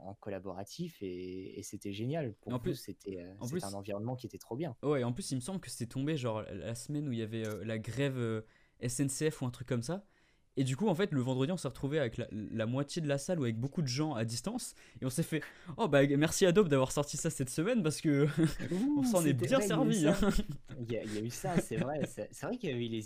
en 0.00 0.14
collaboratif 0.14 0.98
et, 1.00 1.60
c'était 1.62 1.92
génial. 1.92 2.34
Pour 2.34 2.52
en 2.52 2.58
plus, 2.58 2.74
c'était 2.74 3.18
euh, 3.18 3.34
un 3.62 3.74
environnement 3.74 4.14
qui 4.14 4.26
était 4.26 4.38
trop 4.38 4.56
bien. 4.56 4.76
Ouais, 4.82 5.02
en 5.04 5.12
plus, 5.12 5.30
il 5.30 5.36
me 5.36 5.40
semble 5.40 5.60
que 5.60 5.70
c'était 5.70 5.86
tombé 5.86 6.16
genre 6.16 6.42
la 6.42 6.74
semaine 6.74 7.08
où 7.08 7.12
il 7.12 7.18
y 7.18 7.22
avait 7.22 7.46
euh, 7.46 7.64
la 7.64 7.78
grève 7.78 8.44
SNCF 8.86 9.40
ou 9.40 9.46
un 9.46 9.50
truc 9.50 9.68
comme 9.68 9.82
ça. 9.82 10.06
Et 10.56 10.64
du 10.64 10.76
coup, 10.76 10.88
en 10.88 10.94
fait, 10.94 11.12
le 11.12 11.20
vendredi, 11.20 11.52
on 11.52 11.56
s'est 11.56 11.68
retrouvé 11.68 11.98
avec 11.98 12.20
la, 12.30 12.66
moitié 12.66 13.02
de 13.02 13.08
la 13.08 13.18
salle 13.18 13.38
ou 13.38 13.44
avec 13.44 13.58
beaucoup 13.58 13.82
de 13.82 13.86
gens 13.86 14.14
à 14.14 14.24
distance. 14.24 14.74
Et 15.00 15.06
on 15.06 15.10
s'est 15.10 15.22
fait 15.22 15.42
Oh, 15.76 15.86
bah 15.86 16.06
merci 16.06 16.46
Adobe 16.46 16.68
d'avoir 16.68 16.92
sorti 16.92 17.16
ça 17.16 17.28
cette 17.28 17.50
semaine 17.50 17.82
parce 17.82 18.00
que 18.00 18.26
on 18.98 19.04
s'en 19.04 19.24
est 19.24 19.34
bien 19.34 19.60
servi. 19.60 20.06
Hein. 20.06 20.16
Il, 20.80 20.92
y 20.92 20.96
a, 20.96 21.20
eu 21.20 21.30
ça, 21.30 21.60
c'est 21.60 21.76
vrai. 21.76 22.00
C'est 22.06 22.46
vrai 22.46 22.56
qu'il 22.56 22.70
y 22.70 22.72
a 22.72 22.76
eu 22.76 22.88
les. 22.88 23.04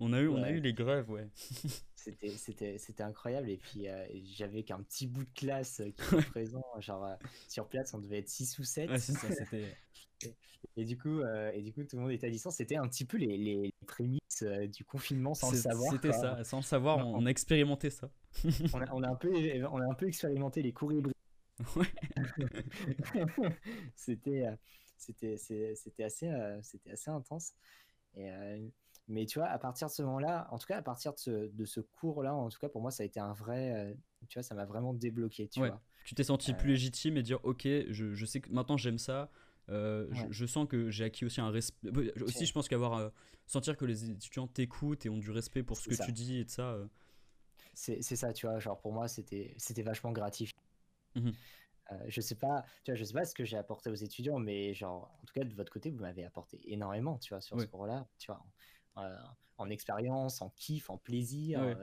On 0.00 0.12
a 0.12 0.20
eu, 0.20 0.28
on 0.28 0.42
a 0.42 0.50
eu 0.50 0.60
les 0.60 0.72
grèves, 0.74 1.10
ouais. 1.10 1.28
C'était 1.96 3.02
incroyable. 3.02 3.50
Et 3.50 3.56
puis, 3.56 3.88
euh, 3.88 4.04
j'avais 4.36 4.62
qu'un 4.62 4.80
petit 4.82 5.06
bout 5.06 5.24
de 5.24 5.34
classe 5.34 5.82
qui 5.96 6.14
était 6.16 6.26
présent. 6.30 6.64
Genre, 6.80 7.04
euh, 7.04 7.14
sur 7.48 7.66
place, 7.66 7.92
on 7.94 7.98
devait 7.98 8.18
être 8.18 8.28
6 8.28 8.58
ou 8.58 8.64
7. 8.64 8.90
Ouais, 8.90 8.98
ça, 8.98 9.12
c'était. 9.30 9.76
Et 10.76 10.84
du 10.84 10.96
coup, 10.96 11.20
euh, 11.20 11.50
et 11.52 11.62
du 11.62 11.72
coup, 11.72 11.82
tout 11.84 11.96
le 11.96 12.02
monde 12.02 12.12
était 12.12 12.26
à 12.26 12.30
distance. 12.30 12.56
C'était 12.56 12.76
un 12.76 12.88
petit 12.88 13.04
peu 13.04 13.16
les, 13.16 13.36
les 13.36 13.74
prémices 13.86 14.42
euh, 14.42 14.66
du 14.66 14.84
confinement 14.84 15.34
sans 15.34 15.50
le 15.50 15.56
savoir. 15.56 15.92
C'était 15.92 16.12
ça, 16.12 16.42
sans 16.44 16.58
le 16.58 16.62
savoir, 16.62 16.98
on, 17.06 17.26
a 17.26 17.30
expérimenté 17.30 17.90
ça. 17.90 18.10
on, 18.72 18.80
a, 18.80 18.92
on, 18.92 19.02
a, 19.02 19.08
un 19.08 19.16
peu, 19.16 19.32
on 19.70 19.80
a 19.80 19.84
un 19.84 19.94
peu 19.94 20.06
expérimenté 20.06 20.62
les 20.62 20.72
cours 20.72 20.92
hybrides. 20.92 21.14
Ouais. 21.74 21.86
c'était, 23.96 24.46
euh, 24.46 24.54
c'était, 24.96 25.36
c'était 25.36 26.04
assez, 26.04 26.30
c'était 26.62 26.92
assez 26.92 27.10
intense. 27.10 27.54
Et, 28.16 28.30
mais 29.08 29.26
tu 29.26 29.38
vois, 29.38 29.48
à 29.48 29.58
partir 29.58 29.88
de 29.88 29.92
ce 29.92 30.02
moment-là, 30.02 30.46
en 30.50 30.58
tout 30.58 30.66
cas, 30.66 30.76
à 30.76 30.82
partir 30.82 31.12
de 31.12 31.18
ce, 31.18 31.30
de 31.48 31.64
ce 31.64 31.80
cours-là, 31.80 32.34
en 32.34 32.48
tout 32.50 32.58
cas, 32.58 32.68
pour 32.68 32.82
moi, 32.82 32.90
ça 32.90 33.02
a 33.02 33.06
été 33.06 33.18
un 33.18 33.32
vrai, 33.32 33.96
tu 34.28 34.38
vois, 34.38 34.42
ça 34.42 34.54
m'a 34.54 34.64
vraiment 34.64 34.94
débloqué, 34.94 35.48
tu 35.48 35.60
vois. 35.60 35.80
Tu 36.04 36.14
t'es 36.14 36.24
senti 36.24 36.54
plus 36.54 36.70
légitime 36.70 37.16
et 37.16 37.22
dire, 37.22 37.40
ok, 37.42 37.62
je, 37.64 38.14
je 38.14 38.24
sais 38.24 38.40
que 38.40 38.50
maintenant 38.50 38.76
j'aime 38.76 38.98
ça, 38.98 39.30
euh, 39.70 40.06
je, 40.30 40.46
sens 40.46 40.66
que 40.66 40.90
j'ai 40.90 41.04
acquis 41.04 41.24
aussi 41.24 41.40
un 41.40 41.50
respect. 41.50 41.90
Aussi, 42.22 42.46
je 42.46 42.52
pense 42.52 42.68
qu'avoir 42.68 42.94
euh, 42.94 43.10
sentir 43.46 43.76
que 43.76 43.84
les 43.84 44.10
étudiants 44.10 44.46
t'écoutent 44.46 45.04
et 45.04 45.08
ont 45.08 45.18
du 45.18 45.30
respect 45.30 45.62
pour 45.62 45.76
ce 45.76 45.88
que 45.88 46.04
tu 46.04 46.12
dis 46.12 46.38
et 46.38 46.44
de 46.44 46.50
ça. 46.50 46.70
Euh. 46.70 46.86
C'est 47.74 48.02
ça, 48.02 48.32
tu 48.32 48.46
vois. 48.46 48.58
Genre 48.58 48.78
pour 48.80 48.92
moi, 48.92 49.08
c'était 49.08 49.82
vachement 49.82 50.12
gratifiant. 50.12 50.58
Mmh 51.14 51.30
je 52.06 52.20
sais 52.20 52.34
pas, 52.34 52.66
tu 52.84 52.90
vois, 52.90 52.96
je 52.96 53.04
sais 53.04 53.14
pas 53.14 53.24
ce 53.24 53.34
que 53.34 53.46
j'ai 53.46 53.56
apporté 53.56 53.88
aux 53.88 53.94
étudiants, 53.94 54.38
mais 54.38 54.74
genre, 54.74 55.10
en 55.22 55.24
tout 55.24 55.32
cas 55.32 55.42
de 55.42 55.54
votre 55.54 55.72
côté, 55.72 55.90
vous 55.90 56.00
m'avez 56.00 56.22
apporté 56.22 56.60
énormément, 56.70 57.16
tu 57.16 57.30
vois, 57.30 57.40
sur 57.40 57.58
ce 57.58 57.64
cours-là, 57.64 58.06
tu 58.18 58.30
vois. 58.30 58.44
Euh, 59.58 59.62
en 59.62 59.70
expérience, 59.70 60.40
en 60.42 60.50
kiff, 60.50 60.90
en 60.90 60.98
plaisir. 60.98 61.60
Euh, 61.62 61.74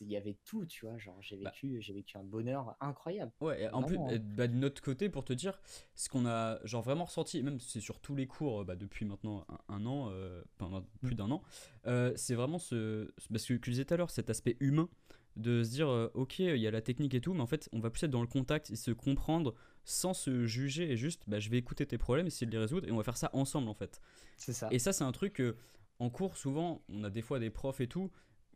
il 0.00 0.08
y 0.08 0.16
avait 0.16 0.36
tout, 0.44 0.64
tu 0.66 0.86
vois. 0.86 0.96
Genre, 0.98 1.16
j'ai 1.20 1.36
bah 1.36 1.50
vécu, 1.50 1.80
j'ai 1.80 1.92
vécu 1.92 2.16
un 2.16 2.24
bonheur 2.24 2.76
incroyable. 2.80 3.32
Ouais, 3.40 3.68
en 3.70 3.82
plus, 3.82 3.98
hein. 3.98 4.18
bah, 4.36 4.48
de 4.48 4.54
notre 4.54 4.82
côté, 4.82 5.08
pour 5.08 5.24
te 5.24 5.32
dire, 5.32 5.60
ce 5.94 6.08
qu'on 6.08 6.26
a 6.26 6.64
genre 6.64 6.82
vraiment 6.82 7.04
ressenti, 7.04 7.42
même 7.42 7.60
c'est 7.60 7.80
sur 7.80 8.00
tous 8.00 8.14
les 8.14 8.26
cours 8.26 8.64
bah, 8.64 8.76
depuis 8.76 9.04
maintenant 9.04 9.46
un, 9.68 9.86
an, 9.86 10.08
euh, 10.10 10.42
plus 11.02 11.14
mmh. 11.14 11.14
d'un 11.14 11.30
an, 11.30 11.42
c'est 12.16 12.34
vraiment 12.34 12.58
ce, 12.58 13.12
parce 13.30 13.46
que 13.46 13.54
tu 13.54 13.70
disais 13.70 13.84
tout 13.84 13.94
à 13.94 13.96
l'heure, 13.96 14.10
cet 14.10 14.30
aspect 14.30 14.56
humain 14.60 14.88
de 15.36 15.62
se 15.62 15.70
dire 15.70 15.88
ok 16.12 16.40
il 16.40 16.58
y 16.58 16.66
a 16.66 16.70
la 16.70 16.82
technique 16.82 17.14
et 17.14 17.22
tout 17.22 17.32
mais 17.32 17.40
en 17.40 17.46
fait 17.46 17.66
on 17.72 17.80
va 17.80 17.88
plus 17.88 18.04
être 18.04 18.10
dans 18.10 18.20
le 18.20 18.26
contact 18.26 18.70
et 18.70 18.76
se 18.76 18.90
comprendre 18.90 19.54
sans 19.82 20.12
se 20.12 20.44
juger 20.44 20.90
et 20.92 20.98
juste 20.98 21.22
bah, 21.26 21.38
je 21.38 21.48
vais 21.48 21.56
écouter 21.56 21.86
tes 21.86 21.96
problèmes 21.96 22.26
essayer 22.26 22.46
de 22.46 22.52
les 22.52 22.58
résoudre 22.58 22.86
et 22.86 22.92
on 22.92 22.98
va 22.98 23.02
faire 23.02 23.16
ça 23.16 23.30
ensemble 23.32 23.68
en 23.70 23.74
fait 23.74 24.02
c'est 24.36 24.52
ça 24.52 24.68
et 24.70 24.78
ça 24.78 24.92
c'est 24.92 25.04
un 25.04 25.12
truc 25.12 25.32
que 25.32 25.56
en 26.02 26.10
cours, 26.10 26.36
souvent, 26.36 26.82
on 26.88 27.04
a 27.04 27.10
des 27.10 27.22
fois 27.22 27.38
des 27.38 27.50
profs 27.50 27.80
et 27.80 27.86
tout 27.86 28.10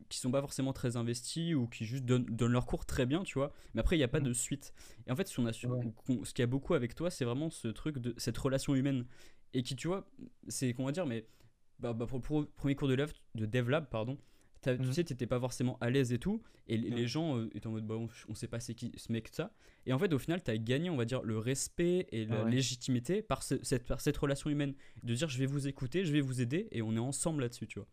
qui 0.09 0.19
sont 0.19 0.29
pas 0.29 0.41
forcément 0.41 0.73
très 0.73 0.95
investis 0.95 1.55
ou 1.55 1.65
qui 1.67 1.85
juste 1.85 2.05
donnent, 2.05 2.51
leur 2.51 2.65
cours 2.65 2.85
très 2.85 3.05
bien, 3.05 3.23
tu 3.23 3.39
vois. 3.39 3.51
Mais 3.73 3.79
après, 3.79 3.95
il 3.95 3.99
n'y 3.99 4.03
a 4.03 4.09
pas 4.09 4.19
de 4.19 4.31
suite. 4.33 4.73
Et 5.07 5.11
en 5.11 5.15
fait, 5.15 5.27
ce, 5.27 5.41
ce 5.51 6.33
qu'il 6.33 6.39
y 6.39 6.41
a 6.43 6.47
beaucoup 6.47 6.73
avec 6.75 6.93
toi, 6.93 7.09
c'est 7.09 7.25
vraiment 7.25 7.49
ce 7.49 7.67
truc 7.69 7.97
de 7.97 8.13
cette 8.17 8.37
relation 8.37 8.75
humaine. 8.75 9.05
Et 9.53 9.63
qui, 9.63 9.75
tu 9.75 9.87
vois, 9.87 10.07
c'est 10.49 10.73
qu'on 10.73 10.85
va 10.85 10.91
dire, 10.91 11.05
mais 11.05 11.25
bah, 11.79 11.93
bah, 11.93 12.05
pour, 12.05 12.41
le 12.41 12.45
premier 12.45 12.75
cours 12.75 12.89
de, 12.89 12.95
dev, 12.95 13.11
de 13.35 13.45
DevLab, 13.45 13.89
pardon, 13.89 14.17
tu 14.61 14.69
mhm. 14.69 14.91
sais, 14.91 15.03
t'étais 15.03 15.27
pas 15.27 15.39
forcément 15.39 15.77
à 15.81 15.89
l'aise 15.89 16.13
et 16.13 16.19
tout, 16.19 16.41
et 16.67 16.77
les 16.77 17.07
gens 17.07 17.37
euh, 17.37 17.49
étaient 17.53 17.67
en 17.67 17.71
mode, 17.71 17.85
bah, 17.85 17.95
on, 17.95 18.35
sait 18.35 18.47
pas 18.47 18.59
c'est 18.59 18.73
qui 18.73 18.91
ce 18.97 19.11
mec, 19.11 19.29
ça. 19.31 19.51
Et 19.85 19.93
en 19.93 19.99
fait, 19.99 20.13
au 20.13 20.19
final, 20.19 20.43
tu 20.43 20.51
as 20.51 20.57
gagné, 20.57 20.89
on 20.89 20.97
va 20.97 21.05
dire, 21.05 21.21
le 21.23 21.37
respect 21.37 22.07
et 22.11 22.25
la 22.25 22.43
légitimité 22.43 23.21
par, 23.21 23.43
cette, 23.43 23.85
par 23.85 24.01
cette 24.01 24.17
relation 24.17 24.49
humaine. 24.49 24.73
De 25.03 25.13
dire, 25.13 25.29
je 25.29 25.37
vais 25.37 25.45
vous 25.45 25.67
écouter, 25.67 26.03
je 26.05 26.11
vais 26.11 26.21
vous 26.21 26.41
aider, 26.41 26.67
et 26.71 26.81
on 26.81 26.95
est 26.95 26.99
ensemble 26.99 27.41
là-dessus, 27.41 27.67
tu 27.67 27.79
vois. 27.79 27.87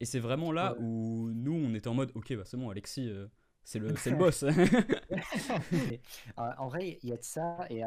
Et 0.00 0.04
c'est 0.04 0.20
vraiment 0.20 0.52
là 0.52 0.76
où 0.78 1.30
nous, 1.34 1.54
on 1.54 1.74
était 1.74 1.88
en 1.88 1.94
mode, 1.94 2.12
ok, 2.14 2.34
bah, 2.36 2.42
c'est 2.44 2.56
bon, 2.56 2.70
Alexis. 2.70 3.08
Euh, 3.08 3.26
c'est 3.66 3.80
le, 3.80 3.88
le 3.88 4.16
boss. 4.16 4.44
en 6.36 6.68
vrai, 6.68 6.98
il 7.02 7.08
y 7.10 7.12
a 7.12 7.16
de 7.16 7.22
ça. 7.22 7.66
Et 7.68 7.82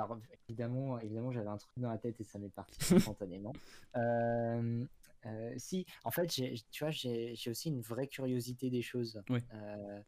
évidemment, 0.48 1.00
évidemment 1.00 1.32
j'avais 1.32 1.48
un 1.48 1.58
truc 1.58 1.72
dans 1.78 1.90
la 1.90 1.98
tête 1.98 2.20
et 2.20 2.24
ça 2.24 2.38
m'est 2.38 2.50
parti 2.50 3.00
spontanément. 3.00 3.54
Euh, 3.96 4.84
euh, 5.26 5.54
si, 5.58 5.86
en 6.04 6.12
fait, 6.12 6.28
tu 6.28 6.54
vois, 6.80 6.92
j'ai 6.92 7.36
aussi 7.48 7.70
une 7.70 7.82
vraie 7.82 8.08
curiosité 8.08 8.70
des 8.70 8.82
choses. 8.82 9.22
Euh, 9.30 9.40
euh, 9.54 10.02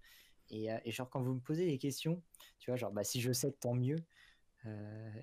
et, 0.49 0.91
genre, 0.91 1.09
quand 1.09 1.21
vous 1.21 1.33
me 1.33 1.39
posez 1.39 1.65
des 1.65 1.77
questions, 1.77 2.21
tu 2.59 2.71
vois, 2.71 2.77
genre, 2.77 2.91
bah, 2.91 3.03
si 3.03 3.21
je 3.21 3.31
sais, 3.31 3.51
tant 3.51 3.73
mieux. 3.73 3.97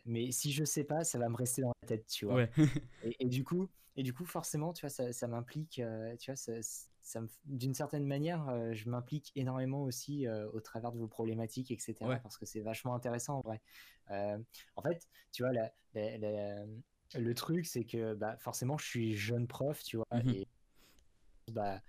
mais 0.05 0.31
si 0.31 0.53
je 0.53 0.65
sais 0.65 0.85
pas, 0.85 1.05
ça 1.05 1.19
va 1.19 1.29
me 1.29 1.37
rester 1.37 1.63
dans 1.63 1.73
la 1.83 1.89
tête, 1.89 2.07
tu 2.07 2.27
vois. 2.27 2.47
Et, 3.21 3.27
du 3.27 3.45
coup, 3.45 3.69
et 3.97 4.03
du 4.03 4.13
coup, 4.13 4.25
forcément, 4.25 4.73
tu 4.73 4.83
vois, 4.83 4.91
ça, 4.91 5.13
ça 5.13 5.27
m'implique, 5.27 5.83
tu 6.19 6.31
vois, 6.31 6.37
ça, 6.37 6.53
ça 7.03 7.21
d'une 7.47 7.75
certaine 7.75 8.05
manière, 8.05 8.75
je 8.75 8.89
m'implique 8.89 9.33
énormément 9.35 9.83
aussi 9.83 10.27
au 10.29 10.61
travers 10.61 10.93
de 10.93 10.99
vos 10.99 11.09
problématiques, 11.09 11.71
etc. 11.71 11.95
Parce 12.23 12.37
que 12.39 12.47
c'est 12.47 12.61
vachement 12.61 12.95
intéressant 12.95 13.39
en 13.39 13.41
vrai. 13.41 13.61
en 14.77 14.83
fait, 14.83 15.09
tu 15.33 15.43
vois, 15.43 15.53
la, 15.53 15.73
la, 15.95 16.65
le 17.15 17.35
truc, 17.35 17.67
c'est 17.67 17.85
que 17.85 18.15
bah, 18.15 18.37
forcément, 18.39 18.79
je 18.79 18.87
suis 18.87 19.17
jeune 19.17 19.47
prof, 19.47 19.83
tu 19.83 19.97
vois, 19.97 20.07
mmh 20.13 20.31
et 20.31 20.47
bah, 21.53 21.81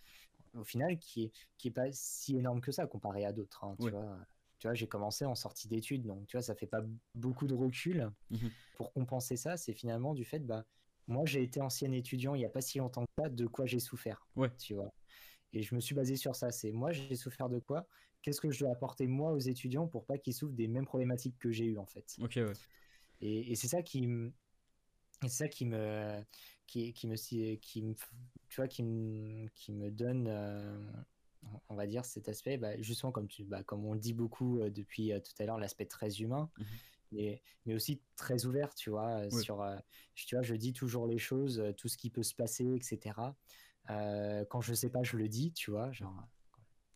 au 0.53 0.63
final, 0.63 0.97
qui 0.97 1.25
est, 1.25 1.31
qui 1.57 1.67
est 1.67 1.71
pas 1.71 1.91
si 1.91 2.37
énorme 2.37 2.61
que 2.61 2.71
ça 2.71 2.87
comparé 2.87 3.25
à 3.25 3.33
d'autres, 3.33 3.63
hein, 3.63 3.75
tu 3.79 3.89
vois. 3.89 4.17
Tu 4.57 4.67
vois, 4.67 4.73
j'ai 4.73 4.87
commencé 4.87 5.23
en 5.25 5.35
sortie 5.35 5.69
d'études, 5.69 6.05
donc 6.05 6.27
tu 6.27 6.35
vois, 6.35 6.41
ça 6.41 6.53
fait 6.53 6.67
pas 6.67 6.81
beaucoup 7.15 7.47
de 7.47 7.53
recul. 7.53 8.09
Mmh 8.29 8.47
Pour 8.75 8.93
compenser 8.93 9.37
ça, 9.37 9.57
c'est 9.57 9.73
finalement 9.73 10.13
du 10.13 10.25
fait, 10.25 10.39
bah, 10.39 10.65
moi, 11.07 11.25
j'ai 11.25 11.41
été 11.41 11.61
ancien 11.61 11.91
étudiant 11.91 12.35
il 12.35 12.41
y 12.41 12.45
a 12.45 12.49
pas 12.49 12.61
si 12.61 12.77
longtemps 12.77 13.05
que 13.05 13.23
ça, 13.23 13.29
de 13.29 13.47
quoi 13.47 13.65
j'ai 13.65 13.79
souffert, 13.79 14.27
ouais. 14.35 14.51
tu 14.57 14.73
vois. 14.75 14.93
Et 15.53 15.63
je 15.63 15.73
me 15.75 15.79
suis 15.79 15.95
basé 15.95 16.15
sur 16.15 16.35
ça. 16.35 16.51
C'est 16.51 16.71
moi, 16.71 16.91
j'ai 16.91 17.15
souffert 17.15 17.49
de 17.49 17.59
quoi? 17.59 17.87
Qu'est-ce 18.21 18.41
que 18.41 18.51
je 18.51 18.59
dois 18.59 18.71
apporter 18.71 19.07
moi 19.07 19.31
aux 19.31 19.39
étudiants 19.39 19.87
pour 19.87 20.05
pas 20.05 20.17
qu'ils 20.17 20.33
souffrent 20.33 20.55
des 20.55 20.67
mêmes 20.67 20.85
problématiques 20.85 21.37
que 21.39 21.51
j'ai 21.51 21.65
eues 21.65 21.77
en 21.77 21.85
fait? 21.85 22.15
Ok, 22.21 22.33
ouais. 22.35 22.53
Et, 23.21 23.51
et 23.51 23.55
c'est 23.55 23.67
ça 23.67 23.81
qui, 23.81 24.07
c'est 25.21 25.29
ça 25.29 25.47
qui 25.47 25.65
me 25.65 26.23
qui, 26.67 26.93
qui 26.93 27.07
me 27.07 27.15
qui 27.55 27.81
me 27.81 27.93
tu 28.47 28.55
vois 28.55 28.67
qui 28.67 28.83
me 28.83 29.47
qui 29.55 29.71
me 29.71 29.91
donne 29.91 30.27
euh, 30.27 30.91
on 31.69 31.75
va 31.75 31.87
dire 31.87 32.05
cet 32.05 32.29
aspect 32.29 32.57
bah, 32.57 32.79
justement 32.81 33.11
comme 33.11 33.27
tu 33.27 33.43
bah, 33.43 33.63
comme 33.63 33.85
on 33.85 33.95
dit 33.95 34.13
beaucoup 34.13 34.59
euh, 34.59 34.69
depuis 34.69 35.11
euh, 35.11 35.19
tout 35.19 35.33
à 35.39 35.45
l'heure 35.45 35.57
l'aspect 35.57 35.85
très 35.85 36.21
humain 36.21 36.49
mmh 36.57 36.63
mais, 37.11 37.41
mais 37.65 37.73
aussi 37.73 38.03
très 38.15 38.45
ouvert 38.45 38.75
tu 38.75 38.91
vois 38.91 39.27
sur 39.31 39.67
tu 40.13 40.35
vois 40.35 40.43
je 40.43 40.53
dis 40.53 40.73
toujours 40.73 41.07
les 41.07 41.17
choses 41.17 41.73
tout 41.75 41.87
ce 41.87 41.97
qui 41.97 42.11
peut 42.11 42.21
se 42.21 42.35
passer 42.35 42.75
etc 42.75 43.19
quand 43.87 44.61
je 44.61 44.75
sais 44.75 44.91
pas 44.91 45.01
je 45.01 45.17
le 45.17 45.27
dis 45.27 45.51
tu 45.51 45.71
vois 45.71 45.91
genre 45.91 46.13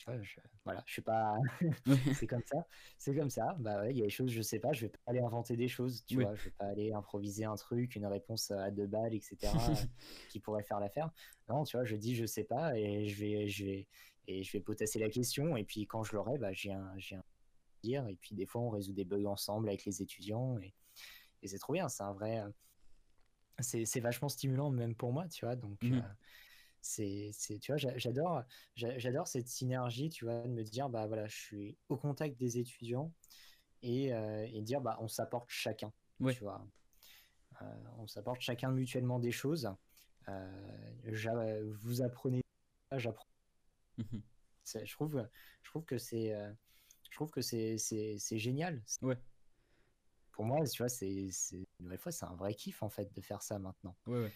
je, 0.08 0.40
voilà, 0.64 0.84
je 0.86 0.94
suis 0.94 1.02
pas. 1.02 1.38
c'est 2.16 2.28
comme 2.28 2.44
ça. 2.46 2.68
C'est 2.98 3.16
comme 3.16 3.30
ça. 3.30 3.56
Bah 3.60 3.90
il 3.90 3.98
y 3.98 4.02
a 4.02 4.06
des 4.06 4.10
choses, 4.10 4.32
je 4.32 4.42
sais 4.42 4.60
pas, 4.60 4.74
je 4.74 4.82
vais 4.82 4.90
pas 4.90 5.00
aller 5.08 5.22
inventer 5.22 5.56
des 5.56 5.68
choses, 5.68 6.04
tu 6.06 6.22
vois. 6.22 6.36
Je 6.36 6.46
vais 6.46 6.52
pas 6.52 6.66
aller 6.66 6.92
improviser 6.94 7.46
un 7.46 7.56
truc, 7.56 7.96
une 7.96 8.06
réponse 8.06 8.52
à 8.52 8.72
deux 8.72 8.88
balles, 8.88 9.14
etc., 9.14 9.38
qui 10.30 10.40
pourrait 10.40 10.64
faire 10.64 10.80
l'affaire. 10.80 11.12
Non, 11.50 11.64
tu 11.64 11.78
vois, 11.78 11.86
je 11.86 11.96
dis 11.96 12.16
je 12.16 12.26
sais 12.26 12.44
pas 12.44 12.78
et 12.78 13.08
je 13.08 13.20
vais, 13.20 13.48
je 13.48 13.66
vais, 13.66 13.88
et 14.28 14.44
je 14.44 14.52
vais 14.52 14.62
potasser 14.62 15.00
la 15.00 15.10
question. 15.10 15.58
Et 15.58 15.64
puis 15.64 15.86
quand 15.88 16.04
je 16.04 16.16
l'aurai, 16.16 16.38
bah, 16.38 16.54
j'ai 16.54 16.72
un, 16.72 16.94
j'ai 16.98 17.16
un 17.16 17.24
dire. 17.84 18.08
Et 18.08 18.16
puis 18.16 18.36
des 18.36 18.46
fois, 18.46 18.62
on 18.62 18.70
résout 18.70 18.94
des 18.94 19.06
bugs 19.06 19.26
ensemble 19.26 19.70
avec 19.70 19.86
les 19.86 20.02
étudiants 20.02 20.58
et, 20.60 20.74
et 21.42 21.48
c'est 21.48 21.60
trop 21.60 21.74
bien. 21.74 21.90
C'est 21.90 22.04
un 22.04 22.14
vrai. 22.14 22.44
C'est, 23.60 23.86
c'est 23.86 24.00
vachement 24.00 24.30
stimulant 24.30 24.72
même 24.72 24.96
pour 24.96 25.14
moi, 25.14 25.28
tu 25.28 25.46
vois. 25.46 25.56
Donc. 25.56 25.82
Mmh 25.82 25.94
euh, 25.94 26.02
c'est, 26.84 27.32
tu 27.62 27.72
vois, 27.72 27.78
j'adore, 27.78 28.44
j'adore 28.76 29.28
cette 29.28 29.48
synergie, 29.48 30.10
tu 30.10 30.26
vois, 30.26 30.42
de 30.42 30.50
me 30.50 30.64
dire, 30.64 30.90
bah 30.90 31.08
voilà, 31.08 31.28
je 31.28 31.36
suis 31.36 31.78
au 31.88 31.96
contact 31.96 32.38
des 32.38 32.58
étudiants 32.58 33.14
et, 33.82 34.14
euh, 34.14 34.46
et 34.52 34.62
dire, 34.62 34.82
bah 34.82 34.98
on 35.00 35.08
s'apporte 35.08 35.50
chacun, 35.50 35.94
tu 36.20 36.44
vois. 36.44 36.68
Euh, 37.62 37.66
on 38.00 38.08
s'apporte 38.08 38.42
chacun 38.42 38.72
mutuellement 38.72 39.20
des 39.20 39.32
choses. 39.32 39.70
Euh, 40.28 41.74
vous 41.80 42.02
apprenez, 42.02 42.42
j'apprends. 42.92 43.28
Mmh 43.98 44.20
je 44.66 44.94
trouve, 44.94 45.28
je 45.62 45.70
trouve 45.70 45.84
que 45.84 45.98
c'est, 45.98 46.34
je 47.10 47.16
trouve 47.16 47.32
que 47.32 47.42
c'est 47.42 47.78
génial. 48.38 48.82
Ouais. 49.02 49.18
Pour 50.32 50.46
moi, 50.46 50.66
tu 50.66 50.82
vois, 50.82 50.90
c'est 50.90 51.30
une 51.52 51.66
nouvelle 51.82 52.00
fois, 52.00 52.12
c'est 52.12 52.26
un 52.26 52.36
vrai 52.36 52.54
kiff 52.56 52.82
en 52.82 52.90
fait 52.90 53.14
de 53.14 53.22
faire 53.22 53.42
ça 53.42 53.60
maintenant. 53.60 53.96
Ouais, 54.08 54.24
ouais. 54.24 54.32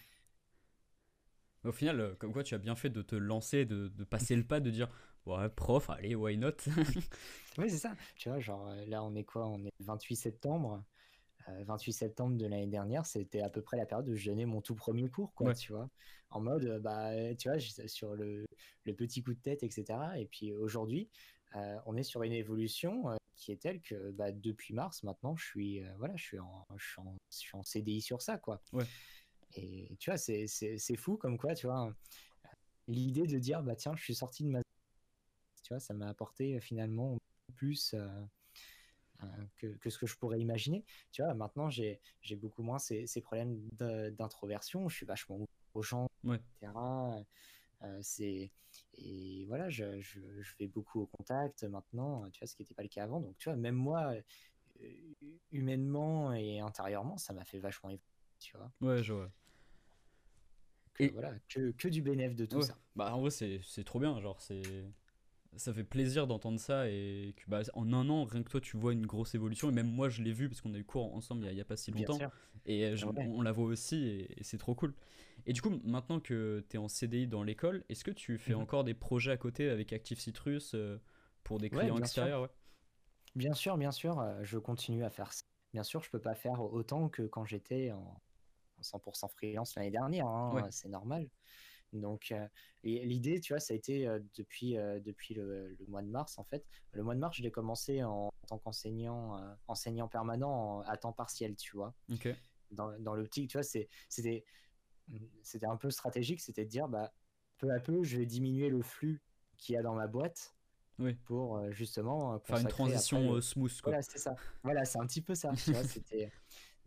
Au 1.68 1.72
final, 1.72 2.00
euh, 2.00 2.14
comme 2.14 2.32
quoi 2.32 2.42
tu 2.42 2.54
as 2.54 2.58
bien 2.58 2.74
fait 2.74 2.90
de 2.90 3.02
te 3.02 3.14
lancer, 3.14 3.64
de, 3.64 3.88
de 3.88 4.04
passer 4.04 4.34
le 4.34 4.44
pas, 4.44 4.60
de 4.60 4.70
dire 4.70 4.88
ouais, 5.26 5.48
prof, 5.50 5.90
allez, 5.90 6.14
why 6.14 6.36
not 6.38 6.56
Oui, 7.58 7.68
c'est 7.68 7.78
ça. 7.78 7.94
Tu 8.16 8.28
vois, 8.28 8.40
genre 8.40 8.72
là, 8.86 9.02
on 9.04 9.14
est 9.14 9.24
quoi? 9.24 9.46
On 9.46 9.64
est 9.64 9.72
28 9.80 10.16
septembre. 10.16 10.82
28 11.66 11.90
euh, 11.90 11.94
septembre 11.94 12.36
de 12.36 12.46
l'année 12.46 12.66
dernière, 12.66 13.06
c'était 13.06 13.40
à 13.40 13.50
peu 13.50 13.62
près 13.62 13.76
la 13.76 13.86
période 13.86 14.08
où 14.08 14.14
je 14.14 14.30
donnais 14.30 14.46
mon 14.46 14.60
tout 14.60 14.74
premier 14.74 15.08
cours, 15.08 15.32
quoi, 15.34 15.54
tu 15.54 15.72
vois. 15.72 15.88
En 16.30 16.40
mode, 16.40 16.64
euh, 16.64 16.78
bah, 16.78 17.10
tu 17.36 17.48
vois, 17.48 17.58
sur 17.58 18.14
le, 18.14 18.44
le, 18.84 18.94
petit 18.94 19.22
coup 19.22 19.34
de 19.34 19.40
tête, 19.40 19.62
etc. 19.62 19.98
Et 20.18 20.26
puis 20.26 20.52
aujourd'hui, 20.52 21.08
euh, 21.56 21.78
on 21.86 21.96
est 21.96 22.02
sur 22.02 22.22
une 22.22 22.32
évolution 22.32 23.16
qui 23.36 23.52
est 23.52 23.56
telle 23.56 23.80
que 23.80 24.10
bah, 24.10 24.32
depuis 24.32 24.74
mars, 24.74 25.02
maintenant, 25.02 25.36
je 25.36 25.44
suis, 25.44 25.82
voilà, 25.98 26.16
je 26.16 26.24
suis, 26.24 26.38
en, 26.38 26.66
je, 26.76 26.86
suis 26.86 27.00
en, 27.00 27.16
je 27.30 27.36
suis 27.36 27.56
en 27.56 27.62
CDI 27.62 28.00
sur 28.00 28.20
ça, 28.20 28.38
quoi. 28.38 28.60
Ouais. 28.72 28.84
Et 29.58 29.96
tu 29.98 30.10
vois, 30.10 30.18
c'est 30.18 30.96
fou 30.96 31.16
comme 31.16 31.38
quoi, 31.38 31.54
tu 31.54 31.66
vois, 31.66 31.94
l'idée 32.86 33.26
de 33.26 33.38
dire, 33.38 33.62
bah 33.62 33.76
tiens, 33.76 33.94
je 33.96 34.02
suis 34.02 34.14
sorti 34.14 34.44
de 34.44 34.48
ma... 34.48 34.60
Tu 35.62 35.74
vois, 35.74 35.80
ça 35.80 35.94
m'a 35.94 36.08
apporté 36.08 36.60
finalement 36.60 37.18
plus 37.54 37.94
euh, 37.94 39.26
que, 39.56 39.90
ce 39.90 39.98
que 39.98 40.06
je 40.06 40.16
pourrais 40.16 40.40
imaginer. 40.40 40.84
Tu 41.10 41.22
vois, 41.22 41.34
maintenant, 41.34 41.68
j'ai 41.70 42.00
beaucoup 42.36 42.62
moins 42.62 42.78
ces, 42.78 43.06
ces 43.06 43.20
problèmes 43.20 43.60
d'introversion. 43.72 44.88
Je 44.88 44.96
suis 44.96 45.06
vachement 45.06 45.40
aux 45.74 45.82
gens, 45.82 46.08
etc. 46.24 46.72
Euh, 47.82 47.98
c'est 48.02 48.50
et 48.94 49.44
voilà, 49.46 49.68
je, 49.70 50.00
je, 50.00 50.20
je, 50.40 50.56
vais 50.58 50.66
beaucoup 50.66 51.00
au 51.00 51.06
contact 51.06 51.64
maintenant, 51.64 52.28
tu 52.30 52.40
vois, 52.40 52.46
ce 52.46 52.54
qui 52.54 52.62
n'était 52.62 52.74
pas 52.74 52.82
le 52.82 52.88
cas 52.88 53.04
avant. 53.04 53.20
Donc, 53.20 53.36
tu 53.38 53.48
vois, 53.48 53.56
même 53.56 53.76
moi, 53.76 54.14
euh, 54.82 54.92
humainement 55.52 56.32
et 56.32 56.60
intérieurement, 56.60 57.16
ça 57.16 57.32
m'a 57.32 57.44
fait 57.44 57.58
vachement 57.58 57.90
évoluer, 57.90 58.04
tu 58.38 58.56
vois. 58.56 58.70
Ouais, 58.80 59.02
je 59.02 59.12
vois. 59.12 59.30
Et 60.98 61.08
voilà, 61.08 61.34
que, 61.48 61.70
que 61.72 61.88
du 61.88 62.02
bénéfice 62.02 62.36
de 62.36 62.46
tout 62.46 62.62
ça. 62.62 62.76
Bah, 62.96 63.14
en 63.14 63.20
vrai, 63.20 63.30
c'est 63.30 63.84
trop 63.84 64.00
bien, 64.00 64.20
genre, 64.20 64.40
c'est 64.40 64.62
ça 65.56 65.72
fait 65.72 65.84
plaisir 65.84 66.26
d'entendre 66.26 66.60
ça 66.60 66.88
et 66.88 67.34
que 67.36 67.42
bah, 67.48 67.62
en 67.74 67.92
un 67.92 68.08
an, 68.08 68.24
rien 68.24 68.42
que 68.42 68.48
toi, 68.48 68.60
tu 68.60 68.76
vois 68.76 68.92
une 68.92 69.06
grosse 69.06 69.34
évolution. 69.34 69.70
Et 69.70 69.72
même 69.72 69.90
moi, 69.90 70.08
je 70.08 70.22
l'ai 70.22 70.32
vu 70.32 70.48
parce 70.48 70.60
qu'on 70.60 70.74
a 70.74 70.78
eu 70.78 70.84
cours 70.84 71.14
ensemble 71.14 71.46
il 71.46 71.54
n'y 71.54 71.60
a, 71.60 71.64
pas 71.64 71.76
si 71.76 71.90
longtemps. 71.90 72.18
Et 72.66 72.84
euh, 72.84 72.96
on 73.16 73.42
la 73.42 73.52
voit 73.52 73.66
aussi 73.66 74.06
et, 74.06 74.42
c'est 74.42 74.58
trop 74.58 74.74
cool. 74.74 74.94
Et 75.46 75.52
du 75.52 75.62
coup, 75.62 75.80
maintenant 75.84 76.20
que 76.20 76.64
tu 76.68 76.76
es 76.76 76.78
en 76.78 76.88
CDI 76.88 77.26
dans 77.26 77.42
l'école, 77.42 77.84
est-ce 77.88 78.04
que 78.04 78.10
tu 78.10 78.38
fais 78.38 78.54
mhm. 78.54 78.60
encore 78.60 78.84
des 78.84 78.94
projets 78.94 79.32
à 79.32 79.36
côté 79.36 79.68
avec 79.68 79.92
Active 79.92 80.20
Citrus 80.20 80.72
euh, 80.74 80.98
pour 81.44 81.58
des 81.58 81.70
clients 81.70 81.98
extérieurs 81.98 82.48
Bien 83.34 83.52
sûr, 83.52 83.76
bien 83.76 83.92
sûr, 83.92 84.20
euh, 84.20 84.38
je 84.42 84.58
continue 84.58 85.04
à 85.04 85.10
faire 85.10 85.32
ça. 85.32 85.44
Bien 85.74 85.82
sûr, 85.82 86.02
je 86.02 86.10
peux 86.10 86.20
pas 86.20 86.34
faire 86.34 86.60
autant 86.60 87.08
que 87.08 87.22
quand 87.22 87.44
j'étais 87.44 87.92
en, 87.92 88.20
100% 88.82 89.28
freelance 89.28 89.74
l'année 89.76 89.90
dernière, 89.90 90.26
hein, 90.26 90.68
c'est 90.70 90.88
normal. 90.88 91.28
Donc, 91.92 92.32
euh, 92.32 92.46
l'idée, 92.82 93.40
tu 93.40 93.52
vois, 93.52 93.60
ça 93.60 93.74
a 93.74 93.76
été 93.76 94.06
euh, 94.06 94.18
depuis, 94.36 94.76
euh, 94.76 95.00
depuis 95.00 95.34
le, 95.34 95.76
mois 95.88 96.02
de 96.02 96.08
mars, 96.08 96.38
en 96.38 96.44
fait. 96.44 96.66
Le 96.92 97.02
mois 97.02 97.14
de 97.14 97.20
mars, 97.20 97.36
je 97.36 97.42
l'ai 97.42 97.50
commencé 97.50 98.02
en, 98.04 98.30
tant 98.46 98.58
qu'enseignant 98.58 99.40
enseignant 99.66 100.08
permanent 100.08 100.80
à 100.82 100.96
temps 100.96 101.12
partiel, 101.12 101.56
tu 101.56 101.76
vois. 101.76 101.94
Dans, 102.70 102.98
dans 102.98 103.14
l'optique, 103.14 103.50
tu 103.50 103.58
vois, 103.58 103.62
c'était 104.08 104.44
un 105.66 105.76
peu 105.76 105.90
stratégique, 105.90 106.40
c'était 106.40 106.64
de 106.64 106.70
dire, 106.70 106.88
bah, 106.88 107.12
peu 107.56 107.70
à 107.70 107.80
peu, 107.80 108.02
je 108.02 108.18
vais 108.18 108.26
diminuer 108.26 108.68
le 108.68 108.82
flux 108.82 109.22
qu'il 109.56 109.74
y 109.74 109.78
a 109.78 109.82
dans 109.82 109.94
ma 109.94 110.06
boîte. 110.06 110.54
Oui. 110.98 111.14
Pour 111.26 111.70
justement 111.70 112.40
faire 112.40 112.58
une 112.58 112.66
transition 112.66 113.40
smooth. 113.40 113.80
Quoi. 113.82 113.92
Voilà, 113.92 114.02
c'est 114.02 114.18
ça. 114.18 114.34
Voilà, 114.64 114.84
c'est 114.84 114.98
un 114.98 115.06
petit 115.06 115.22
peu 115.22 115.36
ça. 115.36 115.52
tu 115.52 115.70
vois, 115.72 115.84
c'était 115.84 116.32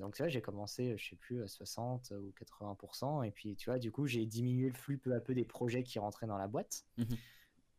donc, 0.02 0.16
tu 0.16 0.24
vois, 0.24 0.30
j'ai 0.30 0.42
commencé, 0.42 0.98
je 0.98 1.10
sais 1.10 1.16
plus, 1.16 1.44
à 1.44 1.48
60 1.48 2.12
ou 2.12 2.34
80%. 2.36 3.24
Et 3.26 3.32
puis, 3.32 3.56
tu 3.56 3.70
vois, 3.70 3.80
du 3.80 3.92
coup, 3.92 4.08
j'ai 4.08 4.26
diminué 4.26 4.68
le 4.68 4.74
flux 4.74 4.98
peu 4.98 5.14
à 5.14 5.20
peu 5.20 5.34
des 5.34 5.46
projets 5.46 5.84
qui 5.84 6.00
rentraient 6.00 6.28
dans 6.28 6.38
la 6.38 6.48
boîte. 6.48 6.86
Mmh 6.98 7.06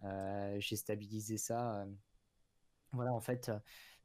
euh, 0.05 0.57
j'ai 0.59 0.75
stabilisé 0.75 1.39
ça. 1.39 1.83
Euh, 1.83 1.87
voilà, 2.93 3.12
en 3.12 3.20
fait, 3.20 3.53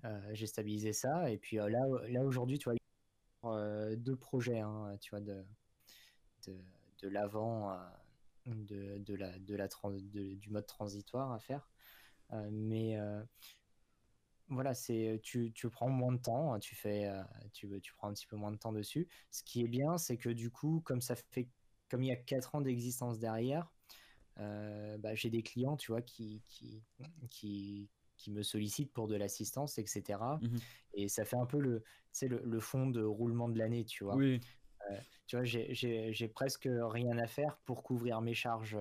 euh, 0.06 0.30
j'ai 0.34 0.46
stabilisé 0.46 0.94
ça. 0.94 1.32
Et 1.32 1.38
puis 1.38 1.58
là, 1.58 1.86
là 2.10 2.24
aujourd'hui, 2.24 2.60
tu 2.60 2.70
vois, 2.70 3.96
deux 3.96 4.16
projets, 4.16 4.60
hein, 4.60 4.96
tu 5.02 5.10
vois, 5.10 5.22
de, 5.22 5.44
de, 6.46 6.56
de 7.02 7.08
l'avant, 7.08 7.76
de, 8.46 9.00
de, 9.00 9.16
la, 9.16 9.40
de 9.40 9.56
la 9.56 9.68
du 9.94 10.50
mode 10.50 10.68
transitoire 10.68 11.32
à 11.32 11.40
faire. 11.40 11.68
mais 12.52 12.98
voilà, 14.50 14.74
c'est 14.74 15.20
tu, 15.24 15.52
tu, 15.54 15.70
prends 15.70 15.90
moins 15.90 16.14
de 16.14 16.22
temps, 16.22 16.58
tu 16.60 16.76
fais, 16.76 17.12
tu, 17.54 17.68
tu 17.82 17.94
prends 17.94 18.10
un 18.10 18.14
petit 18.14 18.28
peu 18.28 18.36
moins 18.36 18.52
de 18.52 18.58
temps 18.58 18.72
dessus. 18.72 19.08
Ce 19.32 19.44
qui 19.44 19.62
est 19.62 19.68
bien, 19.68 19.98
c'est 19.98 20.18
que 20.18 20.30
du 20.30 20.50
coup, 20.50 20.82
comme 20.86 21.02
ça 21.02 21.16
fait, 21.16 21.50
comme 21.90 22.04
il 22.04 22.08
y 22.08 22.12
a 22.12 22.16
4 22.16 22.56
ans 22.56 22.62
d'existence 22.62 23.20
derrière, 23.20 23.72
bah, 24.38 25.16
j'ai 25.16 25.30
des 25.30 25.44
clients, 25.44 25.76
tu 25.76 25.92
vois, 25.92 26.02
qui, 26.02 26.42
qui, 26.48 26.84
qui, 27.30 27.90
qui 28.18 28.32
me 28.32 28.44
sollicitent 28.44 28.92
pour 28.92 29.08
de 29.08 29.16
l'assistance, 29.16 29.78
etc. 29.78 30.20
Mmh 30.42 30.58
Et 30.94 31.08
ça 31.08 31.26
fait 31.26 31.38
un 31.38 31.46
peu 31.46 31.60
le, 31.60 31.84
le, 32.22 32.42
le 32.44 32.60
fond 32.60 32.88
de 32.88 33.04
roulement 33.04 33.50
de 33.50 33.58
l'année, 33.58 33.86
tu 33.86 34.04
vois. 34.04 34.16
Oui. 34.16 34.40
tu 35.28 35.36
vois, 35.36 35.46
j'ai 35.46 36.32
presque 36.34 36.70
rien 36.70 37.18
à 37.18 37.28
faire 37.28 37.58
pour 37.66 37.84
couvrir 37.84 38.22
mes 38.22 38.34
charges. 38.34 38.78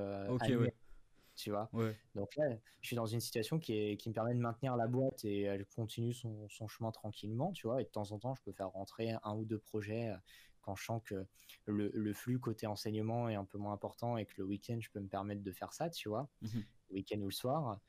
Tu 1.36 1.50
vois. 1.50 1.70
Donc 2.14 2.34
là, 2.36 2.44
je 2.80 2.86
suis 2.86 2.96
dans 2.96 3.06
une 3.06 3.20
situation 3.20 3.58
qui, 3.58 3.74
est, 3.74 3.96
qui 3.96 4.08
me 4.08 4.14
permet 4.14 4.34
de 4.34 4.40
maintenir 4.40 4.76
la 4.76 4.86
boîte 4.86 5.24
et 5.24 5.42
elle 5.42 5.66
continue 5.66 6.14
son, 6.14 6.48
son, 6.48 6.66
chemin 6.66 6.90
tranquillement, 6.90 7.52
tu 7.52 7.66
vois. 7.66 7.80
Et 7.80 7.84
de 7.84 7.90
temps 7.90 8.10
en 8.12 8.18
temps, 8.18 8.34
je 8.34 8.42
peux 8.42 8.52
faire 8.52 8.70
rentrer 8.70 9.14
un 9.22 9.34
ou 9.34 9.44
deux 9.44 9.58
projets 9.58 10.08
euh, 10.08 10.16
quand 10.62 10.74
je 10.74 10.84
sens 10.84 11.02
que 11.04 11.26
le, 11.66 11.90
le 11.94 12.12
flux 12.12 12.40
côté 12.40 12.66
enseignement 12.66 13.28
est 13.28 13.36
un 13.36 13.44
peu 13.44 13.58
moins 13.58 13.72
important 13.72 14.16
et 14.16 14.26
que 14.26 14.34
le 14.38 14.44
week-end, 14.44 14.78
je 14.80 14.90
peux 14.90 15.00
me 15.00 15.08
permettre 15.08 15.42
de 15.42 15.52
faire 15.52 15.72
ça, 15.72 15.90
tu 15.90 16.08
vois. 16.08 16.28
Mmh 16.42 16.60
le 16.90 16.94
week-end 16.94 17.20
ou 17.20 17.26
le 17.26 17.32
soir. 17.32 17.80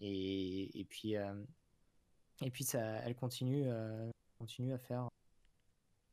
Et, 0.00 0.78
et 0.78 0.84
puis, 0.84 1.16
euh, 1.16 1.34
et 2.42 2.50
puis 2.50 2.64
ça, 2.64 2.80
elle 2.80 3.14
continue, 3.14 3.64
euh, 3.66 4.10
continue 4.38 4.72
à 4.72 4.78
faire, 4.78 5.08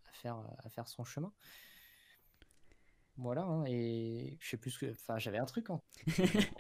à 0.05 0.11
faire, 0.13 0.37
à 0.63 0.69
faire 0.69 0.87
son 0.87 1.03
chemin. 1.03 1.33
Voilà, 3.17 3.43
hein, 3.43 3.65
et 3.65 4.37
je 4.39 4.49
sais 4.49 4.57
plus 4.57 4.77
que. 4.77 4.91
Enfin, 4.91 5.17
j'avais 5.17 5.39
un 5.39 5.45
truc. 5.45 5.69
Hein. 5.69 5.81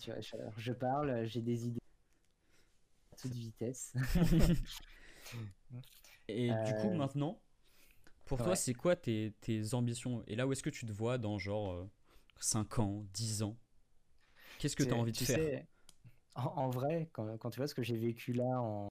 tu 0.00 0.10
vois, 0.10 0.20
je, 0.56 0.72
parle, 0.72 1.26
j'ai 1.26 1.40
des 1.40 1.66
idées 1.66 1.80
à 3.12 3.16
toute 3.16 3.32
vitesse. 3.32 3.94
et 6.28 6.48
du 6.48 6.74
coup, 6.74 6.90
euh, 6.90 6.96
maintenant, 6.96 7.40
pour 8.24 8.38
toi, 8.38 8.56
c'est 8.56 8.74
quoi 8.74 8.96
tes, 8.96 9.34
tes, 9.40 9.74
ambitions? 9.74 10.22
Et 10.26 10.36
là, 10.36 10.46
où 10.46 10.52
est-ce 10.52 10.62
que 10.62 10.70
tu 10.70 10.86
te 10.86 10.92
vois 10.92 11.18
dans 11.18 11.38
genre 11.38 11.88
5 12.38 12.78
euh, 12.78 12.82
ans, 12.82 13.04
10 13.12 13.42
ans? 13.42 13.56
Qu'est-ce 14.58 14.76
que 14.76 14.84
tu 14.84 14.92
as 14.92 14.96
envie 14.96 15.12
de 15.12 15.16
faire? 15.16 15.64
en, 16.36 16.70
vrai, 16.70 17.08
quand, 17.12 17.36
quand, 17.38 17.50
tu 17.50 17.58
vois 17.58 17.66
ce 17.66 17.74
que 17.74 17.82
j'ai 17.82 17.96
vécu 17.96 18.32
là 18.32 18.60
en, 18.60 18.88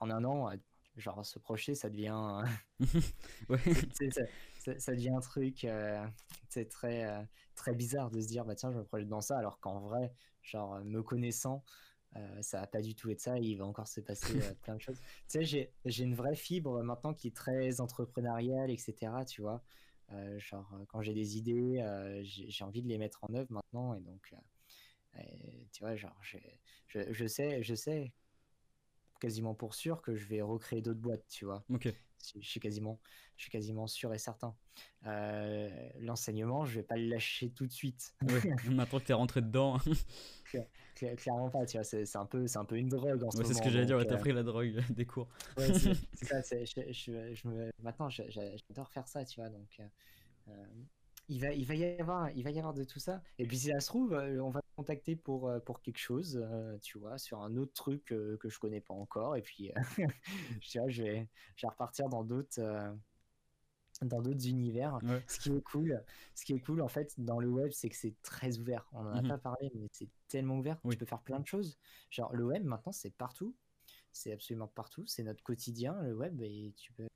en 0.00 0.10
un 0.10 0.24
an, 0.24 0.50
genre 0.96 1.24
se 1.24 1.38
projeter, 1.38 1.74
ça 1.74 1.90
devient. 1.90 2.42
ouais. 3.48 3.58
ça, 4.78 4.92
devient 4.92 5.10
un 5.10 5.20
truc 5.20 5.64
euh, 5.64 6.04
c'est 6.48 6.68
très, 6.68 7.04
euh, 7.04 7.22
très 7.54 7.74
bizarre 7.74 8.10
de 8.10 8.20
se 8.20 8.26
dire, 8.26 8.44
bah 8.44 8.54
tiens, 8.54 8.72
je 8.72 8.78
me 8.78 8.84
projette 8.84 9.08
dans 9.08 9.20
ça, 9.20 9.38
alors 9.38 9.60
qu'en 9.60 9.80
vrai, 9.80 10.12
genre, 10.42 10.80
me 10.84 11.02
connaissant, 11.02 11.62
euh, 12.16 12.42
ça 12.42 12.60
va 12.60 12.66
pas 12.66 12.80
du 12.80 12.94
tout 12.94 13.10
être 13.10 13.20
ça, 13.20 13.38
il 13.38 13.56
va 13.56 13.66
encore 13.66 13.88
se 13.88 14.00
passer 14.00 14.34
plein 14.62 14.74
de 14.74 14.80
choses. 14.80 14.98
Tu 15.28 15.44
sais, 15.44 15.70
j'ai 15.84 16.04
une 16.04 16.14
vraie 16.14 16.36
fibre 16.36 16.82
maintenant 16.82 17.14
qui 17.14 17.28
est 17.28 17.36
très 17.36 17.80
entrepreneuriale, 17.80 18.70
etc. 18.70 19.12
Tu 19.26 19.42
vois, 19.42 19.62
genre, 20.38 20.72
quand 20.88 21.02
j'ai 21.02 21.14
des 21.14 21.36
idées, 21.36 21.84
j'ai 22.22 22.64
envie 22.64 22.82
de 22.82 22.88
les 22.88 22.98
mettre 22.98 23.22
en 23.24 23.34
œuvre 23.34 23.52
maintenant, 23.52 23.94
et 23.94 24.00
donc, 24.00 24.34
tu 25.72 25.80
vois, 25.80 25.94
genre, 25.94 26.18
je, 26.22 26.38
je 26.88 27.26
sais, 27.26 27.62
je 27.62 27.74
sais 27.74 28.12
quasiment 29.26 29.54
pour 29.54 29.74
sûr 29.74 30.02
que 30.02 30.14
je 30.14 30.26
vais 30.26 30.40
recréer 30.40 30.82
d'autres 30.82 31.00
boîtes, 31.00 31.26
tu 31.28 31.44
vois. 31.44 31.64
Ok 31.68 31.92
je 32.34 32.48
suis 32.48 32.60
quasiment, 32.60 33.00
je 33.36 33.42
suis 33.42 33.50
quasiment 33.50 33.86
sûr 33.86 34.12
et 34.14 34.18
certain. 34.18 34.54
Euh, 35.06 35.68
l'enseignement, 36.00 36.64
je 36.64 36.76
vais 36.76 36.82
pas 36.82 36.96
le 36.96 37.08
lâcher 37.08 37.50
tout 37.50 37.66
de 37.66 37.72
suite. 37.72 38.14
maintenant 38.70 38.98
que 38.98 39.04
tu 39.04 39.12
es 39.12 39.14
rentré 39.14 39.42
dedans. 39.42 39.78
clairement 40.94 41.50
pas, 41.50 41.66
tu 41.66 41.76
vois, 41.76 41.84
c'est 41.84 42.16
un, 42.16 42.26
peu, 42.26 42.46
un 42.54 42.64
peu 42.64 42.76
une 42.76 42.88
drogue 42.88 43.22
en 43.22 43.30
ce 43.30 43.36
moment. 43.36 43.48
C'est 43.48 43.54
ce 43.54 43.62
que 43.62 43.70
j'allais 43.70 43.86
dire, 43.86 43.98
tu 44.04 44.12
as 44.12 44.16
euh, 44.16 44.20
pris 44.20 44.32
la 44.32 44.42
drogue 44.42 44.82
des 44.90 45.06
cours. 45.06 45.28
c'est 45.56 45.94
ça, 46.24 46.40
je, 46.42 46.92
je, 46.92 47.48
me, 47.48 47.70
maintenant 47.82 48.08
j'adore 48.08 48.90
faire 48.90 49.08
ça, 49.08 49.24
tu 49.24 49.40
vois, 49.40 49.50
donc 49.50 49.80
euh, 50.48 50.52
il 51.28 51.40
va, 51.40 51.52
il 51.52 51.66
va 51.66 51.74
y 51.74 51.84
avoir, 52.00 52.30
il 52.30 52.42
va 52.42 52.50
y 52.50 52.58
avoir 52.58 52.74
de 52.74 52.84
tout 52.84 53.00
ça. 53.00 53.22
Et 53.38 53.46
puis 53.46 53.58
si 53.58 53.70
ça 53.70 53.80
se 53.80 53.86
trouve, 53.86 54.12
on 54.14 54.50
va 54.50 54.60
contacter 54.76 55.16
pour 55.16 55.48
euh, 55.48 55.58
pour 55.58 55.80
quelque 55.80 55.98
chose, 55.98 56.38
euh, 56.42 56.78
tu 56.78 56.98
vois, 56.98 57.18
sur 57.18 57.40
un 57.42 57.56
autre 57.56 57.72
truc 57.72 58.04
que 58.04 58.38
je 58.44 58.58
connais 58.58 58.80
pas 58.80 58.94
encore. 58.94 59.36
Et 59.36 59.42
puis, 59.42 59.72
je, 60.60 60.80
je 60.88 61.02
vais, 61.02 61.28
je 61.56 61.66
vais 61.66 61.70
repartir 61.70 62.08
dans 62.08 62.22
d'autres 62.22 62.60
dans 64.02 64.20
d'autres 64.20 64.46
univers. 64.46 64.98
Ce 65.26 65.40
qui 65.40 65.56
est 65.56 65.62
cool, 65.62 66.04
ce 66.34 66.44
qui 66.44 66.52
est 66.52 66.60
cool 66.60 66.82
en 66.82 66.88
fait 66.88 67.14
dans 67.18 67.38
le 67.38 67.48
web, 67.48 67.72
c'est 67.72 67.88
que 67.88 67.96
c'est 67.96 68.14
très 68.22 68.58
ouvert. 68.58 68.86
On 68.92 69.00
en 69.00 69.16
a 69.16 69.22
mmh 69.22 69.28
pas 69.28 69.38
parlé, 69.38 69.70
mais 69.74 69.88
c'est 69.92 70.08
tellement 70.28 70.58
ouvert. 70.58 70.78
Tu 70.90 70.96
peux 70.96 71.06
faire 71.06 71.22
plein 71.22 71.40
de 71.40 71.46
choses. 71.46 71.78
Genre 72.10 72.32
le 72.34 72.44
web 72.44 72.64
maintenant, 72.64 72.92
c'est 72.92 73.10
partout. 73.10 73.54
c'est 74.12 74.32
absolument 74.32 74.68
partout, 74.68 75.06
c'est 75.06 75.22
notre 75.22 75.42
quotidien, 75.42 76.00
le 76.02 76.14
web, 76.14 76.40
et 76.40 76.72
tu 76.76 76.92
peux, 76.92 77.08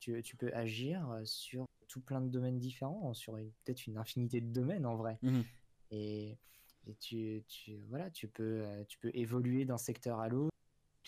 tu, 0.00 0.22
tu 0.22 0.36
peux 0.36 0.52
agir 0.54 1.20
sur 1.24 1.66
tout 1.88 2.00
plein 2.00 2.20
de 2.22 2.28
domaines 2.28 2.58
différents, 2.58 3.12
sur 3.12 3.34
peut-être 3.64 3.86
une 3.86 3.98
infinité 3.98 4.40
de 4.40 4.50
domaines 4.52 4.86
en 4.86 4.96
vrai. 4.96 5.18
Mhm. 5.22 5.44
Et, 5.90 6.38
et 6.86 6.94
tu, 6.96 7.44
tu, 7.48 7.78
voilà, 7.88 8.10
tu 8.10 8.28
peux, 8.28 8.64
tu 8.88 8.98
peux 8.98 9.10
évoluer 9.14 9.64
d'un 9.64 9.78
secteur 9.78 10.20
à 10.20 10.28
l'autre. 10.28 10.54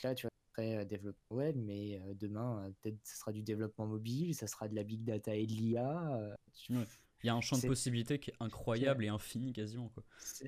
Là, 0.03 0.15
tu 0.15 0.27
vas 0.27 0.31
très 0.53 0.85
développement 0.87 1.37
web, 1.37 1.57
mais 1.57 2.01
demain, 2.15 2.73
peut-être 2.81 2.99
ce 3.05 3.17
sera 3.17 3.33
du 3.33 3.43
développement 3.43 3.87
mobile, 3.87 4.35
ça 4.35 4.47
sera 4.47 4.69
de 4.69 4.75
la 4.75 4.85
big 4.85 5.03
data 5.03 5.35
et 5.35 5.47
de 5.47 5.53
l'IA. 5.53 6.37
Il 6.71 7.27
y 7.27 7.29
a 7.29 7.35
un 7.35 7.41
champ 7.41 7.57
de 7.57 7.67
possibilités 7.67 8.19
qui 8.19 8.31
est 8.31 8.37
incroyable 8.39 9.05
et 9.05 9.09
infini 9.09 9.53
quasiment. 9.53 9.91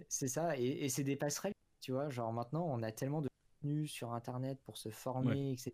C'est 0.08 0.28
ça, 0.28 0.58
et, 0.58 0.64
et 0.66 0.88
c'est 0.88 1.04
des 1.04 1.16
passerelles, 1.16 1.54
tu 1.80 1.92
vois. 1.92 2.10
Genre 2.10 2.32
maintenant, 2.32 2.66
on 2.68 2.82
a 2.82 2.92
tellement 2.92 3.22
de 3.22 3.28
contenu 3.60 3.86
sur 3.86 4.12
Internet 4.12 4.60
pour 4.64 4.76
se 4.76 4.90
former, 4.90 5.52
etc. 5.52 5.72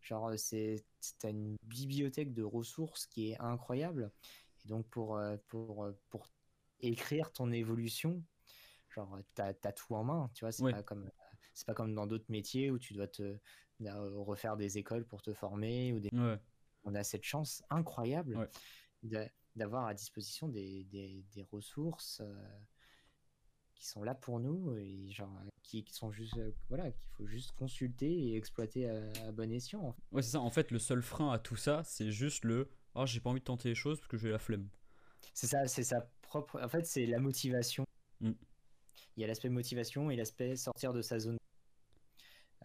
Genre, 0.00 0.32
c'est 0.36 0.84
as 1.24 1.30
une 1.30 1.56
bibliothèque 1.64 2.32
de 2.32 2.42
ressources 2.42 3.06
qui 3.06 3.30
est 3.30 3.40
incroyable. 3.40 4.12
Et 4.64 4.68
donc, 4.68 4.86
pour, 4.88 5.20
pour, 5.48 5.88
pour 6.10 6.28
écrire 6.80 7.32
ton 7.32 7.50
évolution, 7.50 8.22
genre, 8.94 9.18
tu 9.34 9.42
as, 9.42 9.54
tout 9.72 9.94
en 9.94 10.04
main, 10.04 10.30
tu 10.34 10.44
vois. 10.44 10.52
C'est 10.52 10.70
pas 10.70 10.82
comme 10.82 11.10
c'est 11.52 11.66
pas 11.66 11.74
comme 11.74 11.94
dans 11.94 12.06
d'autres 12.06 12.30
métiers 12.30 12.70
où 12.70 12.78
tu 12.78 12.94
dois 12.94 13.08
te 13.08 13.38
refaire 13.80 14.56
des 14.56 14.78
écoles 14.78 15.06
pour 15.06 15.22
te 15.22 15.32
former 15.32 15.92
ou 15.92 16.00
des... 16.00 16.10
on 16.84 16.94
a 16.94 17.02
cette 17.02 17.24
chance 17.24 17.62
incroyable 17.70 18.48
d'avoir 19.56 19.86
à 19.86 19.94
disposition 19.94 20.48
des, 20.48 20.84
des, 20.84 21.24
des 21.34 21.42
ressources 21.42 22.22
qui 23.80 23.86
sont 23.86 24.02
là 24.02 24.14
pour 24.14 24.40
nous 24.40 24.76
et 24.76 25.10
genre 25.10 25.34
qui, 25.62 25.82
qui 25.84 25.94
sont 25.94 26.12
juste 26.12 26.38
voilà 26.68 26.90
qu'il 26.92 27.10
faut 27.12 27.26
juste 27.26 27.52
consulter 27.52 28.28
et 28.28 28.36
exploiter 28.36 28.88
à, 28.88 29.32
bon 29.32 29.50
escient 29.50 29.96
ouais 30.12 30.22
c'est 30.22 30.32
ça. 30.32 30.40
En 30.40 30.50
fait 30.50 30.70
le 30.70 30.78
seul 30.78 31.02
frein 31.02 31.32
à 31.32 31.38
tout 31.38 31.56
ça 31.56 31.82
c'est 31.84 32.10
juste 32.10 32.44
le 32.44 32.70
oh 32.94 33.06
j'ai 33.06 33.20
pas 33.20 33.30
envie 33.30 33.40
de 33.40 33.44
tenter 33.44 33.70
les 33.70 33.74
choses 33.74 33.98
parce 33.98 34.08
que 34.08 34.18
j'ai 34.18 34.30
la 34.30 34.38
flemme 34.38 34.68
c'est 35.32 35.46
ça 35.46 35.66
c'est 35.66 35.82
sa 35.82 36.02
propre 36.20 36.60
en 36.62 36.68
fait 36.68 36.86
c'est 36.86 37.06
la 37.06 37.18
motivation 37.18 37.86
mm. 38.20 38.32
Il 39.16 39.20
y 39.20 39.24
a 39.24 39.26
l'aspect 39.26 39.48
motivation 39.48 40.10
et 40.10 40.16
l'aspect 40.16 40.56
sortir 40.56 40.92
de 40.92 41.02
sa 41.02 41.18
zone 41.18 41.36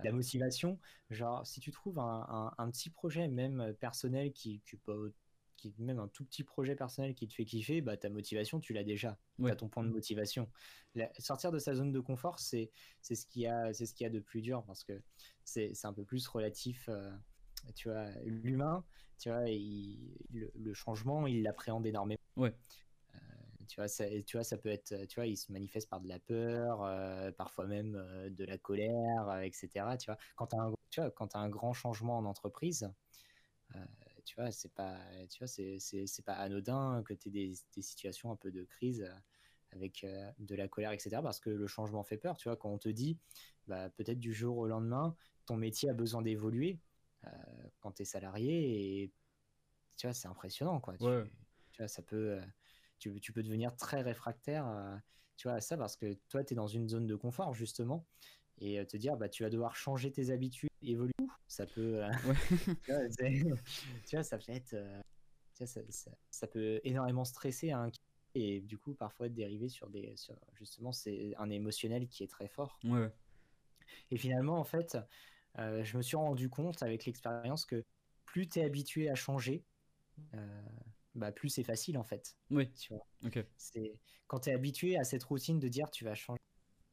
la 0.03 0.11
motivation, 0.11 0.79
genre 1.09 1.45
si 1.47 1.59
tu 1.59 1.71
trouves 1.71 1.99
un, 1.99 2.53
un, 2.57 2.69
petit 2.69 2.89
projet 2.89 3.27
même 3.27 3.73
personnel 3.79 4.31
qui, 4.33 4.61
qui, 4.65 4.77
qui 5.55 5.73
même 5.79 5.99
un 5.99 6.07
tout 6.09 6.25
petit 6.25 6.43
projet 6.43 6.75
personnel 6.75 7.15
qui 7.15 7.27
te 7.27 7.33
fait 7.33 7.45
kiffer, 7.45 7.81
bah 7.81 7.95
ta 7.97 8.09
motivation 8.09 8.59
tu 8.59 8.73
l'as 8.73 8.83
déjà, 8.83 9.17
tu 9.37 9.49
as 9.49 9.55
ton 9.55 9.69
point 9.69 9.83
de 9.83 9.89
motivation. 9.89 10.49
sortir 11.17 11.51
de 11.51 11.59
sa 11.59 11.75
zone 11.75 11.91
de 11.91 11.99
confort, 11.99 12.39
c'est 12.39 12.71
c'est 13.01 13.15
ce 13.15 13.25
qui 13.25 13.47
a 13.47 13.73
c'est 13.73 13.85
ce 13.85 13.93
qu'il 13.93 14.03
y 14.03 14.07
a 14.07 14.11
de 14.11 14.19
plus 14.19 14.41
dur 14.41 14.63
parce 14.65 14.83
que 14.83 15.01
c'est 15.43 15.73
un 15.85 15.93
peu 15.93 16.03
plus 16.03 16.27
relatif. 16.27 16.89
Euh, 16.89 17.11
tu 17.73 17.89
vois, 17.89 18.11
l'humain, 18.25 18.85
tu 19.17 19.29
vois, 19.29 19.45
le, 19.45 20.51
le, 20.53 20.73
changement, 20.75 21.25
il 21.25 21.41
l'appréhende 21.41 21.87
énormément. 21.87 22.19
Ouais 22.35 22.53
tu 23.67 23.79
vois, 23.79 23.87
ça, 23.87 24.05
tu 24.25 24.37
vois, 24.37 24.43
ça 24.43 24.57
peut 24.57 24.69
être, 24.69 25.05
tu 25.07 25.15
vois, 25.15 25.27
il 25.27 25.37
se 25.37 25.51
manifeste 25.51 25.89
par 25.89 26.01
de 26.01 26.07
la 26.07 26.19
peur, 26.19 26.83
euh, 26.83 27.31
parfois 27.31 27.65
même 27.65 27.95
euh, 27.95 28.29
de 28.29 28.45
la 28.45 28.57
colère, 28.57 29.41
etc. 29.41 29.97
Tu 29.97 30.05
vois, 30.07 30.17
quand 30.35 30.47
tu 30.47 30.55
as, 30.55 31.03
un, 31.03 31.09
quand 31.11 31.35
as 31.35 31.39
un 31.39 31.49
grand 31.49 31.73
changement 31.73 32.17
en 32.17 32.25
entreprise, 32.25 32.91
euh, 33.75 33.79
tu 34.25 34.35
vois, 34.35 34.51
c'est 34.51 34.73
pas, 34.73 34.97
tu 35.29 35.39
vois, 35.39 35.47
c'est, 35.47 36.25
pas 36.25 36.33
anodin 36.33 37.03
que 37.03 37.13
tu 37.13 37.29
aies 37.29 37.31
des, 37.31 37.53
des, 37.75 37.81
situations 37.81 38.31
un 38.31 38.35
peu 38.35 38.51
de 38.51 38.63
crise 38.63 39.09
avec 39.71 40.05
de 40.39 40.55
la 40.55 40.67
colère, 40.67 40.91
etc. 40.91 41.21
Parce 41.21 41.39
que 41.39 41.49
le 41.49 41.67
changement 41.67 42.03
fait 42.03 42.17
peur, 42.17 42.37
tu 42.37 42.47
vois, 42.49 42.57
quand 42.57 42.69
on 42.69 42.77
te 42.77 42.89
dit, 42.89 43.17
bah, 43.67 43.89
peut-être 43.89 44.19
du 44.19 44.33
jour 44.33 44.57
au 44.57 44.67
lendemain, 44.67 45.15
ton 45.45 45.57
métier 45.57 45.89
a 45.89 45.93
besoin 45.93 46.21
d'évoluer 46.21 46.79
quand 47.79 47.91
tu 47.91 48.03
es 48.03 48.05
salarié 48.05 49.03
et 49.03 49.11
tu 49.97 50.07
vois, 50.07 50.13
c'est 50.13 50.27
impressionnant, 50.27 50.79
quoi. 50.79 50.97
Tu, 50.97 51.05
tu 51.71 51.81
vois, 51.81 51.87
ça 51.87 52.01
peut 52.01 52.39
tu, 52.99 53.19
tu, 53.19 53.31
peux 53.31 53.43
devenir 53.43 53.75
très 53.75 54.01
réfractaire 54.01 54.65
à, 54.65 54.99
tu 55.37 55.47
vois, 55.47 55.57
à 55.57 55.61
ça 55.61 55.77
parce 55.77 55.95
que 55.95 56.13
toi, 56.29 56.43
tu 56.43 56.53
es 56.53 56.55
dans 56.55 56.67
une 56.67 56.87
zone 56.87 57.07
de 57.07 57.15
confort, 57.15 57.53
justement, 57.53 58.05
et 58.59 58.79
euh, 58.79 58.85
te 58.85 58.97
dire, 58.97 59.17
bah, 59.17 59.29
tu 59.29 59.43
vas 59.43 59.49
devoir 59.49 59.75
changer 59.75 60.11
tes 60.11 60.29
habitudes, 60.29 60.69
évoluer. 60.81 61.11
Ça 61.47 61.65
peut. 61.65 62.03
Euh, 62.03 62.09
tu, 64.07 64.15
vois, 64.15 64.23
ça 64.23 64.37
peut 64.37 64.51
être. 64.51 64.73
Euh, 64.73 65.01
ça, 65.53 65.81
ça, 66.29 66.47
peut 66.47 66.81
énormément 66.83 67.23
stresser 67.23 67.71
hein, 67.71 67.89
et 68.33 68.59
du 68.61 68.77
coup, 68.77 68.93
parfois, 68.93 69.29
dériver 69.29 69.69
sur 69.69 69.89
des. 69.89 70.15
Sur, 70.17 70.35
justement, 70.53 70.91
c'est 70.91 71.33
un 71.37 71.49
émotionnel 71.49 72.07
qui 72.07 72.23
est 72.23 72.27
très 72.27 72.47
fort. 72.47 72.79
Ouais. 72.83 73.09
Et 74.11 74.17
finalement, 74.17 74.59
en 74.59 74.63
fait, 74.63 74.97
je 75.57 75.97
me 75.97 76.01
suis 76.01 76.17
rendu 76.17 76.49
compte 76.49 76.81
avec 76.83 77.05
l'expérience 77.05 77.65
que 77.65 77.83
plus 78.25 78.47
tu 78.47 78.59
es 78.59 78.63
habitué 78.63 79.09
à 79.09 79.15
changer, 79.15 79.63
bah, 81.15 81.31
plus 81.31 81.49
c'est 81.49 81.63
facile 81.63 81.97
en 81.97 82.03
fait. 82.03 82.37
Oui. 82.51 82.71
Tu 82.73 82.93
vois. 82.93 83.07
C'est 83.57 83.99
quand 84.27 84.41
tu 84.41 84.49
es 84.49 84.53
habitué 84.53 84.97
à 84.97 85.03
cette 85.03 85.23
routine 85.23 85.59
de 85.59 85.67
dire 85.67 85.89
tu 85.89 86.03
vas 86.03 86.15
changer 86.15 86.39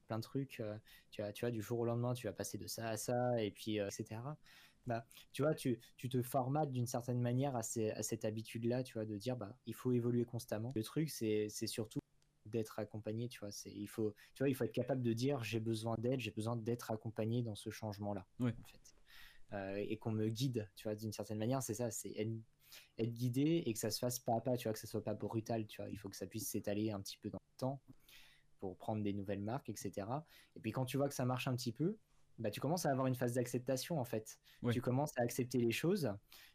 plein 0.06 0.18
de 0.18 0.22
trucs, 0.22 0.60
euh, 0.60 0.76
tu 1.10 1.22
vois, 1.22 1.32
tu 1.32 1.44
vois, 1.44 1.50
du 1.50 1.62
jour 1.62 1.80
au 1.80 1.84
lendemain, 1.84 2.14
tu 2.14 2.26
vas 2.26 2.32
passer 2.32 2.58
de 2.58 2.66
ça 2.66 2.88
à 2.88 2.96
ça 2.96 3.42
et 3.42 3.50
puis 3.50 3.80
euh, 3.80 3.88
etc. 3.88 4.20
Bah, 4.86 5.06
tu 5.32 5.42
vois, 5.42 5.54
tu, 5.54 5.78
tu 5.96 6.08
te 6.08 6.22
formates 6.22 6.72
d'une 6.72 6.88
certaine 6.88 7.20
manière 7.20 7.54
à, 7.54 7.62
ces, 7.62 7.90
à 7.90 8.02
cette 8.02 8.24
habitude-là, 8.24 8.82
tu 8.82 8.94
vois, 8.94 9.04
de 9.04 9.16
dire 9.16 9.36
bah 9.36 9.56
il 9.66 9.74
faut 9.74 9.92
évoluer 9.92 10.24
constamment. 10.24 10.72
Le 10.74 10.82
truc, 10.82 11.08
c'est 11.08 11.48
surtout 11.66 12.00
d'être 12.46 12.80
accompagné, 12.80 13.28
tu 13.28 13.38
vois. 13.40 13.52
C'est 13.52 13.70
il 13.70 13.86
faut, 13.86 14.14
tu 14.34 14.42
vois, 14.42 14.48
il 14.48 14.54
faut 14.54 14.64
être 14.64 14.72
capable 14.72 15.02
de 15.02 15.12
dire 15.12 15.42
j'ai 15.44 15.60
besoin 15.60 15.94
d'aide, 15.98 16.20
j'ai 16.20 16.32
besoin 16.32 16.56
d'être 16.56 16.90
accompagné 16.90 17.42
dans 17.42 17.54
ce 17.54 17.70
changement-là. 17.70 18.26
Oui. 18.40 18.50
En 18.60 18.66
fait. 18.66 18.96
Euh, 19.52 19.76
et 19.76 19.98
qu'on 19.98 20.12
me 20.12 20.28
guide, 20.28 20.68
tu 20.76 20.84
vois, 20.84 20.94
d'une 20.94 21.12
certaine 21.12 21.38
manière, 21.38 21.62
c'est 21.62 21.74
ça, 21.74 21.90
c'est 21.90 22.14
être 22.98 23.12
guidé 23.12 23.62
et 23.66 23.72
que 23.72 23.78
ça 23.78 23.90
se 23.90 23.98
fasse 23.98 24.18
pas 24.18 24.36
à 24.36 24.40
pas, 24.40 24.56
tu 24.56 24.68
vois, 24.68 24.72
que 24.72 24.78
ça 24.78 24.86
soit 24.86 25.04
pas 25.04 25.14
brutal, 25.14 25.66
tu 25.66 25.80
vois. 25.80 25.90
Il 25.90 25.98
faut 25.98 26.08
que 26.08 26.16
ça 26.16 26.26
puisse 26.26 26.48
s'étaler 26.48 26.90
un 26.90 27.00
petit 27.00 27.18
peu 27.18 27.30
dans 27.30 27.40
le 27.40 27.58
temps 27.58 27.80
pour 28.60 28.76
prendre 28.76 29.02
des 29.02 29.12
nouvelles 29.12 29.42
marques, 29.42 29.68
etc. 29.68 30.06
Et 30.56 30.60
puis 30.60 30.70
quand 30.70 30.84
tu 30.84 30.96
vois 30.96 31.08
que 31.08 31.14
ça 31.14 31.24
marche 31.24 31.48
un 31.48 31.56
petit 31.56 31.72
peu, 31.72 31.98
bah, 32.38 32.50
tu 32.50 32.60
commences 32.60 32.86
à 32.86 32.90
avoir 32.90 33.06
une 33.06 33.14
phase 33.14 33.34
d'acceptation 33.34 33.98
en 33.98 34.04
fait. 34.04 34.38
Tu 34.70 34.80
commences 34.80 35.12
à 35.18 35.22
accepter 35.22 35.58
les 35.58 35.72
choses 35.72 36.12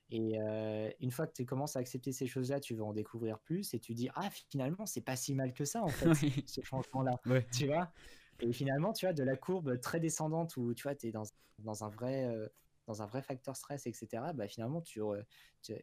et 0.09 0.39
euh, 0.39 0.89
une 1.01 1.11
fois 1.11 1.27
que 1.27 1.33
tu 1.33 1.45
commences 1.45 1.75
à 1.75 1.79
accepter 1.79 2.13
ces 2.13 2.27
choses-là, 2.27 2.59
tu 2.59 2.75
vas 2.75 2.85
en 2.85 2.93
découvrir 2.93 3.39
plus 3.39 3.73
et 3.73 3.79
tu 3.79 3.93
dis 3.93 4.09
ah 4.15 4.29
finalement 4.49 4.85
c'est 4.85 5.01
pas 5.01 5.17
si 5.17 5.33
mal 5.33 5.53
que 5.53 5.65
ça 5.65 5.83
en 5.83 5.89
fait 5.89 6.13
ce 6.47 6.61
changement-là, 6.61 7.11
tu 7.51 7.67
vois. 7.67 7.91
Et 8.39 8.53
finalement 8.53 8.93
tu 8.93 9.05
vois 9.05 9.13
de 9.13 9.23
la 9.23 9.35
courbe 9.35 9.79
très 9.81 9.99
descendante 9.99 10.55
où 10.55 10.73
tu 10.73 10.83
vois 10.83 10.95
tu 10.95 11.07
es 11.07 11.11
dans, 11.11 11.23
dans 11.59 11.83
un 11.83 11.89
vrai 11.89 12.25
euh, 12.25 12.47
dans 12.87 13.01
un 13.01 13.05
vrai 13.05 13.21
facteur 13.21 13.55
stress, 13.55 13.85
etc., 13.85 14.07
bah, 14.33 14.47
finalement, 14.47 14.81
tu, 14.81 15.01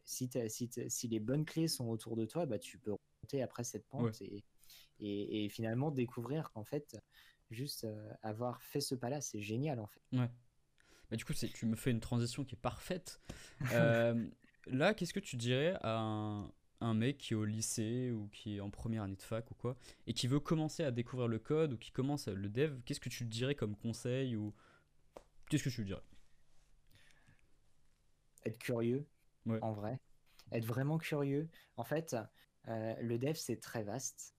si, 0.05 0.31
si, 0.49 0.71
si, 0.89 1.09
les 1.09 1.21
bonnes 1.21 1.45
clés 1.45 1.69
sont 1.69 1.89
autour 1.89 2.17
de 2.17 2.25
toi, 2.25 2.47
bah, 2.47 2.59
tu 2.59 2.79
peux 2.79 2.93
remonter 2.93 3.43
après 3.43 3.63
cette 3.63 3.87
pente 3.87 4.21
et, 4.23 4.43
et, 4.99 5.49
finalement 5.51 5.91
découvrir 5.91 6.51
qu'en 6.51 6.65
fait, 6.65 6.97
juste 7.51 7.85
euh, 7.85 8.13
avoir 8.23 8.63
fait 8.63 8.81
ce 8.81 8.95
pas-là, 8.95 9.21
c'est 9.21 9.43
génial 9.43 9.79
en 9.81 9.87
fait. 9.87 10.01
Ouais. 10.13 10.31
Bah, 11.11 11.17
du 11.17 11.25
coup, 11.25 11.35
tu 11.35 11.67
me 11.67 11.77
fais 11.77 11.91
une 11.91 12.01
transition 12.01 12.45
qui 12.45 12.55
est 12.55 12.61
parfaite. 12.61 13.21
Euh, 13.73 14.27
là, 14.67 14.95
qu'est-ce 14.95 15.15
que 15.15 15.21
tu 15.21 15.37
dirais 15.37 15.77
à 15.81 15.99
un, 15.99 16.53
un, 16.81 16.95
mec 16.95 17.19
qui 17.19 17.33
est 17.33 17.37
au 17.37 17.45
lycée 17.45 18.11
ou 18.11 18.29
qui 18.29 18.57
est 18.57 18.61
en 18.61 18.69
première 18.69 19.05
année 19.05 19.17
de 19.17 19.23
fac 19.23 19.51
ou 19.51 19.55
quoi, 19.55 19.77
et 20.07 20.13
qui 20.13 20.27
veut 20.27 20.41
commencer 20.41 20.83
à 20.83 20.91
découvrir 20.91 21.29
le 21.29 21.39
code 21.39 21.73
ou 21.73 21.79
qui 21.79 21.93
commence 21.93 22.27
le 22.27 22.49
dev 22.49 22.81
Qu'est-ce 22.85 23.01
que 23.01 23.09
tu 23.09 23.25
dirais 23.25 23.55
comme 23.55 23.77
conseil 23.77 24.37
ou 24.37 24.53
qu'est-ce 25.49 25.63
que 25.63 25.71
tu 25.71 25.83
lui 25.83 25.87
dirais? 25.87 26.03
Être 28.45 28.59
curieux, 28.59 29.07
en 29.61 29.73
vrai. 29.73 30.01
Être 30.53 30.67
vraiment 30.67 30.99
curieux. 30.99 31.49
En 31.77 31.85
fait, 31.85 32.17
euh, 32.69 32.95
le 33.01 33.19
dev, 33.19 33.35
c'est 33.35 33.61
très 33.61 33.83
vaste. 33.83 34.35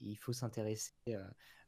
il 0.00 0.16
faut 0.16 0.32
s'intéresser 0.32 0.92
euh, 1.08 1.24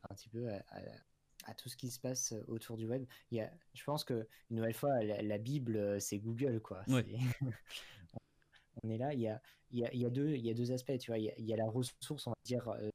un 0.08 0.14
petit 0.14 0.28
peu 0.28 0.48
à, 0.50 1.54
tout 1.54 1.68
ce 1.68 1.76
qui 1.76 1.90
se 1.90 2.00
passe 2.00 2.34
autour 2.48 2.76
du 2.76 2.86
web. 2.86 3.04
Il 3.30 3.38
y 3.38 3.40
a, 3.40 3.50
je 3.74 3.84
pense 3.84 4.04
que, 4.04 4.26
une 4.50 4.56
nouvelle 4.56 4.74
fois, 4.74 5.02
la, 5.02 5.38
Bible, 5.38 6.00
c'est 6.00 6.18
Google, 6.18 6.60
quoi. 6.60 6.84
on 8.82 8.90
est 8.90 8.98
là. 8.98 9.12
Il 9.14 9.20
y 9.20 9.28
a, 9.28 9.40
il 9.70 9.80
y, 9.80 9.84
a, 9.84 9.92
il 9.92 10.00
y 10.00 10.06
a, 10.06 10.10
deux, 10.10 10.30
il 10.30 10.44
y 10.44 10.50
a 10.50 10.54
deux 10.54 10.72
aspects, 10.72 10.98
tu 10.98 11.10
vois. 11.10 11.18
Il 11.18 11.32
y 11.38 11.52
a, 11.52 11.56
la 11.56 11.68
ressource, 11.68 12.26
on 12.26 12.30
va 12.30 12.36
dire, 12.44 12.68
euh, 12.68 12.90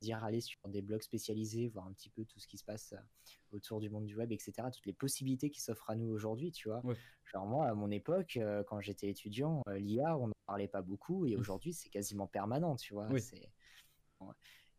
dire 0.00 0.24
aller 0.24 0.40
sur 0.40 0.60
des 0.68 0.82
blogs 0.82 1.02
spécialisés, 1.02 1.68
voir 1.68 1.86
un 1.86 1.92
petit 1.92 2.10
peu 2.10 2.24
tout 2.24 2.38
ce 2.40 2.46
qui 2.46 2.58
se 2.58 2.64
passe 2.64 2.92
euh, 2.92 3.56
autour 3.56 3.80
du 3.80 3.90
monde 3.90 4.06
du 4.06 4.16
web, 4.16 4.32
etc. 4.32 4.52
Toutes 4.72 4.86
les 4.86 4.92
possibilités 4.92 5.50
qui 5.50 5.60
s'offrent 5.60 5.90
à 5.90 5.96
nous 5.96 6.08
aujourd'hui, 6.08 6.52
tu 6.52 6.68
vois. 6.68 6.82
Genre 7.24 7.46
moi, 7.46 7.66
à 7.66 7.74
mon 7.74 7.90
époque, 7.90 8.36
euh, 8.36 8.64
quand 8.64 8.80
j'étais 8.80 9.08
étudiant, 9.08 9.62
euh, 9.68 9.78
l'IA, 9.78 10.16
on 10.16 10.28
n'en 10.28 10.34
parlait 10.46 10.68
pas 10.68 10.82
beaucoup, 10.82 11.26
et 11.26 11.36
aujourd'hui, 11.36 11.72
c'est 11.72 11.90
quasiment 11.90 12.26
permanent, 12.26 12.76
tu 12.76 12.94
vois. 12.94 13.08
C'est 13.18 13.48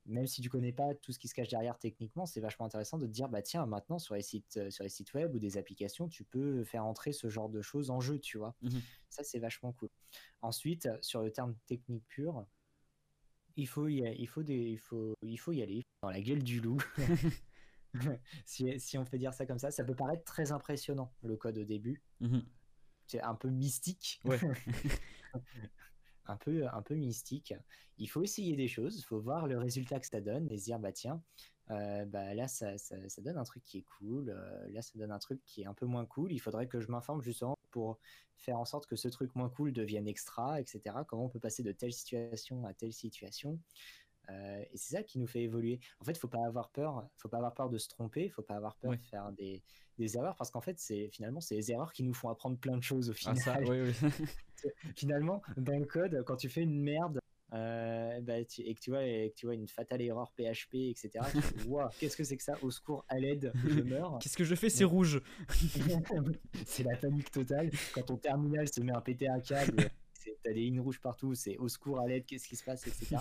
même 0.07 0.25
si 0.25 0.41
tu 0.41 0.49
connais 0.49 0.71
pas 0.71 0.95
tout 0.95 1.11
ce 1.11 1.19
qui 1.19 1.27
se 1.27 1.35
cache 1.35 1.49
derrière 1.49 1.77
techniquement, 1.77 2.25
c'est 2.25 2.41
vachement 2.41 2.65
intéressant 2.65 2.97
de 2.97 3.05
te 3.05 3.11
dire 3.11 3.29
bah 3.29 3.43
tiens 3.43 3.67
maintenant 3.67 3.99
sur 3.99 4.15
les 4.15 4.23
sites 4.23 4.71
sur 4.71 4.83
les 4.83 4.89
sites 4.89 5.13
web 5.13 5.35
ou 5.35 5.37
des 5.37 5.57
applications, 5.57 6.07
tu 6.07 6.23
peux 6.23 6.63
faire 6.63 6.85
entrer 6.85 7.13
ce 7.13 7.29
genre 7.29 7.49
de 7.49 7.61
choses 7.61 7.91
en 7.91 8.01
jeu, 8.01 8.17
tu 8.17 8.39
vois. 8.39 8.55
Mmh 8.63 8.79
Ça 9.09 9.23
c'est 9.23 9.37
vachement 9.37 9.73
cool. 9.73 9.89
Ensuite 10.41 10.89
sur 11.01 11.21
le 11.21 11.31
terme 11.31 11.55
technique 11.67 12.03
pur, 12.07 12.47
il 13.55 13.67
faut 13.67 13.87
y, 13.87 13.99
il 14.17 14.27
faut 14.27 14.43
des, 14.43 14.55
il 14.55 14.79
faut, 14.79 15.15
il 15.21 15.37
faut 15.37 15.51
y 15.51 15.61
aller 15.61 15.83
dans 16.01 16.09
la 16.09 16.21
gueule 16.21 16.43
du 16.43 16.59
loup. 16.59 16.81
si, 18.45 18.79
si, 18.79 18.97
on 18.97 19.05
peut 19.05 19.17
dire 19.17 19.33
ça 19.33 19.45
comme 19.45 19.59
ça, 19.59 19.71
ça 19.71 19.83
peut 19.83 19.95
paraître 19.95 20.23
très 20.23 20.51
impressionnant 20.51 21.11
le 21.23 21.35
code 21.35 21.57
au 21.57 21.63
début. 21.63 22.01
Mmh 22.19 22.39
C'est 23.07 23.21
un 23.21 23.35
peu 23.35 23.49
mystique. 23.49 24.19
Ouais. 24.23 24.39
un 26.25 26.37
peu, 26.37 26.67
un 26.67 26.81
peu 26.81 26.95
mystique. 26.95 27.53
Il 27.97 28.09
faut 28.09 28.23
essayer 28.23 28.55
des 28.55 28.67
choses, 28.67 28.97
il 28.97 29.03
faut 29.03 29.19
voir 29.19 29.47
le 29.47 29.57
résultat 29.57 29.99
que 29.99 30.07
ça 30.07 30.21
donne 30.21 30.49
et 30.51 30.57
se 30.57 30.65
dire 30.65 30.79
bah 30.79 30.91
tiens, 30.91 31.21
euh, 31.69 32.05
bah 32.05 32.33
là 32.33 32.47
ça, 32.47 32.77
ça, 32.77 32.95
ça, 33.09 33.21
donne 33.21 33.37
un 33.37 33.43
truc 33.43 33.63
qui 33.63 33.79
est 33.79 33.85
cool, 33.99 34.29
euh, 34.29 34.69
là 34.69 34.81
ça 34.81 34.97
donne 34.97 35.11
un 35.11 35.19
truc 35.19 35.41
qui 35.45 35.61
est 35.61 35.65
un 35.65 35.73
peu 35.73 35.85
moins 35.85 36.05
cool. 36.05 36.31
Il 36.31 36.39
faudrait 36.39 36.67
que 36.67 36.79
je 36.79 36.87
m'informe 36.89 37.21
justement 37.21 37.57
pour 37.71 37.99
faire 38.37 38.59
en 38.59 38.65
sorte 38.65 38.87
que 38.87 38.95
ce 38.95 39.07
truc 39.07 39.35
moins 39.35 39.49
cool 39.49 39.71
devienne 39.71 40.07
extra, 40.07 40.59
etc. 40.59 40.81
Comment 41.07 41.25
on 41.25 41.29
peut 41.29 41.39
passer 41.39 41.63
de 41.63 41.71
telle 41.71 41.93
situation 41.93 42.65
à 42.65 42.73
telle 42.73 42.93
situation. 42.93 43.59
Euh, 44.29 44.63
et 44.71 44.77
c'est 44.77 44.95
ça 44.95 45.03
qui 45.03 45.19
nous 45.19 45.27
fait 45.27 45.41
évoluer. 45.41 45.79
En 45.99 46.05
fait, 46.05 46.11
il 46.11 46.19
faut 46.19 46.27
pas 46.27 46.45
avoir 46.45 46.69
peur. 46.69 47.07
Faut 47.17 47.29
pas 47.29 47.37
avoir 47.37 47.53
peur 47.53 47.69
de 47.69 47.77
se 47.77 47.89
tromper. 47.89 48.29
Faut 48.29 48.43
pas 48.43 48.55
avoir 48.55 48.77
peur 48.77 48.91
de 48.91 49.03
faire 49.03 49.31
des, 49.31 49.63
des 49.97 50.15
erreurs 50.17 50.35
parce 50.35 50.51
qu'en 50.51 50.61
fait, 50.61 50.79
c'est 50.79 51.09
finalement 51.09 51.41
c'est 51.41 51.55
les 51.55 51.71
erreurs 51.71 51.91
qui 51.91 52.03
nous 52.03 52.13
font 52.13 52.29
apprendre 52.29 52.57
plein 52.57 52.77
de 52.77 52.83
choses 52.83 53.09
au 53.09 53.13
Ah, 53.13 53.35
final. 53.35 53.37
ça, 53.37 53.59
oui, 53.61 53.81
oui. 53.81 54.09
finalement, 54.95 55.41
dans 55.57 55.77
le 55.77 55.85
code, 55.85 56.23
quand 56.25 56.35
tu 56.37 56.49
fais 56.49 56.61
une 56.61 56.79
merde 56.81 57.19
euh, 57.53 58.21
bah, 58.21 58.43
tu- 58.45 58.61
et 58.61 58.73
que 58.75 58.79
tu 58.79 58.91
vois 58.91 59.03
et 59.05 59.31
que 59.31 59.35
tu 59.35 59.45
vois 59.45 59.55
une 59.55 59.67
fatale 59.67 60.01
erreur 60.01 60.31
PHP, 60.37 60.75
etc. 60.89 61.09
Qu'est-ce 61.99 62.15
que 62.17 62.23
c'est 62.23 62.37
que 62.37 62.43
ça? 62.43 62.53
Au 62.61 62.71
secours, 62.71 63.05
à 63.09 63.19
l'aide, 63.19 63.51
je 63.67 63.81
meurs. 63.81 64.19
Qu'est-ce 64.19 64.37
que 64.37 64.43
je 64.43 64.55
fais? 64.55 64.69
C'est 64.69 64.83
rouge. 64.83 65.21
c'est 66.65 66.83
la 66.83 66.95
panique 66.97 67.31
totale. 67.31 67.69
Quand 67.93 68.03
ton 68.03 68.17
terminal 68.17 68.67
se 68.67 68.81
met 68.81 68.93
à 68.93 69.01
péter 69.01 69.27
un 69.27 69.39
câble, 69.39 69.89
t'as 70.43 70.53
des 70.53 70.61
lignes 70.61 70.79
rouges 70.79 70.99
partout, 71.01 71.33
c'est 71.35 71.57
au 71.57 71.67
secours, 71.67 71.99
à 71.99 72.07
l'aide, 72.07 72.25
qu'est-ce 72.25 72.47
qui 72.47 72.55
se 72.55 72.63
passe, 72.63 72.87
etc. 72.87 73.17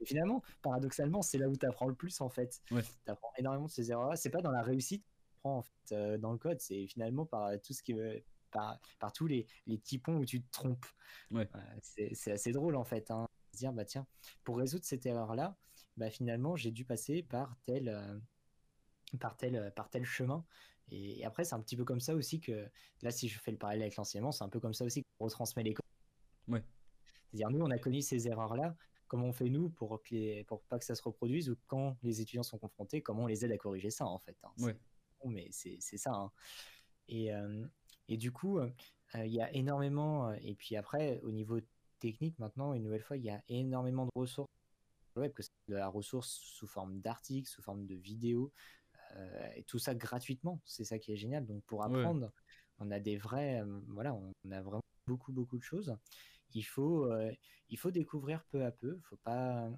Et 0.00 0.06
finalement, 0.06 0.42
paradoxalement, 0.62 1.22
c'est 1.22 1.38
là 1.38 1.48
où 1.48 1.56
tu 1.56 1.66
apprends 1.66 1.88
le 1.88 1.94
plus 1.94 2.20
en 2.20 2.28
fait. 2.28 2.60
Ouais. 2.70 2.82
Tu 2.82 3.10
apprends 3.10 3.32
énormément 3.38 3.66
de 3.66 3.70
ces 3.70 3.90
erreurs-là. 3.90 4.16
C'est 4.16 4.30
pas 4.30 4.40
dans 4.42 4.50
la 4.52 4.62
réussite 4.62 5.04
en 5.42 5.60
fait, 5.62 5.92
euh, 5.94 6.16
dans 6.16 6.32
le 6.32 6.38
code, 6.38 6.58
c'est 6.60 6.86
finalement 6.86 7.26
par 7.26 7.50
tout 7.60 7.72
ce 7.74 7.82
qui. 7.82 7.94
Par, 8.50 8.78
par 9.00 9.12
tous 9.12 9.26
les, 9.26 9.46
les 9.66 9.76
petits 9.78 9.98
ponts 9.98 10.16
où 10.18 10.24
tu 10.24 10.40
te 10.40 10.48
trompes. 10.52 10.86
Ouais. 11.32 11.48
Euh, 11.56 12.08
c'est 12.12 12.30
assez 12.30 12.52
drôle 12.52 12.76
en 12.76 12.84
fait. 12.84 13.10
Hein, 13.10 13.26
se 13.54 13.58
dire, 13.58 13.72
bah 13.72 13.84
tiens, 13.86 14.06
pour 14.44 14.58
résoudre 14.58 14.84
cette 14.84 15.06
erreur-là, 15.06 15.56
bah 15.96 16.10
finalement, 16.10 16.56
j'ai 16.56 16.70
dû 16.70 16.84
passer 16.84 17.22
par 17.22 17.56
tel, 17.64 17.88
euh, 17.88 18.18
par 19.20 19.36
tel, 19.36 19.72
par 19.74 19.88
tel 19.88 20.04
chemin. 20.04 20.44
Et, 20.90 21.20
et 21.20 21.24
après, 21.24 21.44
c'est 21.44 21.54
un 21.54 21.60
petit 21.62 21.76
peu 21.76 21.84
comme 21.84 22.00
ça 22.00 22.14
aussi 22.14 22.40
que, 22.40 22.68
là, 23.02 23.10
si 23.10 23.28
je 23.28 23.38
fais 23.38 23.52
le 23.52 23.56
parallèle 23.58 23.82
avec 23.82 23.96
l'enseignement, 23.96 24.32
c'est 24.32 24.44
un 24.44 24.50
peu 24.50 24.60
comme 24.60 24.74
ça 24.74 24.84
aussi 24.84 25.02
qu'on 25.02 25.24
retransmet 25.24 25.62
les 25.62 25.72
codes. 25.74 25.86
Ouais. 26.48 26.62
C'est-à-dire, 27.30 27.50
nous, 27.50 27.64
on 27.64 27.70
a 27.70 27.78
connu 27.78 28.02
ces 28.02 28.28
erreurs-là. 28.28 28.76
Comment 29.06 29.28
on 29.28 29.32
fait, 29.32 29.48
nous, 29.48 29.70
pour, 29.70 30.02
que 30.02 30.14
les, 30.14 30.44
pour 30.44 30.62
pas 30.64 30.78
que 30.78 30.84
ça 30.84 30.94
se 30.94 31.02
reproduise 31.02 31.48
ou 31.48 31.56
quand 31.66 31.96
les 32.02 32.20
étudiants 32.20 32.42
sont 32.42 32.58
confrontés, 32.58 33.00
comment 33.02 33.24
on 33.24 33.26
les 33.26 33.44
aide 33.44 33.52
à 33.52 33.58
corriger 33.58 33.90
ça, 33.90 34.04
en 34.06 34.18
fait. 34.18 34.36
hein. 34.42 34.52
Ouais. 34.58 34.76
mais 35.26 35.48
c'est 35.52 35.76
c'est 35.80 35.96
ça. 35.98 36.12
hein. 36.12 36.32
Et, 37.08 37.32
euh, 37.32 37.64
et 38.08 38.16
du 38.16 38.32
coup, 38.32 38.58
euh, 38.58 38.70
il 39.14 39.32
y 39.32 39.40
a 39.40 39.52
énormément. 39.52 40.28
euh, 40.30 40.36
Et 40.42 40.54
puis 40.54 40.76
après, 40.76 41.20
au 41.22 41.30
niveau 41.30 41.60
technique, 42.04 42.38
maintenant, 42.38 42.74
une 42.74 42.82
nouvelle 42.82 43.02
fois, 43.02 43.16
il 43.16 43.24
y 43.24 43.30
a 43.30 43.42
énormément 43.48 44.04
de 44.04 44.10
ressources 44.14 44.50
sur 44.50 45.12
le 45.16 45.22
web, 45.22 45.32
que 45.32 45.42
c'est 45.42 45.50
de 45.68 45.76
la 45.76 45.88
ressource 45.88 46.28
sous 46.28 46.66
forme 46.66 47.00
d'articles, 47.00 47.48
sous 47.48 47.62
forme 47.62 47.86
de 47.86 47.94
vidéos, 47.94 48.52
euh, 49.16 49.48
et 49.56 49.64
tout 49.64 49.78
ça 49.78 49.94
gratuitement. 49.94 50.60
C'est 50.66 50.84
ça 50.84 50.98
qui 50.98 51.12
est 51.12 51.16
génial. 51.16 51.46
Donc 51.46 51.64
pour 51.64 51.84
Ouais. 51.86 51.92
apprendre, 51.96 52.30
on 52.78 52.90
a 52.90 53.00
des 53.00 53.16
vrais, 53.16 53.62
euh, 53.62 53.80
voilà, 53.88 54.14
on 54.14 54.32
a 54.50 54.60
vraiment 54.62 54.82
beaucoup 55.06 55.32
beaucoup 55.32 55.58
de 55.58 55.62
choses. 55.62 55.96
Il 56.54 56.62
faut, 56.64 57.06
euh, 57.12 57.32
il 57.70 57.78
faut 57.78 57.90
découvrir 57.90 58.44
peu 58.46 58.64
à 58.64 58.70
peu. 58.70 58.98
Faut 59.02 59.16
pas. 59.18 59.70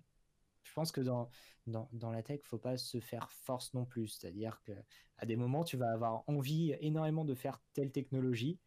Je 0.64 0.72
pense 0.74 0.92
que 0.92 1.00
dans, 1.00 1.30
dans, 1.66 1.88
dans 1.92 2.10
la 2.10 2.22
tech, 2.22 2.40
faut 2.44 2.58
pas 2.58 2.76
se 2.76 3.00
faire 3.00 3.30
force 3.30 3.72
non 3.74 3.86
plus. 3.86 4.08
C'est-à-dire 4.08 4.60
que 4.62 4.72
à 5.18 5.26
des 5.26 5.36
moments, 5.36 5.64
tu 5.64 5.76
vas 5.76 5.92
avoir 5.92 6.24
envie 6.28 6.74
énormément 6.80 7.24
de 7.24 7.34
faire 7.34 7.60
telle 7.72 7.92
technologie. 7.92 8.58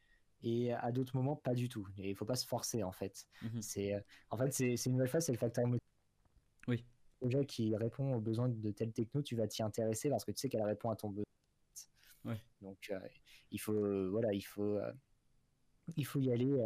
Et 0.41 0.73
à 0.73 0.91
d'autres 0.91 1.15
moments, 1.17 1.35
pas 1.35 1.53
du 1.53 1.67
tout. 1.69 1.87
Et 1.97 2.11
il 2.11 2.15
faut 2.15 2.25
pas 2.25 2.35
se 2.35 2.47
forcer 2.47 2.83
en 2.83 2.91
fait. 2.91 3.27
Mhm. 3.41 3.61
C'est, 3.61 3.93
euh, 3.95 3.99
en 4.29 4.37
fait, 4.37 4.53
c'est 4.53 4.85
une 4.85 4.93
nouvelle 4.93 5.09
fois, 5.09 5.21
c'est 5.21 5.31
le 5.33 5.37
facteur 5.37 5.63
émotionnel. 5.63 5.79
Oui. 6.67 6.85
projet 7.19 7.45
qui 7.45 7.75
répond 7.75 8.13
aux 8.15 8.21
besoins 8.21 8.49
de 8.49 8.71
telle 8.71 8.93
techno, 8.93 9.21
tu 9.21 9.35
vas 9.35 9.47
t'y 9.47 9.63
intéresser 9.63 10.09
parce 10.09 10.23
que 10.23 10.31
tu 10.31 10.39
sais 10.39 10.49
qu'elle 10.49 10.63
répond 10.63 10.89
à 10.89 10.95
ton 10.95 11.09
besoin. 11.09 11.23
Ouais. 12.25 12.41
Donc, 12.61 12.89
euh, 12.91 12.99
il 13.51 13.59
faut, 13.59 13.73
euh, 13.73 14.09
voilà, 14.09 14.33
il 14.33 14.41
faut, 14.41 14.77
euh, 14.77 14.91
il 15.95 16.05
faut 16.05 16.19
y 16.19 16.31
aller. 16.31 16.63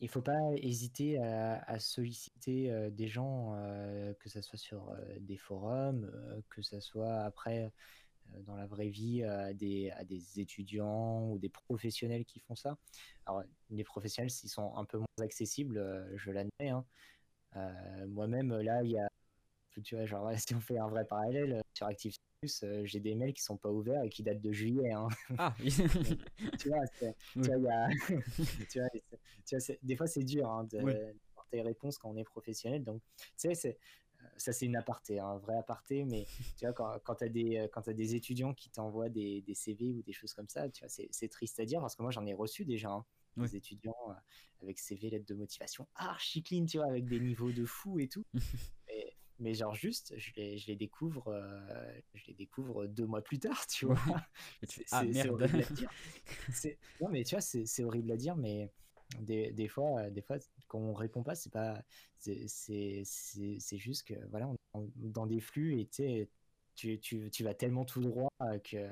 il 0.00 0.08
faut 0.08 0.22
pas 0.22 0.40
hésiter 0.56 1.18
à, 1.18 1.62
à 1.62 1.78
solliciter 1.78 2.90
des 2.90 3.06
gens, 3.06 3.54
que 4.18 4.28
ce 4.28 4.40
soit 4.42 4.58
sur 4.58 4.92
des 5.20 5.36
forums, 5.36 6.10
que 6.48 6.60
ce 6.60 6.80
soit 6.80 7.20
après 7.20 7.72
dans 8.46 8.56
la 8.56 8.66
vraie 8.66 8.88
vie 8.88 9.22
à 9.24 9.52
des, 9.52 9.90
à 9.92 10.04
des 10.04 10.40
étudiants 10.40 11.30
ou 11.30 11.38
des 11.38 11.48
professionnels 11.48 12.24
qui 12.24 12.40
font 12.40 12.54
ça. 12.56 12.78
Alors, 13.26 13.42
les 13.70 13.84
professionnels, 13.84 14.30
s'ils 14.30 14.50
sont 14.50 14.76
un 14.76 14.84
peu 14.84 14.98
moins 14.98 15.06
accessibles, 15.20 15.78
euh, 15.78 16.16
je 16.16 16.30
l'admets. 16.30 16.70
hein. 16.70 16.84
Euh, 17.56 18.06
Moi-même, 18.08 18.56
là, 18.60 18.82
il 18.82 18.92
y 18.92 18.98
a, 18.98 19.08
tu 19.82 19.94
vois, 19.96 20.06
genre, 20.06 20.30
si 20.38 20.54
on 20.54 20.60
fait 20.60 20.78
un 20.78 20.88
vrai 20.88 21.04
parallèle 21.04 21.54
euh, 21.54 21.60
sur 21.74 21.86
ActiveSys, 21.86 22.18
euh, 22.64 22.82
j'ai 22.84 23.00
des 23.00 23.14
mails 23.14 23.34
qui 23.34 23.42
sont 23.42 23.56
pas 23.56 23.70
ouverts 23.70 24.02
et 24.04 24.08
qui 24.08 24.22
datent 24.22 24.40
de 24.40 24.52
juillet. 24.52 24.92
hein. 24.92 25.08
Ah, 25.38 25.54
tu 26.58 26.68
vois, 26.68 26.86
tu 26.98 27.08
vois, 27.36 27.56
y 27.56 27.68
a, 27.68 27.88
tu 28.70 28.78
vois, 28.80 28.88
tu 29.46 29.56
des 29.82 29.96
fois 29.96 30.06
c'est 30.06 30.24
dur 30.24 30.48
hein, 30.50 30.64
de 30.64 30.78
Oui. 30.82 30.94
porter 31.34 31.56
des 31.58 31.62
réponses 31.62 31.98
quand 31.98 32.10
on 32.10 32.16
est 32.16 32.24
professionnel. 32.24 32.82
Donc, 32.84 33.02
tu 33.38 33.54
sais, 33.54 33.68
euh, 33.68 33.72
ça 34.40 34.52
c'est 34.52 34.66
une 34.66 34.76
aparté, 34.76 35.18
hein, 35.20 35.26
un 35.26 35.38
vrai 35.38 35.56
aparté, 35.56 36.04
mais 36.04 36.26
tu 36.58 36.64
vois, 36.66 36.72
quand, 36.72 36.98
quand 37.04 37.16
tu 37.16 37.24
as, 37.24 37.28
des, 37.28 37.68
quand 37.72 37.82
t'as 37.82 37.92
des 37.92 38.14
étudiants 38.14 38.54
qui 38.54 38.70
t'envoient 38.70 39.08
des, 39.08 39.42
des 39.42 39.54
CV 39.54 39.92
ou 39.92 40.02
des 40.02 40.12
choses 40.12 40.32
comme 40.34 40.48
ça, 40.48 40.68
tu 40.68 40.84
vois, 40.84 40.88
c'est 40.88 41.28
triste 41.28 41.60
à 41.60 41.64
dire 41.64 41.80
parce 41.80 41.94
que 41.96 42.02
moi 42.02 42.10
j'en 42.10 42.26
ai 42.26 42.34
reçu 42.34 42.64
déjà 42.64 42.90
hein, 42.90 43.04
des 43.36 43.56
étudiants 43.56 43.94
euh, 44.08 44.14
avec 44.62 44.78
CV, 44.78 45.10
lettres 45.10 45.26
de 45.26 45.34
motivation 45.34 45.86
archi 45.94 46.42
clean, 46.42 46.66
tu 46.66 46.78
vois, 46.78 46.88
avec 46.88 47.06
des 47.06 47.20
niveaux 47.20 47.52
de 47.52 47.64
fou 47.64 47.98
et 47.98 48.08
tout. 48.08 48.24
mais, 48.88 49.16
mais 49.38 49.54
genre 49.54 49.74
juste, 49.74 50.14
je 50.18 50.32
les, 50.36 50.58
je 50.58 50.66
les 50.66 50.76
découvre, 50.76 51.28
euh, 51.28 52.00
je 52.14 52.26
les 52.26 52.34
découvre 52.34 52.86
deux 52.86 53.06
mois 53.06 53.22
plus 53.22 53.38
tard, 53.38 53.66
tu 53.66 53.86
vois. 53.86 53.96
Ah 54.92 55.04
c'est- 55.12 55.28
horrible 55.28 55.60
à 55.60 55.74
dire. 55.74 55.90
Non, 57.00 57.08
mais 57.10 57.24
tu 57.24 57.34
vois, 57.34 57.40
c'est 57.40 57.84
horrible 57.84 58.10
à 58.12 58.16
dire, 58.16 58.36
mais 58.36 58.70
des, 59.18 59.50
des 59.52 59.68
fois, 59.68 60.02
euh, 60.02 60.10
des 60.10 60.22
fois, 60.22 60.36
quand 60.68 60.78
on 60.78 60.94
répond 60.94 61.22
pas, 61.22 61.34
c'est 61.34 61.52
pas, 61.52 61.82
c'est 62.18 63.04
juste 63.78 64.06
que 64.06 64.14
voilà, 64.30 64.48
on 64.48 64.54
est 64.54 64.58
en- 64.74 64.88
dans 64.96 65.26
des 65.26 65.40
flux 65.40 65.80
et 65.80 65.86
tu 65.86 66.28
tu, 66.76 66.98
tu, 67.30 67.44
vas 67.44 67.52
tellement 67.52 67.84
tout 67.84 68.00
droit 68.00 68.32
euh, 68.40 68.58
que, 68.60 68.88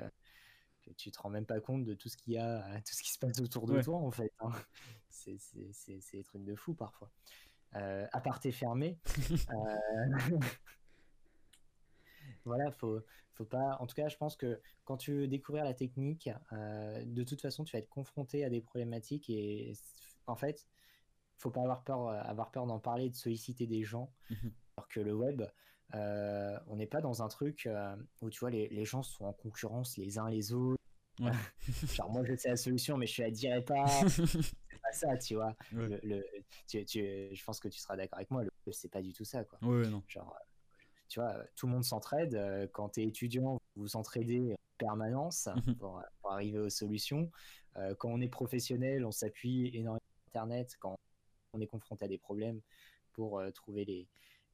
que 0.83 0.91
tu 0.95 1.09
te 1.11 1.19
rends 1.19 1.31
même 1.31 1.45
pas 1.45 1.59
compte 1.59 1.85
de 1.85 1.95
tout 1.95 2.07
ce 2.07 2.17
qu'il 2.17 2.33
y 2.33 2.37
a, 2.37 2.63
euh, 2.67 2.77
tout 2.85 2.93
ce 2.93 3.01
qui 3.01 3.11
se 3.11 3.17
passe 3.17 3.39
autour 3.39 3.65
de 3.65 3.75
Ouais. 3.75 3.83
toi 3.83 3.97
en 3.97 4.11
fait. 4.11 4.31
hein. 4.39 4.51
C'est 5.09 5.37
des 6.13 6.23
trucs 6.23 6.43
de 6.43 6.55
fou 6.55 6.73
parfois. 6.73 7.09
Euh, 7.75 8.07
aparté 8.11 8.51
fermé. 8.51 8.97
euh, 9.51 10.11
voilà, 12.45 12.71
faut, 12.71 12.99
faut 13.33 13.45
pas. 13.45 13.77
En 13.79 13.87
tout 13.87 13.95
cas, 13.95 14.09
je 14.09 14.17
pense 14.17 14.35
que 14.35 14.59
quand 14.85 14.97
tu 14.97 15.13
veux 15.13 15.27
découvrir 15.27 15.63
la 15.63 15.73
technique, 15.73 16.29
euh, 16.51 17.03
de 17.05 17.23
toute 17.23 17.41
façon, 17.41 17.63
tu 17.63 17.75
vas 17.75 17.79
être 17.79 17.89
confronté 17.89 18.43
à 18.43 18.49
des 18.49 18.61
problématiques 18.61 19.29
et 19.29 19.73
en 20.27 20.35
fait, 20.35 20.67
faut 21.37 21.51
pas 21.51 21.61
avoir 21.61 21.83
peur, 21.83 22.07
euh, 22.07 22.21
avoir 22.21 22.51
peur 22.51 22.65
d'en 22.67 22.79
parler, 22.79 23.09
de 23.09 23.15
solliciter 23.15 23.65
des 23.67 23.83
gens. 23.83 24.11
Mhm. 24.29 24.51
Alors 24.77 24.87
que 24.89 24.99
le 24.99 25.13
web, 25.13 25.41
euh, 25.95 26.59
on 26.67 26.75
n'est 26.75 26.87
pas 26.87 27.01
dans 27.01 27.21
un 27.23 27.27
truc 27.27 27.65
euh, 27.65 27.95
où 28.21 28.29
tu 28.29 28.39
vois 28.39 28.49
les, 28.51 28.67
les 28.69 28.85
gens 28.85 29.03
sont 29.03 29.25
en 29.25 29.33
concurrence 29.33 29.97
les 29.97 30.17
uns 30.19 30.29
les 30.29 30.53
autres. 30.53 30.81
Ouais. 31.19 31.31
Genre 31.93 32.09
moi 32.09 32.23
je 32.25 32.35
sais 32.35 32.49
la 32.49 32.55
solution, 32.57 32.95
mais 32.97 33.07
je 33.07 33.17
te 33.17 33.21
la 33.23 33.31
dirai 33.31 33.61
pas. 33.63 33.85
C'est 34.07 34.81
pas 34.81 34.91
ça, 34.93 35.17
tu 35.17 35.35
vois. 35.35 35.55
Ouais. 35.73 35.87
Le, 35.89 35.99
le- 36.03 36.25
tu, 36.67 36.85
tu- 36.85 37.29
je 37.35 37.43
pense 37.43 37.59
que 37.59 37.67
tu 37.67 37.79
seras 37.79 37.97
d'accord 37.97 38.17
avec 38.19 38.31
moi. 38.31 38.43
Le 38.43 38.51
web, 38.65 38.73
c'est 38.73 38.87
pas 38.91 39.01
du 39.01 39.11
tout 39.13 39.25
ça, 39.25 39.43
quoi. 39.43 39.59
Ouais, 39.61 39.85
non. 39.89 40.01
Genre, 40.07 40.37
tu 41.09 41.19
vois, 41.19 41.35
tout 41.57 41.65
le 41.67 41.73
monde 41.73 41.83
s'entraide. 41.83 42.69
Quand 42.71 42.89
tu 42.89 43.01
es 43.01 43.07
étudiant, 43.07 43.55
vous 43.75 43.81
vous 43.83 43.95
entraidez 43.97 44.53
en 44.53 44.57
permanence 44.77 45.49
Mhm. 45.67 45.75
pour, 45.75 46.01
pour 46.21 46.31
arriver 46.31 46.59
aux 46.59 46.69
solutions. 46.69 47.29
Quand 47.97 48.09
on 48.09 48.21
est 48.21 48.29
professionnel, 48.29 49.03
on 49.05 49.11
s'appuie 49.11 49.67
énormément 49.75 49.99
Internet 50.29 50.77
quand 50.79 50.95
on 51.53 51.59
est 51.59 51.67
confronté 51.67 52.05
à 52.05 52.07
des 52.07 52.19
problèmes 52.19 52.61
pour 53.13 53.39
euh, 53.39 53.49
trouver 53.51 54.07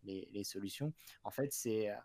les, 0.03 0.43
solutions. 0.43 0.93
En 1.23 1.31
fait, 1.31 1.51
c'est. 1.51 1.89
euh, 1.89 1.95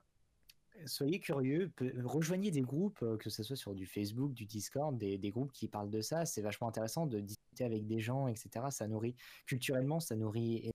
Soyez 0.87 1.19
curieux, 1.19 1.73
rejoignez 2.05 2.51
des 2.53 2.61
groupes, 2.61 3.03
euh, 3.03 3.17
que 3.17 3.29
ce 3.29 3.43
soit 3.43 3.57
sur 3.57 3.75
du 3.75 3.87
Facebook, 3.87 4.33
du 4.33 4.47
Discord, 4.47 4.97
des, 4.97 5.31
groupes 5.31 5.53
qui 5.53 5.69
parlent 5.69 5.91
de 5.91 6.01
ça. 6.01 6.25
C'est 6.25 6.43
vachement 6.43 6.69
intéressant 6.69 7.07
de 7.07 7.21
discuter 7.21 7.65
avec 7.65 7.87
des 7.87 8.01
gens, 8.01 8.29
etc. 8.29 8.67
Ça 8.71 8.87
nourrit, 8.87 9.17
culturellement, 9.47 10.01
ça 10.01 10.17
nourrit 10.17 10.71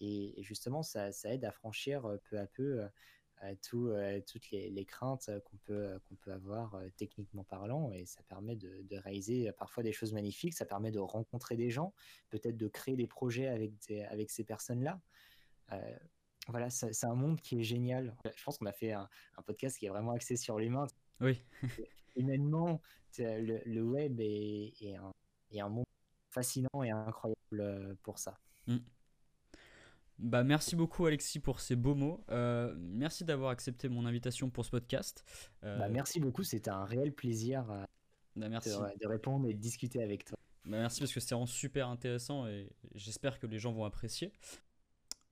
et, 0.00 0.34
justement, 0.42 0.82
ça, 0.82 1.10
ça 1.10 1.34
aide 1.34 1.44
à 1.44 1.50
franchir 1.50 2.08
peu 2.30 2.38
à 2.38 2.46
peu 2.46 2.88
euh, 3.42 3.46
euh, 3.48 3.54
tout, 3.62 3.88
euh, 3.88 4.20
toutes 4.26 4.50
les, 4.50 4.70
les 4.70 4.84
craintes 4.84 5.28
euh, 5.28 5.40
qu'on 5.40 5.56
peut, 5.58 5.98
qu'on 6.08 6.14
peut 6.16 6.32
avoir 6.32 6.74
euh, 6.74 6.88
techniquement 6.96 7.44
parlant. 7.44 7.92
Et 7.92 8.04
ça 8.06 8.22
permet 8.24 8.56
de, 8.56 8.82
de 8.82 8.96
réaliser 8.96 9.48
euh, 9.48 9.52
parfois 9.52 9.82
des 9.82 9.92
choses 9.92 10.12
magnifiques. 10.12 10.54
Ça 10.54 10.64
permet 10.64 10.90
de 10.90 10.98
rencontrer 10.98 11.56
des 11.56 11.70
gens, 11.70 11.94
peut-être 12.30 12.56
de 12.56 12.68
créer 12.68 12.96
des 12.96 13.06
projets 13.06 13.48
avec, 13.48 13.72
des- 13.86 14.02
avec 14.02 14.30
ces 14.30 14.44
personnes-là. 14.44 15.00
Euh, 15.72 15.96
voilà, 16.48 16.70
c'est 16.70 17.04
un 17.04 17.14
monde 17.14 17.40
qui 17.40 17.60
est 17.60 17.62
génial. 17.62 18.16
Je 18.34 18.42
pense 18.42 18.56
qu'on 18.58 18.66
a 18.66 18.72
fait 18.72 18.92
un, 18.92 19.08
podcast 19.44 19.78
qui 19.78 19.86
est 19.86 19.90
vraiment 19.90 20.12
axé 20.12 20.36
sur 20.36 20.58
l'humain. 20.58 20.86
Oui. 21.20 21.42
Humainement, 22.16 22.80
le, 23.18 23.60
le, 23.66 23.82
web 23.82 24.18
est, 24.20 24.72
est, 24.80 24.96
un, 24.96 25.12
est, 25.50 25.60
un, 25.60 25.68
monde 25.68 25.84
fascinant 26.30 26.82
et 26.82 26.90
incroyable 26.90 27.96
pour 28.02 28.18
ça. 28.18 28.38
Mm. 28.66 28.78
Bah, 30.18 30.42
merci 30.42 30.74
beaucoup 30.74 31.06
Alexis 31.06 31.38
pour 31.38 31.60
ces 31.60 31.76
beaux 31.76 31.94
mots. 31.94 32.24
Euh, 32.30 32.74
merci 32.76 33.24
d'avoir 33.24 33.50
accepté 33.50 33.88
mon 33.88 34.04
invitation 34.04 34.50
pour 34.50 34.64
ce 34.64 34.70
podcast. 34.70 35.24
Euh, 35.62 35.78
bah, 35.78 35.88
merci 35.88 36.18
beaucoup, 36.18 36.42
c'était 36.42 36.70
un 36.70 36.84
réel 36.84 37.12
plaisir 37.12 37.70
euh, 37.70 37.84
bah, 38.34 38.48
merci. 38.48 38.70
De, 38.70 39.06
répondre 39.06 39.48
et 39.48 39.54
de 39.54 39.60
discuter 39.60 40.02
avec 40.02 40.24
toi. 40.24 40.36
Bah, 40.64 40.78
merci 40.78 41.00
parce 41.00 41.12
que 41.12 41.20
c'est 41.20 41.34
vraiment 41.34 41.46
super 41.46 41.88
intéressant 41.88 42.48
et 42.48 42.68
j'espère 42.94 43.38
que 43.38 43.46
les 43.46 43.60
gens 43.60 43.72
vont 43.72 43.84
apprécier. 43.84 44.32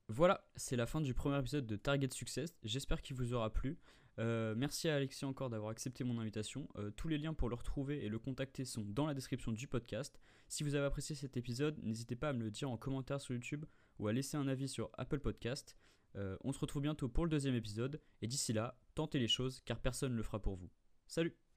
Voilà, 0.07 0.47
c'est 0.55 0.77
la 0.77 0.85
fin 0.85 1.01
du 1.01 1.13
premier 1.13 1.37
épisode 1.37 1.67
de 1.67 1.75
Target 1.75 2.09
Success. 2.11 2.55
J'espère 2.63 3.01
qu'il 3.01 3.17
vous 3.17 3.33
aura 3.33 3.51
plu. 3.51 3.77
merci 4.17 4.87
à 4.87 4.95
Alexis 4.95 5.25
encore 5.25 5.49
d'avoir 5.49 5.71
accepté 5.71 6.05
mon 6.05 6.17
invitation. 6.17 6.65
tous 6.95 7.09
les 7.09 7.17
liens 7.17 7.33
pour 7.33 7.49
le 7.49 7.55
retrouver 7.55 8.05
et 8.05 8.07
le 8.07 8.19
contacter 8.19 8.63
sont 8.63 8.85
dans 8.85 9.05
la 9.05 9.13
description 9.13 9.51
du 9.51 9.67
podcast. 9.67 10.17
Si 10.47 10.63
vous 10.63 10.75
avez 10.75 10.85
apprécié 10.85 11.13
cet 11.13 11.35
épisode, 11.35 11.77
n'hésitez 11.83 12.15
pas 12.15 12.29
à 12.29 12.33
me 12.33 12.41
le 12.41 12.51
dire 12.51 12.71
en 12.71 12.77
commentaire 12.77 13.19
sur 13.19 13.33
YouTube 13.33 13.65
ou 13.99 14.07
à 14.07 14.13
laisser 14.13 14.37
un 14.37 14.47
avis 14.47 14.67
sur 14.67 14.89
Apple 14.93 15.19
Podcast. 15.19 15.77
Euh, 16.15 16.37
on 16.43 16.51
se 16.51 16.59
retrouve 16.59 16.81
bientôt 16.81 17.09
pour 17.09 17.25
le 17.25 17.29
deuxième 17.29 17.55
épisode, 17.55 18.01
et 18.21 18.27
d'ici 18.27 18.53
là, 18.53 18.79
tentez 18.95 19.19
les 19.19 19.27
choses 19.27 19.61
car 19.65 19.79
personne 19.79 20.11
ne 20.11 20.17
le 20.17 20.23
fera 20.23 20.41
pour 20.41 20.55
vous. 20.55 20.69
Salut 21.07 21.46